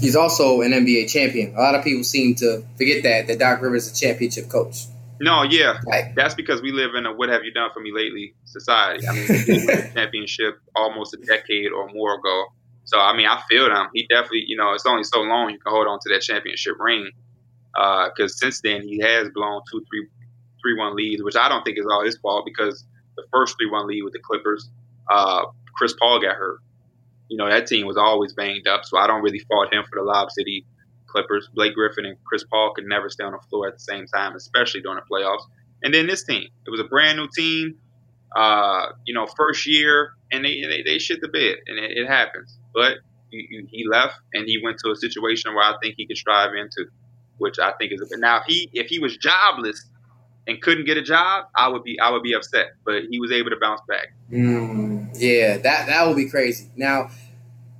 He's 0.00 0.16
also 0.16 0.60
an 0.62 0.72
NBA 0.72 1.10
champion. 1.10 1.54
A 1.54 1.60
lot 1.60 1.74
of 1.74 1.84
people 1.84 2.04
seem 2.04 2.34
to 2.36 2.64
forget 2.76 3.02
that 3.04 3.26
that 3.28 3.38
Doc 3.38 3.60
Rivers 3.60 3.86
is 3.86 3.92
a 3.92 4.06
championship 4.06 4.48
coach. 4.48 4.86
No, 5.20 5.42
yeah, 5.42 5.78
right. 5.86 6.12
that's 6.16 6.34
because 6.34 6.60
we 6.60 6.72
live 6.72 6.94
in 6.96 7.06
a 7.06 7.12
"what 7.14 7.28
have 7.28 7.44
you 7.44 7.52
done 7.52 7.70
for 7.72 7.80
me 7.80 7.92
lately" 7.92 8.34
society. 8.44 9.06
I 9.06 9.12
mean, 9.12 9.26
he 9.26 9.66
won 9.66 9.90
championship 9.94 10.58
almost 10.74 11.14
a 11.14 11.18
decade 11.18 11.70
or 11.72 11.88
more 11.88 12.14
ago. 12.14 12.46
So 12.84 12.98
I 12.98 13.16
mean, 13.16 13.26
I 13.26 13.40
feel 13.48 13.66
him. 13.66 13.88
He 13.94 14.06
definitely, 14.08 14.44
you 14.46 14.56
know, 14.56 14.72
it's 14.72 14.86
only 14.86 15.04
so 15.04 15.20
long 15.20 15.50
you 15.50 15.58
can 15.58 15.72
hold 15.72 15.86
on 15.86 15.98
to 16.00 16.08
that 16.12 16.22
championship 16.22 16.74
ring. 16.78 17.10
Because 17.74 18.32
uh, 18.32 18.36
since 18.36 18.60
then 18.60 18.82
he 18.82 19.00
has 19.00 19.28
blown 19.34 19.62
two, 19.70 19.84
three, 19.90 20.06
three 20.62 20.78
one 20.78 20.94
leads, 20.96 21.22
which 21.22 21.36
I 21.36 21.48
don't 21.48 21.64
think 21.64 21.78
is 21.78 21.86
all 21.90 22.04
his 22.04 22.16
fault. 22.18 22.44
Because 22.44 22.86
the 23.16 23.24
first 23.32 23.56
three 23.58 23.70
one 23.70 23.86
lead 23.86 24.02
with 24.02 24.12
the 24.12 24.20
Clippers, 24.20 24.70
uh, 25.10 25.46
Chris 25.76 25.94
Paul 26.00 26.20
got 26.20 26.36
hurt 26.36 26.60
you 27.28 27.36
know, 27.38 27.48
that 27.48 27.66
team 27.66 27.86
was 27.86 27.96
always 27.96 28.32
banged 28.32 28.68
up, 28.68 28.84
so 28.84 28.98
I 28.98 29.06
don't 29.06 29.22
really 29.22 29.40
fault 29.40 29.72
him 29.72 29.84
for 29.90 29.98
the 29.98 30.04
Lob 30.04 30.30
City 30.30 30.66
Clippers. 31.06 31.48
Blake 31.54 31.74
Griffin 31.74 32.04
and 32.04 32.16
Chris 32.24 32.44
Paul 32.44 32.72
could 32.74 32.84
never 32.86 33.08
stay 33.08 33.24
on 33.24 33.32
the 33.32 33.38
floor 33.48 33.68
at 33.68 33.74
the 33.74 33.80
same 33.80 34.06
time, 34.06 34.36
especially 34.36 34.82
during 34.82 34.98
the 34.98 35.14
playoffs. 35.14 35.42
And 35.82 35.92
then 35.92 36.06
this 36.06 36.24
team, 36.24 36.48
it 36.66 36.70
was 36.70 36.80
a 36.80 36.84
brand 36.84 37.18
new 37.18 37.28
team, 37.34 37.76
uh, 38.36 38.88
you 39.04 39.14
know, 39.14 39.26
first 39.26 39.66
year, 39.66 40.12
and 40.30 40.44
they 40.44 40.62
they, 40.62 40.82
they 40.82 40.98
shit 40.98 41.20
the 41.20 41.28
bed, 41.28 41.56
and 41.66 41.78
it, 41.78 41.96
it 41.96 42.06
happens. 42.06 42.58
But 42.72 42.98
he, 43.30 43.66
he, 43.70 43.84
left, 43.88 44.14
and 44.32 44.46
he 44.46 44.60
went 44.62 44.78
to 44.84 44.90
a 44.90 44.96
situation 44.96 45.54
where 45.54 45.64
I 45.64 45.76
think 45.82 45.94
he 45.96 46.06
could 46.06 46.16
strive 46.16 46.50
into, 46.54 46.90
which 47.38 47.58
I 47.58 47.72
think 47.72 47.92
is 47.92 48.00
a. 48.00 48.18
Now, 48.18 48.38
if 48.38 48.44
he 48.46 48.70
if 48.72 48.88
he 48.88 48.98
was 48.98 49.16
jobless 49.16 49.88
and 50.46 50.60
couldn't 50.60 50.84
get 50.84 50.96
a 50.96 51.02
job, 51.02 51.46
I 51.56 51.68
would 51.68 51.82
be 51.84 51.98
I 52.00 52.10
would 52.10 52.22
be 52.22 52.34
upset. 52.34 52.74
But 52.84 53.04
he 53.10 53.20
was 53.20 53.32
able 53.32 53.50
to 53.50 53.56
bounce 53.60 53.80
back. 53.88 54.14
Mm, 54.30 55.10
yeah, 55.14 55.58
that 55.58 55.86
that 55.86 56.06
would 56.06 56.16
be 56.16 56.28
crazy. 56.28 56.70
Now, 56.76 57.10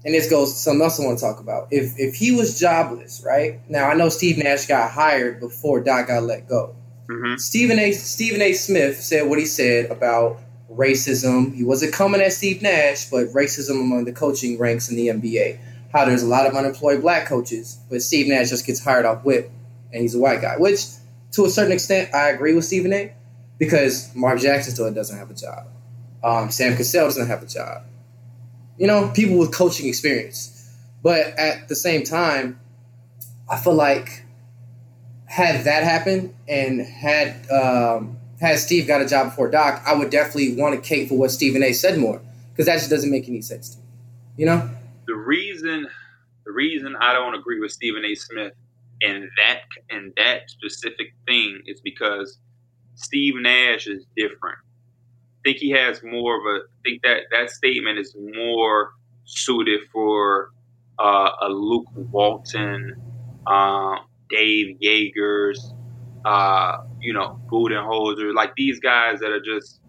and 0.05 0.15
this 0.15 0.29
goes 0.29 0.53
to 0.53 0.59
something 0.59 0.83
else 0.83 1.01
I 1.01 1.05
want 1.05 1.19
to 1.19 1.25
talk 1.25 1.41
about. 1.41 1.69
If 1.71 1.95
if 1.99 2.15
he 2.15 2.33
was 2.33 2.59
jobless, 2.59 3.23
right 3.25 3.61
now, 3.69 3.89
I 3.89 3.95
know 3.95 4.09
Steve 4.09 4.39
Nash 4.39 4.67
got 4.67 4.91
hired 4.91 5.41
before 5.41 5.83
Doc 5.83 6.09
got 6.09 6.23
let 6.23 6.49
go. 6.49 6.77
Mm-hmm. 7.09 7.37
Stephen 7.37 7.79
A. 7.79 7.93
Stephen 7.93 8.43
A. 8.43 8.53
Smith 8.53 9.01
said 9.01 9.29
what 9.29 9.39
he 9.39 9.47
said 9.47 9.91
about 9.91 10.41
racism. 10.71 11.55
He 11.55 11.65
wasn't 11.65 11.93
coming 11.93 12.21
at 12.21 12.33
Steve 12.33 12.63
Nash, 12.63 13.11
but 13.11 13.27
racism 13.29 13.81
among 13.81 14.05
the 14.05 14.13
coaching 14.13 14.59
ranks 14.59 14.91
in 14.91 14.97
the 14.97 15.09
NBA. 15.09 15.59
How 15.95 16.05
there's 16.05 16.25
a 16.25 16.27
lot 16.27 16.47
of 16.47 16.55
unemployed 16.55 17.03
black 17.03 17.27
coaches, 17.27 17.79
but 17.89 18.03
Steve 18.03 18.27
Nash 18.27 18.51
just 18.51 18.67
gets 18.67 18.85
hired 18.85 19.05
off 19.05 19.25
whip, 19.25 19.51
and 19.93 20.03
he's 20.03 20.17
a 20.17 20.19
white 20.19 20.43
guy. 20.43 20.57
Which, 20.59 20.87
to 21.33 21.45
a 21.45 21.49
certain 21.49 21.73
extent, 21.73 22.13
I 22.13 22.31
agree 22.31 22.53
with 22.53 22.65
Stephen 22.65 22.93
A. 22.93 23.15
Because 23.57 24.13
Mark 24.17 24.41
Jackson 24.41 24.75
still 24.75 24.93
doesn't 24.93 25.17
have 25.17 25.31
a 25.31 25.35
job. 25.35 25.69
Um, 26.25 26.51
Sam 26.51 26.77
Cassell 26.77 27.05
doesn't 27.07 27.29
have 27.29 27.45
a 27.45 27.47
job. 27.47 27.83
You 28.77 28.89
know, 28.89 29.13
people 29.15 29.39
with 29.39 29.53
coaching 29.53 29.87
experience. 29.87 30.69
But 31.05 31.39
at 31.39 31.69
the 31.69 31.77
same 31.77 32.03
time, 32.03 32.59
I 33.49 33.57
feel 33.59 33.75
like 33.75 34.25
had 35.27 35.65
that 35.65 35.85
happened 35.85 36.35
and 36.49 36.81
had 36.81 37.49
um, 37.51 38.19
had 38.41 38.59
Steve 38.59 38.87
got 38.87 39.03
a 39.03 39.07
job 39.07 39.27
before 39.27 39.51
Doc, 39.51 39.83
I 39.87 39.95
would 39.95 40.11
definitely 40.11 40.57
want 40.57 40.75
to 40.75 40.81
cape 40.81 41.09
for 41.09 41.17
what 41.17 41.31
Stephen 41.31 41.63
A. 41.63 41.73
said 41.73 41.99
more 41.99 42.21
because 42.53 42.67
that 42.67 42.79
just 42.79 42.91
doesn't 42.91 43.11
make 43.11 43.29
any 43.29 43.43
sense 43.43 43.71
to 43.71 43.79
me. 43.79 43.85
You 44.37 44.47
know, 44.47 44.71
the 45.07 45.15
reason 45.15 45.87
the 46.47 46.53
reason 46.53 46.97
I 47.01 47.13
don't 47.15 47.35
agree 47.35 47.61
with 47.61 47.73
Stephen 47.73 48.05
A. 48.05 48.15
Smith 48.15 48.53
in 49.03 49.31
that 49.39 49.61
in 49.91 50.13
that 50.17 50.51
specific 50.51 51.15
thing 51.27 51.63
is 51.67 51.81
because 51.83 52.39
Steve 52.97 53.35
Nash 53.37 53.87
is 53.87 54.07
different 54.17 54.59
I 55.45 55.51
think 55.51 55.59
he 55.59 55.71
has 55.71 56.03
more 56.03 56.39
of 56.39 56.47
a. 56.47 56.65
I 56.65 56.83
think 56.85 57.03
that 57.03 57.25
that 57.33 57.51
statement 57.51 57.99
is 57.99 58.17
more 58.35 58.93
suited 59.25 59.81
for 59.93 60.51
uh, 60.99 61.31
a 61.43 61.49
Luke 61.49 61.87
Walton, 61.95 62.95
uh, 63.47 63.97
Dave 64.31 64.79
Joergers, 64.83 65.59
uh, 66.25 66.79
you 67.01 67.13
know, 67.15 67.41
Budenholzer, 67.51 68.35
like 68.35 68.55
these 68.57 68.81
guys 68.81 69.21
that 69.21 69.31
are 69.33 69.43
just 69.43 69.81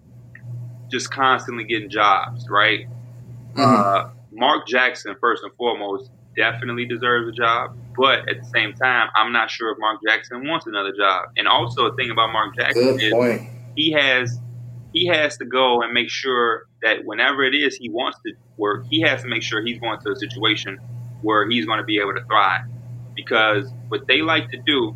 just 0.92 1.12
constantly 1.12 1.66
getting 1.66 1.90
jobs, 1.90 2.48
right? 2.50 2.88
Mm-hmm. 3.56 4.15
Mark 4.36 4.68
Jackson, 4.68 5.16
first 5.20 5.44
and 5.44 5.54
foremost, 5.56 6.12
definitely 6.36 6.86
deserves 6.86 7.30
a 7.30 7.32
job. 7.32 7.78
But 7.98 8.30
at 8.30 8.40
the 8.42 8.50
same 8.54 8.74
time, 8.74 9.10
I'm 9.16 9.32
not 9.32 9.50
sure 9.50 9.72
if 9.72 9.80
Mark 9.80 10.00
Jackson 10.06 10.46
wants 10.48 10.68
another 10.68 10.92
job. 10.92 11.30
And 11.38 11.48
also, 11.48 11.86
a 11.86 11.96
thing 11.96 12.12
about 12.12 12.32
Mark 12.32 12.56
Jackson 12.56 12.84
Good 12.84 13.02
is 13.02 13.14
point. 13.14 13.50
he 13.76 13.92
has 13.94 14.40
he 14.94 15.08
has 15.08 15.38
to 15.38 15.46
go 15.46 15.82
and 15.82 15.94
make 15.94 16.10
sure 16.10 16.68
that 16.82 17.04
whenever 17.04 17.44
it 17.44 17.54
is 17.54 17.76
he 17.76 17.90
wants 17.90 18.18
to 18.26 18.34
work, 18.58 18.86
he 18.90 19.02
has 19.02 19.22
to 19.24 19.28
make 19.28 19.44
sure 19.44 19.62
he's 19.62 19.80
going 19.80 20.00
to 20.02 20.12
a 20.12 20.16
situation 20.16 20.78
where 21.22 21.50
he's 21.50 21.66
going 21.66 21.80
to 21.80 21.86
be 21.86 22.00
able 22.00 22.14
to 22.14 22.24
thrive. 22.26 22.62
Because 23.16 23.70
what 23.88 24.08
they 24.08 24.22
like 24.22 24.50
to 24.52 24.58
do, 24.66 24.96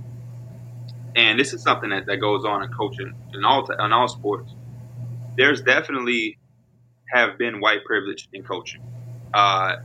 and 1.16 1.40
this 1.40 1.54
is 1.54 1.64
something 1.64 1.90
that, 1.90 2.06
that 2.06 2.18
goes 2.18 2.46
on 2.46 2.64
in 2.64 2.72
coaching 2.72 3.14
in 3.34 3.46
all 3.46 3.70
in 3.72 3.94
all 3.94 4.08
sports, 4.10 4.54
there's 5.38 5.62
definitely 5.62 6.38
have 7.14 7.38
been 7.38 7.60
white 7.62 7.84
privilege 7.86 8.28
in 8.34 8.44
coaching. 8.44 8.82
Uh, 9.34 9.78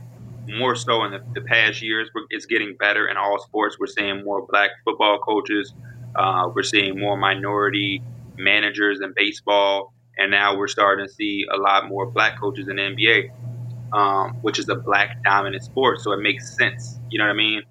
more 0.47 0.75
so 0.75 1.03
in 1.05 1.11
the, 1.11 1.23
the, 1.33 1.41
past 1.41 1.81
years, 1.81 2.09
it's 2.29 2.45
getting 2.45 2.75
better 2.77 3.07
in 3.07 3.17
all 3.17 3.39
sports. 3.39 3.77
We're 3.79 3.87
seeing 3.87 4.23
more 4.23 4.45
black 4.47 4.71
football 4.83 5.19
coaches. 5.19 5.73
Uh, 6.15 6.49
we're 6.53 6.63
seeing 6.63 6.99
more 6.99 7.17
minority 7.17 8.03
managers 8.37 9.01
in 9.01 9.13
baseball 9.15 9.93
and 10.17 10.31
now 10.31 10.55
we're 10.55 10.67
starting 10.67 11.05
to 11.05 11.11
see 11.11 11.45
a 11.51 11.57
lot 11.57 11.87
more 11.87 12.05
black 12.05 12.39
coaches 12.39 12.67
in 12.67 12.77
the 12.77 12.81
NBA, 12.81 13.31
um, 13.93 14.35
which 14.41 14.59
is 14.59 14.69
a 14.69 14.75
black 14.75 15.23
dominant 15.23 15.63
sport. 15.63 15.99
So 16.01 16.13
it 16.13 16.19
makes 16.19 16.55
sense. 16.55 16.99
You 17.09 17.19
know 17.19 17.25
what 17.25 17.31
I 17.31 17.35
mean? 17.35 17.63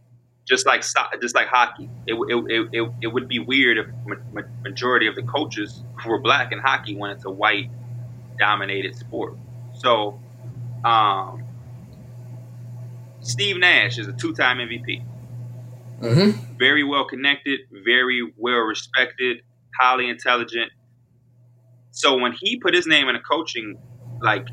just 0.46 0.66
like 0.66 0.84
just 1.22 1.34
like 1.34 1.46
hockey. 1.46 1.88
It, 2.06 2.14
it, 2.14 2.68
it, 2.72 2.90
it, 3.00 3.08
would 3.08 3.28
be 3.28 3.38
weird 3.38 3.78
if 3.78 3.86
majority 4.62 5.06
of 5.06 5.14
the 5.14 5.22
coaches 5.22 5.82
were 6.06 6.18
black 6.20 6.52
in 6.52 6.58
hockey 6.58 6.96
went 6.96 7.14
into 7.14 7.30
white 7.30 7.70
dominated 8.38 8.94
sport. 8.94 9.38
So, 9.72 10.20
um, 10.84 11.43
Steve 13.24 13.56
Nash 13.56 13.98
is 13.98 14.06
a 14.06 14.12
two 14.12 14.34
time 14.34 14.58
MVP. 14.58 15.04
Mm-hmm. 16.00 16.56
Very 16.58 16.84
well 16.84 17.06
connected, 17.06 17.60
very 17.70 18.32
well 18.36 18.60
respected, 18.60 19.38
highly 19.80 20.08
intelligent. 20.08 20.70
So 21.90 22.18
when 22.18 22.32
he 22.32 22.58
put 22.58 22.74
his 22.74 22.86
name 22.86 23.08
in 23.08 23.16
a 23.16 23.20
coaching 23.20 23.78
like 24.20 24.46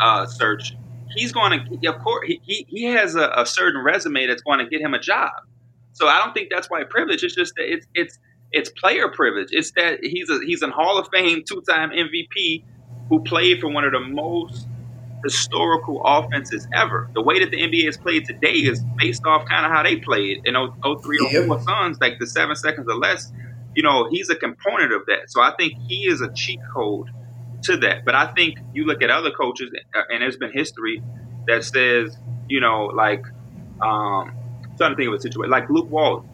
uh, 0.00 0.26
search, 0.26 0.74
he's 1.14 1.32
going 1.32 1.78
to, 1.80 1.88
of 1.88 2.02
course, 2.02 2.26
he, 2.26 2.66
he 2.68 2.84
has 2.84 3.14
a, 3.14 3.30
a 3.36 3.46
certain 3.46 3.82
resume 3.82 4.26
that's 4.26 4.42
going 4.42 4.58
to 4.58 4.66
get 4.66 4.80
him 4.80 4.92
a 4.92 4.98
job. 4.98 5.32
So 5.92 6.08
I 6.08 6.18
don't 6.18 6.34
think 6.34 6.50
that's 6.50 6.68
white 6.68 6.90
privilege. 6.90 7.22
It's 7.22 7.34
just 7.34 7.54
that 7.56 7.72
it's 7.72 7.86
it's 7.94 8.18
it's 8.52 8.70
player 8.70 9.08
privilege. 9.08 9.48
It's 9.52 9.70
that 9.72 10.00
he's 10.02 10.28
a 10.28 10.40
he's 10.44 10.60
a 10.60 10.68
Hall 10.68 10.98
of 10.98 11.08
Fame 11.12 11.42
two 11.48 11.62
time 11.68 11.90
MVP 11.90 12.64
who 13.08 13.22
played 13.22 13.60
for 13.60 13.68
one 13.68 13.84
of 13.84 13.92
the 13.92 14.00
most 14.00 14.66
historical 15.24 16.02
offenses 16.04 16.68
ever. 16.74 17.10
The 17.14 17.22
way 17.22 17.40
that 17.40 17.50
the 17.50 17.56
NBA 17.56 17.88
is 17.88 17.96
played 17.96 18.26
today 18.26 18.52
is 18.52 18.82
based 18.96 19.24
off 19.26 19.46
kind 19.48 19.66
of 19.66 19.72
how 19.72 19.82
they 19.82 19.96
played 19.96 20.42
in 20.44 20.54
03 20.54 21.28
yep. 21.32 21.46
04 21.46 21.62
Suns, 21.62 21.98
like 22.00 22.18
the 22.18 22.26
seven 22.26 22.54
seconds 22.54 22.86
or 22.88 22.96
less. 22.96 23.32
You 23.74 23.82
know, 23.82 24.08
he's 24.10 24.30
a 24.30 24.36
component 24.36 24.92
of 24.92 25.06
that. 25.06 25.28
So 25.30 25.40
I 25.42 25.54
think 25.58 25.74
he 25.88 26.06
is 26.06 26.20
a 26.20 26.32
cheat 26.32 26.60
code 26.72 27.08
to 27.64 27.76
that. 27.78 28.04
But 28.04 28.14
I 28.14 28.32
think 28.32 28.58
you 28.72 28.84
look 28.84 29.02
at 29.02 29.10
other 29.10 29.30
coaches, 29.30 29.70
uh, 29.94 30.02
and 30.10 30.22
there's 30.22 30.36
been 30.36 30.52
history 30.52 31.02
that 31.46 31.64
says, 31.64 32.16
you 32.48 32.60
know, 32.60 32.86
like, 32.94 33.24
um, 33.82 34.32
I'm 34.62 34.76
trying 34.76 34.92
to 34.92 34.96
think 34.96 35.08
of 35.08 35.14
a 35.14 35.20
situation 35.20 35.50
like 35.50 35.68
Luke 35.68 35.90
Walton. 35.90 36.28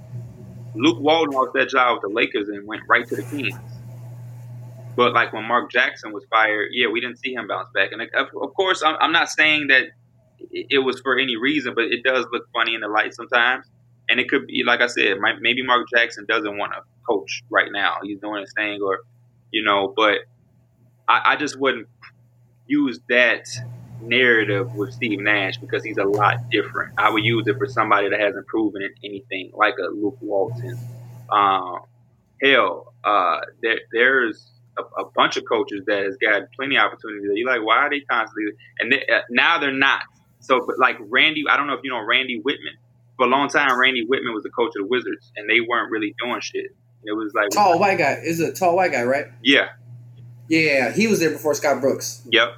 Luke 0.74 0.98
Walton 1.00 1.34
lost 1.34 1.52
that 1.54 1.68
job 1.68 1.94
with 1.94 2.02
the 2.02 2.14
Lakers 2.14 2.48
and 2.48 2.66
went 2.66 2.82
right 2.88 3.06
to 3.08 3.16
the 3.16 3.22
Kings. 3.22 3.54
But 5.00 5.14
like 5.14 5.32
when 5.32 5.44
Mark 5.44 5.72
Jackson 5.72 6.12
was 6.12 6.26
fired, 6.28 6.72
yeah, 6.72 6.88
we 6.88 7.00
didn't 7.00 7.20
see 7.20 7.32
him 7.32 7.48
bounce 7.48 7.70
back. 7.72 7.88
And 7.92 8.02
of, 8.02 8.54
course, 8.54 8.82
I'm, 8.84 8.96
I'm, 9.00 9.12
not 9.12 9.30
saying 9.30 9.68
that 9.68 9.84
it 10.52 10.84
was 10.84 11.00
for 11.00 11.18
any 11.18 11.38
reason, 11.38 11.72
but 11.74 11.84
it 11.84 12.02
does 12.04 12.26
look 12.30 12.42
funny 12.52 12.74
in 12.74 12.82
the 12.82 12.88
light 12.88 13.14
sometimes. 13.14 13.64
And 14.10 14.20
it 14.20 14.28
could 14.28 14.46
be, 14.46 14.62
like 14.62 14.82
I 14.82 14.88
said, 14.88 15.16
maybe 15.40 15.64
Mark 15.64 15.86
Jackson 15.88 16.26
doesn't 16.28 16.58
want 16.58 16.74
to 16.74 16.82
coach 17.08 17.42
right 17.48 17.72
now. 17.72 17.94
He's 18.02 18.18
doing 18.18 18.42
his 18.42 18.52
thing, 18.54 18.82
or 18.82 18.98
you 19.50 19.64
know. 19.64 19.90
But 19.96 20.18
I, 21.08 21.32
I 21.32 21.36
just 21.36 21.58
wouldn't 21.58 21.88
use 22.66 23.00
that 23.08 23.48
narrative 24.02 24.74
with 24.74 24.92
Steve 24.92 25.20
Nash 25.20 25.56
because 25.56 25.82
he's 25.82 25.96
a 25.96 26.04
lot 26.04 26.50
different. 26.50 26.92
I 26.98 27.08
would 27.08 27.24
use 27.24 27.46
it 27.46 27.56
for 27.56 27.68
somebody 27.68 28.10
that 28.10 28.20
hasn't 28.20 28.46
proven 28.48 28.82
anything, 29.02 29.52
like 29.54 29.76
a 29.82 29.88
Luke 29.94 30.18
Walton. 30.20 30.78
Um, 31.30 31.84
hell, 32.42 32.92
uh, 33.02 33.40
there, 33.62 33.80
there's 33.94 34.50
a, 34.78 34.82
a, 35.02 35.10
bunch 35.14 35.36
of 35.36 35.44
coaches 35.48 35.82
that 35.86 36.04
has 36.04 36.16
got 36.16 36.42
plenty 36.56 36.76
of 36.76 36.84
opportunity. 36.84 37.26
You're 37.34 37.50
like, 37.50 37.64
why 37.64 37.78
are 37.78 37.90
they 37.90 38.00
constantly? 38.00 38.52
And 38.78 38.92
they, 38.92 39.06
uh, 39.06 39.20
now 39.30 39.58
they're 39.58 39.72
not. 39.72 40.02
So, 40.40 40.64
but 40.66 40.78
like 40.78 40.96
Randy, 41.00 41.44
I 41.50 41.56
don't 41.56 41.66
know 41.66 41.74
if 41.74 41.80
you 41.82 41.90
know 41.90 42.04
Randy 42.04 42.40
Wittman. 42.40 42.76
For 43.16 43.26
a 43.26 43.30
long 43.30 43.48
time, 43.48 43.78
Randy 43.78 44.06
Wittman 44.06 44.32
was 44.32 44.44
the 44.44 44.50
coach 44.50 44.72
of 44.76 44.82
the 44.82 44.86
Wizards, 44.86 45.30
and 45.36 45.48
they 45.48 45.60
weren't 45.60 45.90
really 45.90 46.14
doing 46.22 46.40
shit. 46.40 46.74
It 47.04 47.12
was 47.12 47.32
like 47.34 47.50
tall 47.50 47.78
white 47.78 47.98
guy. 47.98 48.18
Is 48.22 48.40
a 48.40 48.52
tall 48.52 48.76
white 48.76 48.92
guy, 48.92 49.02
right? 49.02 49.26
Yeah, 49.42 49.68
yeah, 50.50 50.92
he 50.92 51.06
was 51.06 51.20
there 51.20 51.30
before 51.30 51.54
Scott 51.54 51.80
Brooks. 51.80 52.22
Yep. 52.30 52.48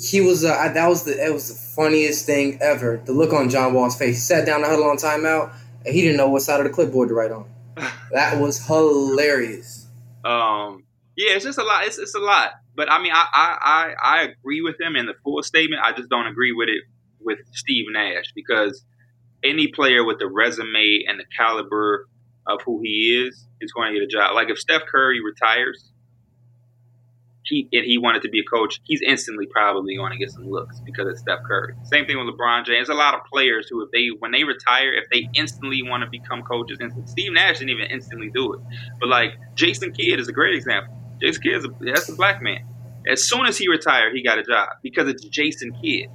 He 0.00 0.22
was. 0.22 0.42
Uh, 0.42 0.72
that 0.72 0.88
was 0.88 1.04
the. 1.04 1.22
It 1.22 1.32
was 1.32 1.48
the 1.48 1.54
funniest 1.76 2.24
thing 2.24 2.58
ever. 2.62 3.02
The 3.04 3.12
look 3.12 3.34
on 3.34 3.50
John 3.50 3.74
Wall's 3.74 3.94
face. 3.94 4.16
He 4.16 4.20
sat 4.20 4.46
down 4.46 4.62
the 4.62 4.68
huddle 4.68 4.86
on 4.86 4.96
timeout, 4.96 5.54
and 5.84 5.94
he 5.94 6.00
didn't 6.00 6.16
know 6.16 6.30
what 6.30 6.40
side 6.40 6.60
of 6.60 6.66
the 6.66 6.72
clipboard 6.72 7.10
to 7.10 7.14
write 7.14 7.30
on. 7.30 7.46
that 8.12 8.40
was 8.40 8.66
hilarious. 8.66 9.86
Um. 10.24 10.84
Yeah, 11.16 11.32
it's 11.32 11.44
just 11.44 11.58
a 11.58 11.64
lot. 11.64 11.86
It's, 11.86 11.98
it's 11.98 12.14
a 12.14 12.20
lot. 12.20 12.50
But 12.74 12.92
I 12.92 13.02
mean, 13.02 13.12
I, 13.12 13.26
I, 13.32 13.58
I, 13.62 14.16
I 14.18 14.22
agree 14.24 14.60
with 14.60 14.78
him 14.80 14.96
in 14.96 15.06
the 15.06 15.14
full 15.24 15.42
statement. 15.42 15.82
I 15.82 15.92
just 15.92 16.10
don't 16.10 16.26
agree 16.26 16.52
with 16.52 16.68
it 16.68 16.84
with 17.20 17.38
Steve 17.52 17.86
Nash 17.90 18.32
because 18.34 18.84
any 19.42 19.68
player 19.68 20.04
with 20.04 20.18
the 20.18 20.28
resume 20.28 21.04
and 21.08 21.18
the 21.18 21.24
caliber 21.36 22.08
of 22.46 22.60
who 22.64 22.80
he 22.82 23.26
is 23.26 23.46
is 23.60 23.72
going 23.72 23.92
to 23.92 23.98
get 23.98 24.04
a 24.04 24.08
job. 24.08 24.34
Like 24.34 24.50
if 24.50 24.58
Steph 24.58 24.82
Curry 24.90 25.20
retires, 25.24 25.90
he 27.44 27.68
and 27.72 27.84
he 27.84 27.96
wanted 27.96 28.22
to 28.22 28.28
be 28.28 28.40
a 28.40 28.44
coach, 28.44 28.80
he's 28.84 29.00
instantly 29.02 29.46
probably 29.46 29.96
going 29.96 30.12
to 30.12 30.18
get 30.18 30.30
some 30.30 30.48
looks 30.48 30.80
because 30.84 31.06
it's 31.08 31.20
Steph 31.20 31.40
Curry. 31.46 31.74
Same 31.84 32.06
thing 32.06 32.18
with 32.18 32.34
LeBron 32.34 32.66
James. 32.66 32.88
There's 32.88 32.88
a 32.88 32.94
lot 32.94 33.14
of 33.14 33.20
players 33.32 33.68
who, 33.70 33.82
if 33.82 33.90
they 33.92 34.08
when 34.18 34.32
they 34.32 34.44
retire, 34.44 34.92
if 34.92 35.04
they 35.12 35.28
instantly 35.34 35.82
want 35.82 36.02
to 36.02 36.10
become 36.10 36.42
coaches, 36.42 36.78
and 36.80 37.08
Steve 37.08 37.32
Nash 37.32 37.58
didn't 37.58 37.70
even 37.70 37.86
instantly 37.86 38.30
do 38.34 38.52
it. 38.54 38.60
But 39.00 39.08
like 39.08 39.32
Jason 39.54 39.92
Kidd 39.92 40.18
is 40.18 40.28
a 40.28 40.32
great 40.32 40.54
example. 40.54 40.95
Jason 41.20 41.42
Kidd 41.42 41.62
that's 41.80 42.08
a 42.08 42.14
black 42.14 42.42
man. 42.42 42.66
As 43.08 43.22
soon 43.22 43.46
as 43.46 43.56
he 43.56 43.68
retired, 43.68 44.14
he 44.14 44.22
got 44.22 44.38
a 44.38 44.42
job 44.42 44.68
because 44.82 45.08
it's 45.08 45.24
Jason 45.24 45.72
Kidd. 45.80 46.08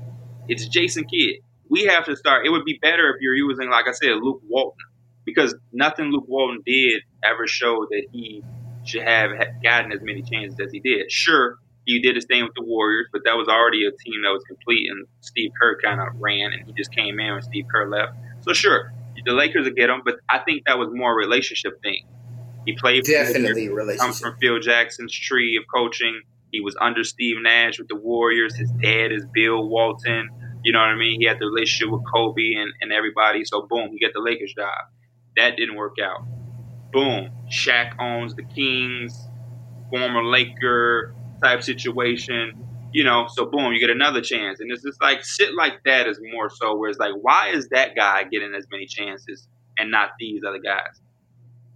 It's 0.48 0.68
Jason 0.68 1.06
Kidd. 1.06 1.38
We 1.70 1.86
have 1.86 2.06
to 2.06 2.16
start. 2.16 2.46
It 2.46 2.50
would 2.50 2.66
be 2.66 2.78
better 2.82 3.10
if 3.10 3.22
you're 3.22 3.36
using, 3.36 3.70
like 3.70 3.88
I 3.88 3.94
said, 3.94 4.16
Luke 4.22 4.42
Walton, 4.50 4.86
because 5.26 5.56
nothing 5.72 6.08
Luke 6.08 6.26
Walton 6.28 6.62
did 6.66 7.02
ever 7.24 7.48
showed 7.48 7.88
that 7.92 8.08
he 8.12 8.44
should 8.84 9.04
have 9.04 9.32
gotten 9.64 9.94
as 9.94 10.00
many 10.02 10.22
chances 10.22 10.60
as 10.60 10.72
he 10.72 10.82
did. 10.82 11.10
Sure, 11.10 11.58
he 11.86 12.02
did 12.02 12.16
his 12.16 12.26
thing 12.26 12.44
with 12.44 12.54
the 12.56 12.64
Warriors, 12.64 13.08
but 13.14 13.22
that 13.26 13.38
was 13.38 13.48
already 13.48 13.86
a 13.86 13.92
team 13.92 14.22
that 14.24 14.32
was 14.32 14.44
complete, 14.44 14.90
and 14.90 15.08
Steve 15.22 15.52
Kerr 15.60 15.78
kind 15.82 16.02
of 16.02 16.08
ran, 16.20 16.52
and 16.52 16.66
he 16.66 16.74
just 16.74 16.94
came 16.94 17.20
in 17.20 17.34
when 17.34 17.42
Steve 17.42 17.66
Kerr 17.72 17.90
left. 17.90 18.14
So 18.42 18.54
sure, 18.54 18.92
the 19.26 19.34
Lakers 19.34 19.66
would 19.66 19.76
get 19.76 19.90
him, 19.90 20.02
but 20.04 20.16
I 20.30 20.40
think 20.40 20.64
that 20.66 20.78
was 20.78 20.90
more 20.92 21.14
a 21.14 21.16
relationship 21.16 21.82
thing. 21.82 22.06
He 22.66 22.76
played 22.78 23.04
definitely 23.06 23.70
relationship. 23.70 24.00
Comes 24.02 24.20
from 24.20 24.36
Phil 24.40 24.60
Jackson's 24.60 25.14
tree 25.14 25.58
of 25.58 25.64
coaching. 25.74 26.22
He 26.52 26.62
was 26.62 26.76
under 26.80 27.04
Steve 27.04 27.38
Nash 27.42 27.80
with 27.80 27.88
the 27.88 27.96
Warriors. 27.96 28.56
His 28.56 28.72
dad 28.82 29.12
is 29.12 29.26
Bill 29.34 29.68
Walton. 29.68 30.30
You 30.64 30.74
know 30.74 30.80
what 30.80 30.90
I 30.90 30.96
mean? 30.96 31.20
He 31.20 31.28
had 31.28 31.38
the 31.40 31.46
relationship 31.46 31.92
with 31.92 32.04
Kobe 32.14 32.54
and, 32.54 32.72
and 32.82 32.92
everybody. 32.92 33.44
So 33.46 33.66
boom, 33.68 33.90
he 33.92 34.00
got 34.00 34.14
the 34.14 34.22
Lakers 34.22 34.54
job. 34.54 34.68
That 35.38 35.56
didn't 35.56 35.76
work 35.76 35.96
out 36.04 36.26
boom, 36.92 37.32
Shaq 37.50 37.94
owns 38.00 38.36
the 38.36 38.44
Kings, 38.44 39.28
former 39.90 40.24
Laker 40.24 41.16
type 41.44 41.64
situation, 41.64 42.54
you 42.94 43.04
know, 43.04 43.28
so 43.30 43.46
boom, 43.46 43.74
you 43.74 43.80
get 43.80 43.90
another 43.90 44.22
chance. 44.22 44.60
And 44.60 44.72
it's 44.72 44.84
just 44.84 45.02
like 45.02 45.24
shit 45.24 45.56
like 45.56 45.84
that 45.86 46.08
is 46.08 46.20
more 46.34 46.50
so 46.50 46.76
where 46.76 46.90
it's 46.90 47.00
like, 47.00 47.14
why 47.20 47.52
is 47.54 47.70
that 47.70 47.96
guy 47.96 48.24
getting 48.24 48.54
as 48.54 48.68
many 48.72 48.86
chances 48.86 49.48
and 49.78 49.92
not 49.92 50.12
these 50.20 50.42
other 50.48 50.60
guys? 50.60 51.00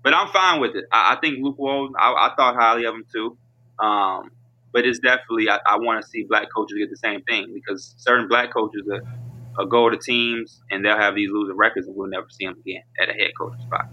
But 0.06 0.14
I'm 0.14 0.30
fine 0.30 0.62
with 0.62 0.76
it. 0.76 0.86
I, 0.90 1.16
I 1.16 1.20
think 1.20 1.40
Luke 1.44 1.60
Walton, 1.60 1.96
I, 2.00 2.14
I, 2.14 2.36
thought 2.38 2.56
highly 2.56 2.86
of 2.86 2.96
him 2.96 3.06
too. 3.12 3.38
Um, 3.84 4.32
but 4.72 4.86
it's 4.86 5.00
definitely, 5.00 5.50
I, 5.50 5.60
I 5.68 5.78
want 5.80 6.02
to 6.02 6.08
see 6.08 6.24
black 6.24 6.48
coaches 6.56 6.78
get 6.78 6.90
the 6.90 6.96
same 6.96 7.24
thing 7.24 7.54
because 7.54 7.94
certain 7.98 8.30
black 8.30 8.54
coaches 8.54 8.84
are, 8.90 9.02
are 9.62 9.66
go 9.66 9.90
to 9.90 9.98
teams 9.98 10.62
and 10.72 10.86
they'll 10.86 10.96
have 10.96 11.16
these 11.16 11.30
losing 11.30 11.58
records 11.58 11.88
and 11.88 11.96
we'll 11.98 12.08
never 12.08 12.28
see 12.30 12.46
them 12.46 12.56
again 12.60 12.84
at 13.02 13.10
a 13.10 13.14
head 13.14 13.32
coach 13.38 13.60
spot 13.62 13.90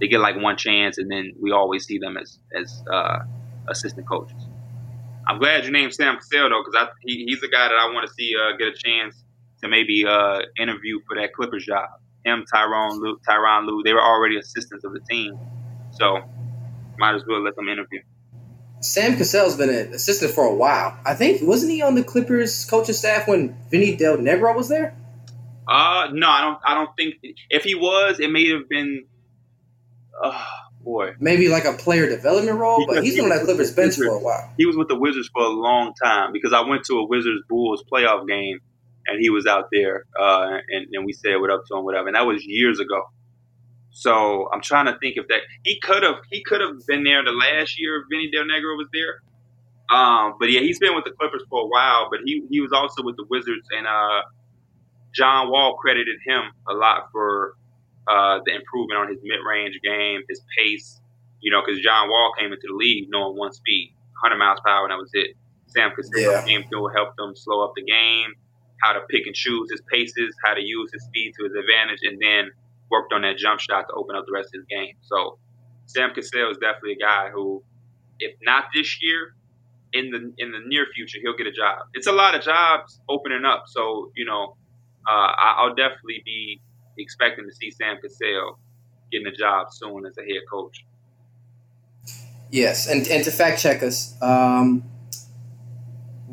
they 0.00 0.08
get 0.08 0.20
like 0.20 0.36
one 0.36 0.56
chance, 0.56 0.98
and 0.98 1.10
then 1.10 1.32
we 1.40 1.52
always 1.52 1.84
see 1.84 1.98
them 1.98 2.16
as 2.16 2.38
as 2.54 2.82
uh, 2.92 3.18
assistant 3.68 4.08
coaches. 4.08 4.40
I'm 5.26 5.38
glad 5.38 5.64
you 5.64 5.72
named 5.72 5.94
Sam 5.94 6.16
Cassell 6.16 6.50
though, 6.50 6.62
because 6.64 6.88
he, 7.04 7.24
he's 7.26 7.40
the 7.40 7.48
guy 7.48 7.68
that 7.68 7.74
I 7.74 7.92
want 7.92 8.06
to 8.06 8.14
see 8.14 8.32
uh, 8.36 8.56
get 8.56 8.68
a 8.68 8.74
chance 8.76 9.22
to 9.62 9.68
maybe 9.68 10.04
uh, 10.06 10.40
interview 10.58 11.00
for 11.06 11.16
that 11.16 11.32
Clippers 11.32 11.66
job. 11.66 11.88
Him, 12.26 12.44
Tyronn 12.52 12.98
Lue, 12.98 13.18
Tyronn 13.28 13.66
Lue, 13.66 13.82
they 13.84 13.92
were 13.92 14.02
already 14.02 14.36
assistants 14.36 14.84
of 14.84 14.92
the 14.92 15.00
team, 15.00 15.38
so 15.92 16.18
might 16.98 17.14
as 17.14 17.22
well 17.26 17.42
let 17.42 17.56
them 17.56 17.68
interview. 17.68 18.00
Sam 18.80 19.16
Cassell's 19.16 19.56
been 19.56 19.70
an 19.70 19.94
assistant 19.94 20.32
for 20.32 20.44
a 20.44 20.54
while. 20.54 20.98
I 21.04 21.14
think 21.14 21.42
wasn't 21.42 21.72
he 21.72 21.82
on 21.82 21.94
the 21.94 22.04
Clippers 22.04 22.64
coaching 22.66 22.94
staff 22.94 23.26
when 23.26 23.56
Vinny 23.70 23.96
Del 23.96 24.18
Negro 24.18 24.54
was 24.54 24.68
there? 24.68 24.96
Uh, 25.66 26.08
no, 26.12 26.28
I 26.28 26.40
don't. 26.42 26.58
I 26.64 26.74
don't 26.74 26.90
think 26.96 27.14
if 27.50 27.64
he 27.64 27.74
was, 27.74 28.20
it 28.20 28.30
may 28.30 28.48
have 28.50 28.68
been 28.68 29.04
oh 30.22 30.46
boy, 30.80 31.14
maybe 31.18 31.48
like 31.48 31.64
a 31.64 31.72
player 31.72 32.08
development 32.08 32.58
role. 32.58 32.78
Because 32.78 32.96
but 32.96 33.04
he's 33.04 33.16
been 33.16 33.24
on 33.24 33.30
that 33.30 33.44
Clippers 33.44 33.72
bench 33.72 33.96
for 33.96 34.06
a 34.06 34.18
while. 34.18 34.52
He 34.56 34.66
was 34.66 34.76
with 34.76 34.88
the 34.88 34.98
Wizards 34.98 35.28
for 35.32 35.42
a 35.42 35.48
long 35.48 35.92
time 36.02 36.32
because 36.32 36.52
I 36.52 36.60
went 36.60 36.84
to 36.84 36.98
a 36.98 37.06
Wizards 37.06 37.42
Bulls 37.48 37.82
playoff 37.90 38.28
game 38.28 38.60
and 39.06 39.20
he 39.20 39.30
was 39.30 39.46
out 39.46 39.66
there, 39.72 40.04
uh, 40.18 40.58
and, 40.68 40.86
and 40.92 41.04
we 41.04 41.12
said 41.12 41.36
what 41.36 41.50
up 41.50 41.64
to 41.68 41.76
him, 41.76 41.84
whatever, 41.84 42.08
and 42.08 42.16
that 42.16 42.26
was 42.26 42.44
years 42.44 42.80
ago. 42.80 43.02
So 43.90 44.50
I'm 44.52 44.60
trying 44.60 44.86
to 44.86 44.98
think 44.98 45.16
if 45.16 45.26
that 45.28 45.40
he 45.64 45.80
could 45.80 46.02
have 46.02 46.16
he 46.30 46.42
could 46.44 46.60
have 46.60 46.86
been 46.86 47.02
there 47.02 47.24
the 47.24 47.32
last 47.32 47.80
year 47.80 48.04
Vinny 48.10 48.30
Del 48.30 48.44
Negro 48.44 48.76
was 48.76 48.88
there. 48.92 49.22
Um, 49.88 50.34
but 50.38 50.50
yeah, 50.50 50.60
he's 50.60 50.78
been 50.78 50.94
with 50.94 51.04
the 51.04 51.12
Clippers 51.12 51.44
for 51.48 51.62
a 51.62 51.66
while, 51.66 52.08
but 52.10 52.20
he 52.24 52.42
he 52.50 52.60
was 52.60 52.72
also 52.72 53.02
with 53.02 53.16
the 53.16 53.24
Wizards, 53.30 53.66
and 53.76 53.86
uh, 53.86 54.22
John 55.14 55.50
Wall 55.50 55.76
credited 55.80 56.16
him 56.26 56.42
a 56.68 56.74
lot 56.74 57.08
for 57.10 57.54
uh, 58.06 58.40
the 58.44 58.54
improvement 58.54 59.00
on 59.00 59.08
his 59.08 59.18
mid 59.22 59.38
range 59.48 59.80
game, 59.82 60.20
his 60.28 60.42
pace. 60.58 61.00
You 61.40 61.52
know, 61.52 61.62
because 61.64 61.80
John 61.80 62.10
Wall 62.10 62.32
came 62.38 62.52
into 62.52 62.66
the 62.68 62.74
league 62.74 63.08
knowing 63.08 63.38
one 63.38 63.52
speed, 63.52 63.94
100 64.22 64.36
miles 64.36 64.58
per 64.64 64.70
hour, 64.70 64.84
and 64.84 64.90
that 64.90 64.98
was 64.98 65.10
it. 65.14 65.36
Sam 65.68 65.90
Cassell 65.94 66.20
yeah. 66.20 66.44
came 66.44 66.64
through, 66.68 66.88
helped 66.94 67.16
them 67.16 67.36
slow 67.36 67.64
up 67.64 67.72
the 67.76 67.82
game. 67.82 68.34
How 68.82 68.92
to 68.92 69.00
pick 69.10 69.26
and 69.26 69.34
choose 69.34 69.70
his 69.70 69.82
paces, 69.90 70.34
how 70.44 70.54
to 70.54 70.62
use 70.62 70.90
his 70.92 71.04
speed 71.04 71.32
to 71.38 71.44
his 71.44 71.52
advantage, 71.54 72.00
and 72.02 72.20
then 72.20 72.50
worked 72.90 73.12
on 73.12 73.22
that 73.22 73.36
jump 73.36 73.60
shot 73.60 73.86
to 73.88 73.94
open 73.94 74.16
up 74.16 74.24
the 74.26 74.32
rest 74.32 74.48
of 74.54 74.60
his 74.60 74.66
game. 74.68 74.94
So 75.02 75.38
Sam 75.86 76.10
Cassell 76.14 76.50
is 76.50 76.58
definitely 76.58 76.92
a 76.92 77.04
guy 77.04 77.30
who, 77.30 77.62
if 78.20 78.34
not 78.42 78.64
this 78.74 78.98
year, 79.02 79.34
in 79.92 80.10
the 80.10 80.32
in 80.38 80.52
the 80.52 80.60
near 80.66 80.86
future, 80.94 81.18
he'll 81.22 81.36
get 81.36 81.46
a 81.46 81.52
job. 81.52 81.86
It's 81.94 82.06
a 82.06 82.12
lot 82.12 82.34
of 82.34 82.42
jobs 82.42 83.00
opening 83.08 83.44
up, 83.44 83.64
so 83.66 84.10
you 84.14 84.24
know, 84.24 84.56
uh, 85.08 85.32
I'll 85.36 85.74
definitely 85.74 86.22
be 86.24 86.60
expecting 86.98 87.46
to 87.48 87.54
see 87.54 87.70
Sam 87.70 87.96
Cassell 88.02 88.58
getting 89.10 89.26
a 89.26 89.32
job 89.32 89.68
soon 89.70 90.04
as 90.06 90.16
a 90.18 90.22
head 90.22 90.42
coach. 90.50 90.84
Yes, 92.50 92.88
and 92.88 93.06
and 93.08 93.24
to 93.24 93.30
fact 93.30 93.60
check 93.60 93.82
us, 93.82 94.14
um, 94.22 94.84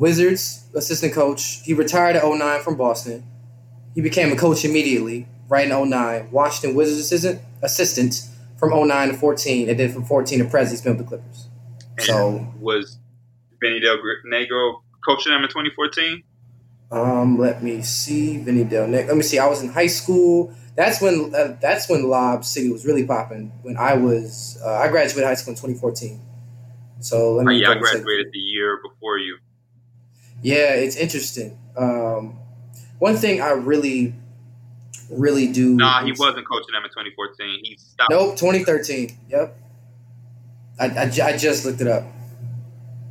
Wizards 0.03 0.65
assistant 0.75 1.13
coach. 1.13 1.61
He 1.63 1.73
retired 1.73 2.17
at 2.17 2.25
09 2.25 2.61
from 2.61 2.75
Boston. 2.75 3.23
He 3.95 4.01
became 4.01 4.33
a 4.33 4.35
coach 4.35 4.65
immediately, 4.65 5.29
right 5.47 5.65
in 5.65 5.89
09. 5.89 6.29
Washington 6.29 6.75
Wizards 6.75 6.99
assistant 6.99 7.41
assistant 7.61 8.27
from 8.57 8.87
09 8.87 9.07
to 9.07 9.13
14, 9.13 9.69
and 9.69 9.79
then 9.79 9.93
from 9.93 10.03
14 10.03 10.39
to 10.39 10.45
present, 10.45 10.71
he's 10.71 10.81
been 10.81 10.97
with 10.97 11.05
the 11.05 11.09
Clippers. 11.09 11.47
And 11.97 12.05
So 12.05 12.53
was 12.59 12.97
Vinny 13.61 13.79
Del 13.79 13.97
Negro 14.29 14.81
coaching 15.05 15.31
them 15.31 15.43
in 15.43 15.49
2014? 15.49 16.21
Um, 16.91 17.39
let 17.39 17.63
me 17.63 17.81
see, 17.81 18.39
Vinny 18.39 18.65
Del 18.65 18.87
Nick. 18.87 19.07
Let 19.07 19.15
me 19.15 19.23
see. 19.23 19.39
I 19.39 19.47
was 19.47 19.63
in 19.63 19.69
high 19.69 19.87
school. 19.87 20.53
That's 20.75 21.01
when 21.01 21.33
uh, 21.33 21.55
that's 21.61 21.89
when 21.89 22.09
Lob 22.09 22.43
City 22.43 22.69
was 22.69 22.85
really 22.85 23.05
popping. 23.05 23.53
When 23.61 23.77
I 23.77 23.93
was, 23.93 24.59
uh, 24.61 24.69
I 24.69 24.89
graduated 24.89 25.23
high 25.23 25.35
school 25.35 25.51
in 25.51 25.55
2014. 25.55 26.19
So 26.99 27.35
let 27.35 27.45
me. 27.45 27.61
yeah, 27.61 27.71
I 27.71 27.75
graduated 27.75 28.33
the 28.33 28.39
year 28.39 28.81
before 28.83 29.17
you. 29.17 29.37
Yeah, 30.43 30.73
it's 30.73 30.97
interesting. 30.97 31.57
Um, 31.75 32.37
one 32.99 33.15
thing 33.15 33.41
I 33.41 33.51
really, 33.51 34.13
really 35.09 35.51
do. 35.51 35.75
Nah, 35.75 36.03
he 36.03 36.11
wasn't 36.11 36.47
coaching 36.47 36.73
them 36.73 36.83
in 36.83 36.89
2014. 36.89 37.59
He 37.63 37.77
stopped. 37.77 38.11
Nope, 38.11 38.37
2013. 38.37 39.17
Yep. 39.29 39.57
I, 40.79 40.85
I, 40.85 41.03
I 41.03 41.37
just 41.37 41.65
looked 41.65 41.81
it 41.81 41.87
up. 41.87 42.03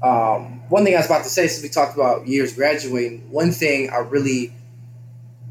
Um, 0.03 0.69
one 0.69 0.85
thing 0.85 0.95
I 0.95 0.99
was 0.99 1.07
about 1.07 1.25
to 1.25 1.31
say, 1.31 1.47
since 1.49 1.63
we 1.63 1.69
talked 1.69 1.95
about 1.95 2.27
years 2.27 2.55
graduating, 2.55 3.31
one 3.31 3.53
thing 3.53 3.91
I 3.91 3.99
really, 3.99 4.53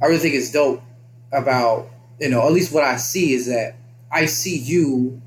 I 0.02 0.06
really 0.06 0.20
think 0.20 0.36
is 0.36 0.52
dope 0.52 0.84
about 1.32 1.90
you 2.20 2.30
know 2.30 2.46
at 2.46 2.52
least 2.52 2.74
what 2.74 2.84
I 2.84 2.98
see 2.98 3.34
is 3.34 3.48
that 3.48 3.76
I 4.12 4.26
see 4.26 4.58
you 4.58 5.22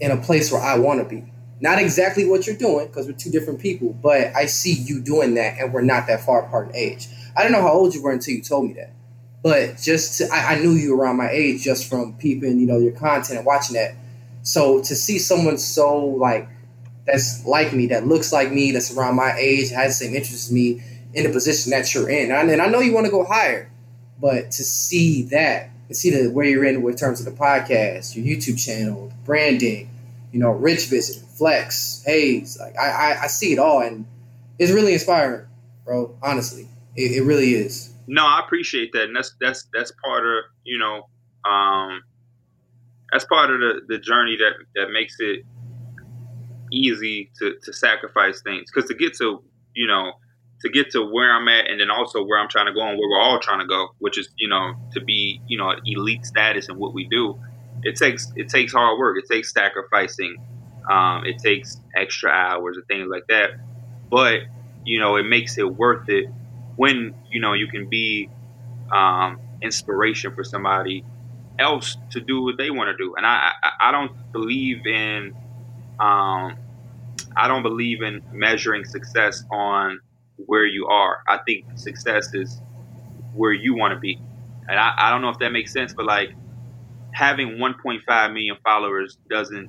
in 0.00 0.10
a 0.10 0.16
place 0.16 0.52
where 0.52 0.62
I 0.62 0.78
want 0.78 1.00
to 1.00 1.08
be. 1.08 1.24
Not 1.60 1.80
exactly 1.80 2.24
what 2.24 2.46
you're 2.46 2.56
doing 2.56 2.86
because 2.86 3.06
we're 3.06 3.14
two 3.14 3.30
different 3.30 3.60
people, 3.60 3.92
but 3.92 4.34
I 4.36 4.46
see 4.46 4.72
you 4.72 5.00
doing 5.00 5.34
that, 5.34 5.58
and 5.58 5.72
we're 5.72 5.82
not 5.82 6.06
that 6.06 6.20
far 6.20 6.46
apart 6.46 6.70
in 6.70 6.76
age. 6.76 7.08
I 7.36 7.42
don't 7.42 7.52
know 7.52 7.62
how 7.62 7.72
old 7.72 7.94
you 7.94 8.02
were 8.02 8.12
until 8.12 8.34
you 8.34 8.42
told 8.42 8.66
me 8.66 8.74
that, 8.74 8.92
but 9.42 9.76
just 9.76 10.18
to, 10.18 10.28
I, 10.32 10.54
I 10.54 10.58
knew 10.60 10.72
you 10.72 10.98
around 10.98 11.16
my 11.16 11.30
age 11.30 11.62
just 11.62 11.88
from 11.88 12.14
peeping, 12.14 12.60
you 12.60 12.66
know, 12.66 12.78
your 12.78 12.92
content 12.92 13.38
and 13.38 13.46
watching 13.46 13.74
that. 13.74 13.96
So 14.42 14.80
to 14.82 14.94
see 14.94 15.18
someone 15.18 15.58
so 15.58 15.98
like 15.98 16.48
that's 17.06 17.44
like 17.44 17.72
me, 17.72 17.86
that 17.88 18.06
looks 18.06 18.32
like 18.32 18.52
me, 18.52 18.70
that's 18.70 18.96
around 18.96 19.16
my 19.16 19.34
age, 19.36 19.70
has 19.70 19.98
the 19.98 20.04
same 20.04 20.14
interests 20.14 20.46
as 20.46 20.52
me, 20.52 20.82
in 21.14 21.24
the 21.24 21.30
position 21.30 21.70
that 21.70 21.92
you're 21.94 22.08
in, 22.08 22.30
and, 22.30 22.50
and 22.50 22.62
I 22.62 22.68
know 22.68 22.80
you 22.80 22.92
want 22.92 23.06
to 23.06 23.10
go 23.10 23.24
higher, 23.24 23.70
but 24.20 24.50
to 24.52 24.62
see 24.62 25.22
that, 25.24 25.70
to 25.88 25.94
see 25.94 26.10
the 26.10 26.30
where 26.30 26.46
you're 26.46 26.64
in 26.64 26.82
with 26.82 26.98
terms 26.98 27.18
of 27.18 27.26
the 27.26 27.32
podcast, 27.32 28.14
your 28.14 28.24
YouTube 28.24 28.62
channel, 28.62 29.12
branding, 29.24 29.90
you 30.32 30.40
know, 30.40 30.50
Rich 30.50 30.86
Visit, 30.86 31.22
Flex, 31.36 32.02
Hayes, 32.06 32.58
like 32.60 32.76
I, 32.78 32.90
I, 32.90 33.22
I 33.22 33.26
see 33.28 33.52
it 33.52 33.58
all, 33.58 33.80
and 33.80 34.06
it's 34.58 34.72
really 34.72 34.92
inspiring, 34.92 35.46
bro. 35.84 36.14
Honestly, 36.22 36.68
it, 36.96 37.12
it 37.12 37.22
really 37.22 37.54
is. 37.54 37.92
No, 38.06 38.24
I 38.24 38.40
appreciate 38.44 38.92
that, 38.92 39.04
and 39.04 39.16
that's 39.16 39.34
that's 39.40 39.68
that's 39.72 39.92
part 40.04 40.26
of 40.26 40.44
you 40.64 40.78
know, 40.78 41.08
um, 41.50 42.02
that's 43.12 43.24
part 43.24 43.50
of 43.50 43.60
the, 43.60 43.80
the 43.88 43.98
journey 43.98 44.36
that 44.36 44.52
that 44.76 44.90
makes 44.90 45.16
it 45.18 45.44
easy 46.72 47.30
to 47.38 47.56
to 47.62 47.72
sacrifice 47.72 48.42
things 48.42 48.70
because 48.72 48.88
to 48.88 48.94
get 48.94 49.14
to 49.16 49.42
you 49.74 49.86
know 49.86 50.12
to 50.60 50.68
get 50.68 50.90
to 50.90 51.02
where 51.02 51.30
I'm 51.30 51.48
at 51.48 51.70
and 51.70 51.80
then 51.80 51.90
also 51.90 52.24
where 52.24 52.38
I'm 52.38 52.48
trying 52.48 52.66
to 52.66 52.72
go 52.72 52.80
and 52.80 52.98
where 52.98 53.08
we're 53.08 53.20
all 53.20 53.38
trying 53.38 53.60
to 53.60 53.66
go, 53.66 53.88
which 53.98 54.18
is 54.18 54.28
you 54.36 54.48
know 54.48 54.74
to 54.92 55.00
be 55.00 55.40
you 55.46 55.58
know 55.58 55.72
elite 55.84 56.26
status 56.26 56.68
in 56.68 56.78
what 56.78 56.94
we 56.94 57.06
do. 57.08 57.38
It 57.82 57.96
takes 57.96 58.32
it 58.36 58.48
takes 58.48 58.72
hard 58.72 58.98
work. 58.98 59.18
It 59.18 59.28
takes 59.32 59.52
sacrificing. 59.52 60.36
Um, 60.90 61.24
it 61.26 61.38
takes 61.38 61.80
extra 61.94 62.30
hours 62.30 62.76
and 62.76 62.86
things 62.86 63.08
like 63.10 63.26
that. 63.28 63.50
But 64.10 64.40
you 64.84 65.00
know 65.00 65.16
it 65.16 65.24
makes 65.24 65.58
it 65.58 65.64
worth 65.64 66.08
it 66.08 66.26
when 66.76 67.14
you 67.30 67.40
know 67.40 67.52
you 67.52 67.68
can 67.68 67.88
be 67.88 68.30
um, 68.92 69.38
inspiration 69.62 70.34
for 70.34 70.44
somebody 70.44 71.04
else 71.58 71.96
to 72.10 72.20
do 72.20 72.42
what 72.42 72.56
they 72.56 72.70
want 72.70 72.96
to 72.96 72.96
do. 72.96 73.14
And 73.16 73.26
I, 73.26 73.52
I, 73.62 73.88
I 73.88 73.92
don't 73.92 74.32
believe 74.32 74.86
in 74.86 75.34
um, 76.00 76.56
I 77.36 77.48
don't 77.48 77.62
believe 77.62 78.02
in 78.02 78.22
measuring 78.32 78.84
success 78.84 79.44
on 79.50 80.00
where 80.36 80.66
you 80.66 80.86
are. 80.86 81.18
I 81.28 81.38
think 81.38 81.66
success 81.76 82.32
is 82.34 82.60
where 83.34 83.52
you 83.52 83.74
want 83.74 83.94
to 83.94 84.00
be. 84.00 84.20
And 84.68 84.78
I, 84.78 84.94
I 84.96 85.10
don't 85.10 85.22
know 85.22 85.30
if 85.30 85.38
that 85.38 85.50
makes 85.50 85.72
sense, 85.72 85.92
but 85.92 86.06
like 86.06 86.30
having 87.18 87.58
1.5 87.58 88.32
million 88.32 88.56
followers 88.62 89.18
doesn't, 89.28 89.68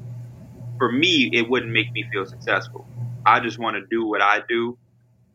for 0.77 0.91
me, 0.91 1.31
it 1.33 1.49
wouldn't 1.49 1.71
make 1.71 1.91
me 1.91 2.05
feel 2.11 2.25
successful. 2.27 2.87
I 3.25 3.39
just 3.39 3.57
want 3.57 3.75
to 3.75 3.85
do 3.89 4.05
what 4.05 4.21
I 4.21 4.41
do 4.47 4.77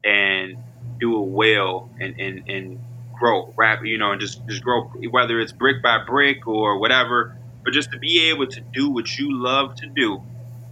and 0.05 0.57
do 1.01 1.21
it 1.21 1.29
well 1.29 1.91
and, 1.99 2.21
and, 2.21 2.49
and 2.49 2.81
grow, 3.19 3.53
rap, 3.57 3.81
you 3.85 3.99
know, 3.99 4.13
and 4.13 4.21
just, 4.21 4.47
just 4.47 4.63
grow, 4.63 4.85
whether 5.11 5.41
it's 5.41 5.51
brick 5.51 5.83
by 5.83 6.05
brick 6.07 6.47
or 6.47 6.79
whatever, 6.79 7.37
but 7.65 7.73
just 7.73 7.91
to 7.91 7.99
be 7.99 8.31
able 8.31 8.47
to 8.47 8.61
do 8.61 8.91
what 8.91 9.19
you 9.19 9.37
love 9.43 9.75
to 9.77 9.87
do 9.87 10.23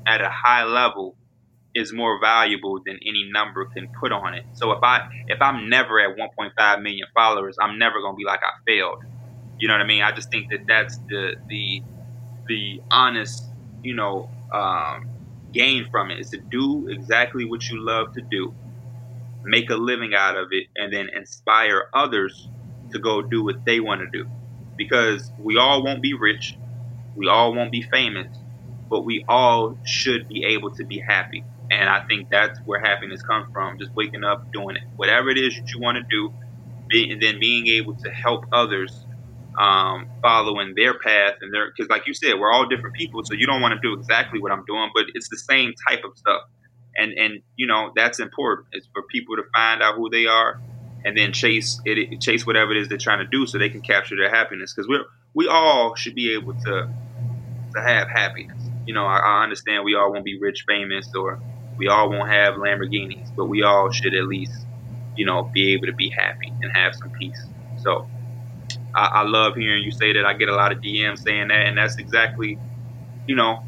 at 0.07 0.21
a 0.21 0.31
high 0.31 0.63
level 0.63 1.17
is 1.75 1.93
more 1.93 2.21
valuable 2.21 2.81
than 2.87 3.01
any 3.03 3.29
number 3.33 3.65
can 3.65 3.89
put 3.99 4.13
on 4.13 4.35
it. 4.35 4.45
So 4.53 4.71
if 4.73 4.83
I 4.83 5.09
if 5.27 5.41
I'm 5.41 5.69
never 5.69 5.99
at 5.99 6.17
1.5 6.17 6.83
million 6.83 7.09
followers, 7.15 7.57
I'm 7.61 7.79
never 7.79 8.01
gonna 8.01 8.17
be 8.17 8.25
like 8.25 8.41
I 8.43 8.53
failed. 8.67 9.03
You 9.63 9.69
know 9.69 9.75
what 9.77 9.83
I 9.83 9.87
mean? 9.87 10.03
I 10.03 10.13
just 10.13 10.31
think 10.33 10.49
that 10.51 10.63
that's 10.67 10.99
the 11.09 11.37
the 11.49 11.85
the 12.49 12.83
honest, 12.91 13.45
you 13.83 13.95
know, 13.95 14.33
um, 14.53 15.11
gain 15.53 15.87
from 15.91 16.11
it 16.11 16.21
is 16.21 16.31
to 16.31 16.39
do 16.51 16.89
exactly 16.91 17.45
what 17.47 17.69
you 17.71 17.85
love 17.85 18.09
to 18.15 18.23
do, 18.31 18.57
make 19.45 19.71
a 19.71 19.77
living 19.77 20.13
out 20.17 20.37
of 20.37 20.49
it, 20.53 20.69
and 20.77 20.93
then 20.93 21.09
inspire 21.17 21.85
others 21.95 22.51
to 22.93 23.01
go 23.01 23.23
do 23.23 23.45
what 23.45 23.57
they 23.67 23.81
want 23.81 24.01
to 24.03 24.09
do. 24.13 24.27
Because 24.79 25.33
we 25.39 25.59
all 25.59 25.85
won't 25.85 26.03
be 26.03 26.15
rich, 26.15 26.59
we 27.15 27.29
all 27.29 27.55
won't 27.55 27.73
be 27.73 27.83
famous, 27.83 28.29
but 28.91 29.03
we 29.05 29.25
all 29.29 29.79
should 29.85 30.29
be 30.29 30.45
able 30.45 30.73
to 30.73 30.85
be 30.87 31.03
happy. 31.07 31.47
And 31.71 31.89
I 31.91 32.01
think 32.09 32.29
that's 32.31 32.59
where 32.65 32.81
happiness 32.81 33.23
comes 33.23 33.47
from. 33.53 33.79
Just 33.79 33.93
waking 33.97 34.25
up, 34.25 34.53
doing 34.53 34.77
it, 34.77 34.85
whatever 34.97 35.31
it 35.31 35.39
is 35.39 35.57
that 35.57 35.71
you 35.75 35.81
want 35.81 35.99
to 35.99 36.05
do, 36.11 36.35
and 36.93 37.23
then 37.23 37.39
being 37.41 37.69
able 37.69 37.95
to 37.97 38.11
help 38.11 38.45
others 38.53 39.07
um, 39.59 40.07
following 40.23 40.75
their 40.77 40.99
path 40.99 41.35
and 41.41 41.53
their. 41.53 41.73
Because, 41.77 41.91
like 41.91 42.07
you 42.07 42.15
said, 42.15 42.39
we're 42.39 42.53
all 42.53 42.67
different 42.69 42.95
people, 42.97 43.23
so 43.25 43.35
you 43.35 43.47
don't 43.47 43.61
want 43.61 43.75
to 43.75 43.81
do 43.81 43.99
exactly 43.99 44.41
what 44.41 44.53
I'm 44.53 44.65
doing, 44.67 44.91
but 44.95 45.07
it's 45.15 45.29
the 45.29 45.39
same 45.39 45.73
type 45.89 46.05
of 46.05 46.17
stuff. 46.17 46.43
And 46.97 47.13
and 47.13 47.43
you 47.57 47.67
know 47.67 47.93
that's 47.95 48.21
important. 48.21 48.69
It's 48.73 48.89
for 48.93 49.03
people 49.11 49.37
to 49.37 49.43
find 49.55 49.83
out 49.83 49.97
who 49.97 50.11
they 50.11 50.27
are, 50.27 50.61
and 51.05 51.17
then 51.17 51.33
chase 51.33 51.81
it, 51.85 52.21
chase 52.21 52.47
whatever 52.47 52.73
it 52.73 52.79
is 52.79 52.89
they're 52.89 52.99
trying 52.99 53.21
to 53.21 53.27
do, 53.27 53.47
so 53.47 53.59
they 53.59 53.71
can 53.71 53.83
capture 53.83 54.17
their 54.17 54.31
happiness. 54.31 54.75
Because 54.75 54.89
we're 54.89 55.05
we 55.35 55.49
all 55.49 55.95
should 55.97 56.15
be 56.15 56.35
able 56.35 56.55
to 56.55 56.89
to 57.75 57.81
have 57.81 58.09
happiness. 58.09 58.71
You 58.87 58.95
know, 58.95 59.07
I, 59.07 59.19
I 59.19 59.43
understand 59.43 59.85
we 59.85 59.95
all 59.95 60.13
won't 60.13 60.25
be 60.25 60.39
rich, 60.41 60.65
famous, 60.69 61.11
or 61.15 61.41
we 61.79 61.89
all 61.89 62.11
won't 62.11 62.31
have 62.31 62.55
Lamborghinis, 62.55 63.35
but 63.37 63.47
we 63.47 63.63
all 63.63 63.91
should 63.91 64.15
at 64.15 64.25
least, 64.25 64.67
you 65.17 65.25
know, 65.25 65.51
be 65.55 65.73
able 65.75 65.87
to 65.87 65.95
be 65.95 66.11
happy 66.11 66.53
and 66.61 66.71
have 66.75 66.95
some 66.95 67.11
peace. 67.11 67.41
So 67.79 68.09
I, 68.97 69.09
I 69.15 69.23
love 69.25 69.55
hearing 69.57 69.83
you 69.85 69.93
say 69.93 70.13
that. 70.15 70.27
I 70.27 70.35
get 70.35 70.49
a 70.51 70.55
lot 70.57 70.73
of 70.73 70.79
DMs 70.85 71.21
saying 71.27 71.49
that, 71.49 71.67
and 71.67 71.79
that's 71.79 71.97
exactly, 71.99 72.61
you 73.27 73.37
know, 73.37 73.59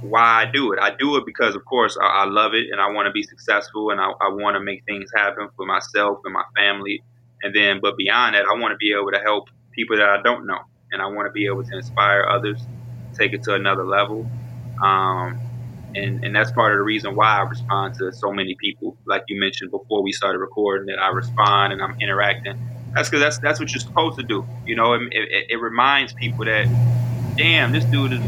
why 0.00 0.44
I 0.44 0.46
do 0.52 0.72
it. 0.74 0.80
I 0.82 0.92
do 0.98 1.16
it 1.18 1.24
because, 1.26 1.56
of 1.56 1.64
course, 1.66 1.98
I, 2.02 2.06
I 2.06 2.26
love 2.26 2.54
it 2.54 2.68
and 2.72 2.80
I 2.80 2.90
want 2.92 3.08
to 3.08 3.12
be 3.12 3.24
successful 3.24 3.90
and 3.90 4.00
I, 4.00 4.08
I 4.22 4.30
want 4.30 4.56
to 4.56 4.60
make 4.64 4.82
things 4.86 5.10
happen 5.16 5.48
for 5.56 5.66
myself 5.66 6.18
and 6.24 6.34
my 6.34 6.44
family. 6.56 7.04
And 7.42 7.54
then, 7.56 7.80
but 7.82 7.96
beyond 7.98 8.36
that, 8.36 8.46
I 8.46 8.60
want 8.60 8.72
to 8.72 8.78
be 8.78 8.94
able 8.94 9.12
to 9.12 9.20
help 9.24 9.46
people 9.76 9.98
that 9.98 10.08
I 10.10 10.22
don't 10.22 10.46
know, 10.46 10.58
and 10.92 11.02
I 11.02 11.06
want 11.08 11.28
to 11.28 11.32
be 11.32 11.46
able 11.46 11.62
to 11.64 11.76
inspire 11.76 12.24
others, 12.30 12.68
take 13.20 13.34
it 13.34 13.42
to 13.44 13.54
another 13.54 13.84
level. 13.86 14.30
Um, 14.84 15.38
and, 15.94 16.20
and 16.22 16.36
that's 16.36 16.52
part 16.52 16.72
of 16.72 16.78
the 16.78 16.84
reason 16.84 17.12
why 17.14 17.38
I 17.38 17.42
respond 17.42 17.94
to 18.00 18.12
so 18.14 18.32
many 18.32 18.56
people. 18.62 18.98
Like 19.06 19.24
you 19.28 19.40
mentioned 19.40 19.70
before 19.72 20.02
we 20.02 20.12
started 20.12 20.38
recording, 20.40 20.86
that 20.88 21.02
I 21.02 21.10
respond 21.10 21.72
and 21.74 21.82
I'm 21.82 21.94
interacting. 22.02 22.54
That's 22.94 23.08
because 23.08 23.22
that's 23.22 23.38
that's 23.38 23.60
what 23.60 23.72
you're 23.72 23.80
supposed 23.80 24.18
to 24.18 24.24
do. 24.24 24.46
You 24.64 24.76
know, 24.76 24.94
it, 24.94 25.02
it, 25.10 25.46
it 25.50 25.60
reminds 25.60 26.12
people 26.12 26.44
that, 26.44 26.66
damn, 27.36 27.72
this 27.72 27.84
dude 27.84 28.12
is 28.12 28.20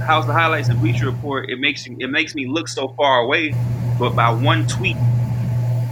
how's 0.00 0.26
the 0.26 0.32
highlights 0.32 0.68
of 0.68 0.80
Bleacher 0.80 1.06
Report. 1.06 1.48
It 1.48 1.60
makes 1.60 1.86
you, 1.86 1.96
it 2.00 2.10
makes 2.10 2.34
me 2.34 2.46
look 2.46 2.68
so 2.68 2.88
far 2.88 3.20
away, 3.20 3.54
but 3.98 4.16
by 4.16 4.30
one 4.32 4.66
tweet, 4.66 4.96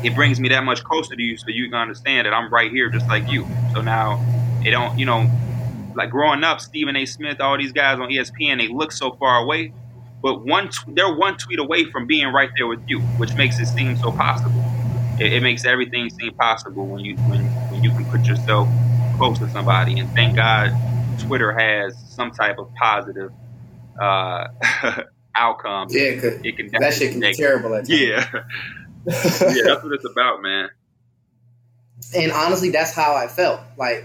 it 0.03 0.15
brings 0.15 0.41
me 0.41 0.49
that 0.49 0.65
much 0.65 0.83
closer 0.83 1.15
to 1.15 1.23
you, 1.23 1.37
so 1.37 1.47
you 1.49 1.69
can 1.71 1.79
understand 1.79 2.27
that 2.27 2.35
I'm 2.35 2.53
right 2.53 2.71
here, 2.71 2.89
just 2.91 3.07
like 3.09 3.31
you. 3.31 3.47
So 3.73 3.81
now, 3.81 4.25
it 4.65 4.71
don't, 4.71 4.99
you 4.99 5.07
know, 5.07 5.31
like 5.95 6.11
growing 6.11 6.43
up, 6.45 6.61
Stephen 6.61 6.97
A. 6.97 7.05
Smith, 7.07 7.41
all 7.41 7.57
these 7.59 7.73
guys 7.73 7.99
on 8.01 8.09
ESPN, 8.09 8.59
they 8.59 8.69
look 8.69 8.93
so 8.93 9.13
far 9.13 9.43
away, 9.43 9.73
but 10.23 10.45
one, 10.45 10.69
t- 10.69 10.79
they're 10.89 11.15
one 11.15 11.37
tweet 11.37 11.59
away 11.59 11.85
from 11.85 12.07
being 12.07 12.29
right 12.33 12.51
there 12.57 12.67
with 12.67 12.83
you, 12.89 13.01
which 13.19 13.35
makes 13.35 13.59
it 13.61 13.67
seem 13.67 13.97
so 13.97 14.11
possible. 14.11 14.65
It, 15.21 15.33
it 15.33 15.43
makes 15.43 15.65
everything 15.65 16.11
seem 16.11 16.35
possible 16.35 16.87
when 16.87 17.05
you 17.05 17.17
when 17.17 17.45
when 17.71 17.83
you 17.83 17.91
can 17.91 18.05
put 18.07 18.25
yourself 18.27 18.69
close 19.17 19.39
to 19.39 19.51
somebody, 19.51 19.99
and 19.99 20.11
thank 20.13 20.37
God, 20.37 20.73
Twitter 21.19 21.53
has 21.53 21.97
some 22.15 22.31
type 22.31 22.59
of 22.59 22.73
positive 22.75 23.33
uh, 24.01 24.49
outcome. 25.35 25.89
Yeah, 25.91 26.03
it 26.03 26.57
can 26.57 26.71
that 26.81 26.95
shit 26.95 27.13
can 27.13 27.21
be 27.21 27.35
terrible 27.35 27.75
at 27.75 27.87
times. 27.87 28.01
Yeah, 28.01 28.25
yeah, 29.07 29.63
that's 29.65 29.83
what 29.83 29.93
it's 29.93 30.05
about, 30.05 30.43
man. 30.43 30.71
and 32.15 32.33
honestly, 32.33 32.71
that's 32.71 32.93
how 32.93 33.15
I 33.15 33.27
felt. 33.27 33.61
Like 33.77 34.05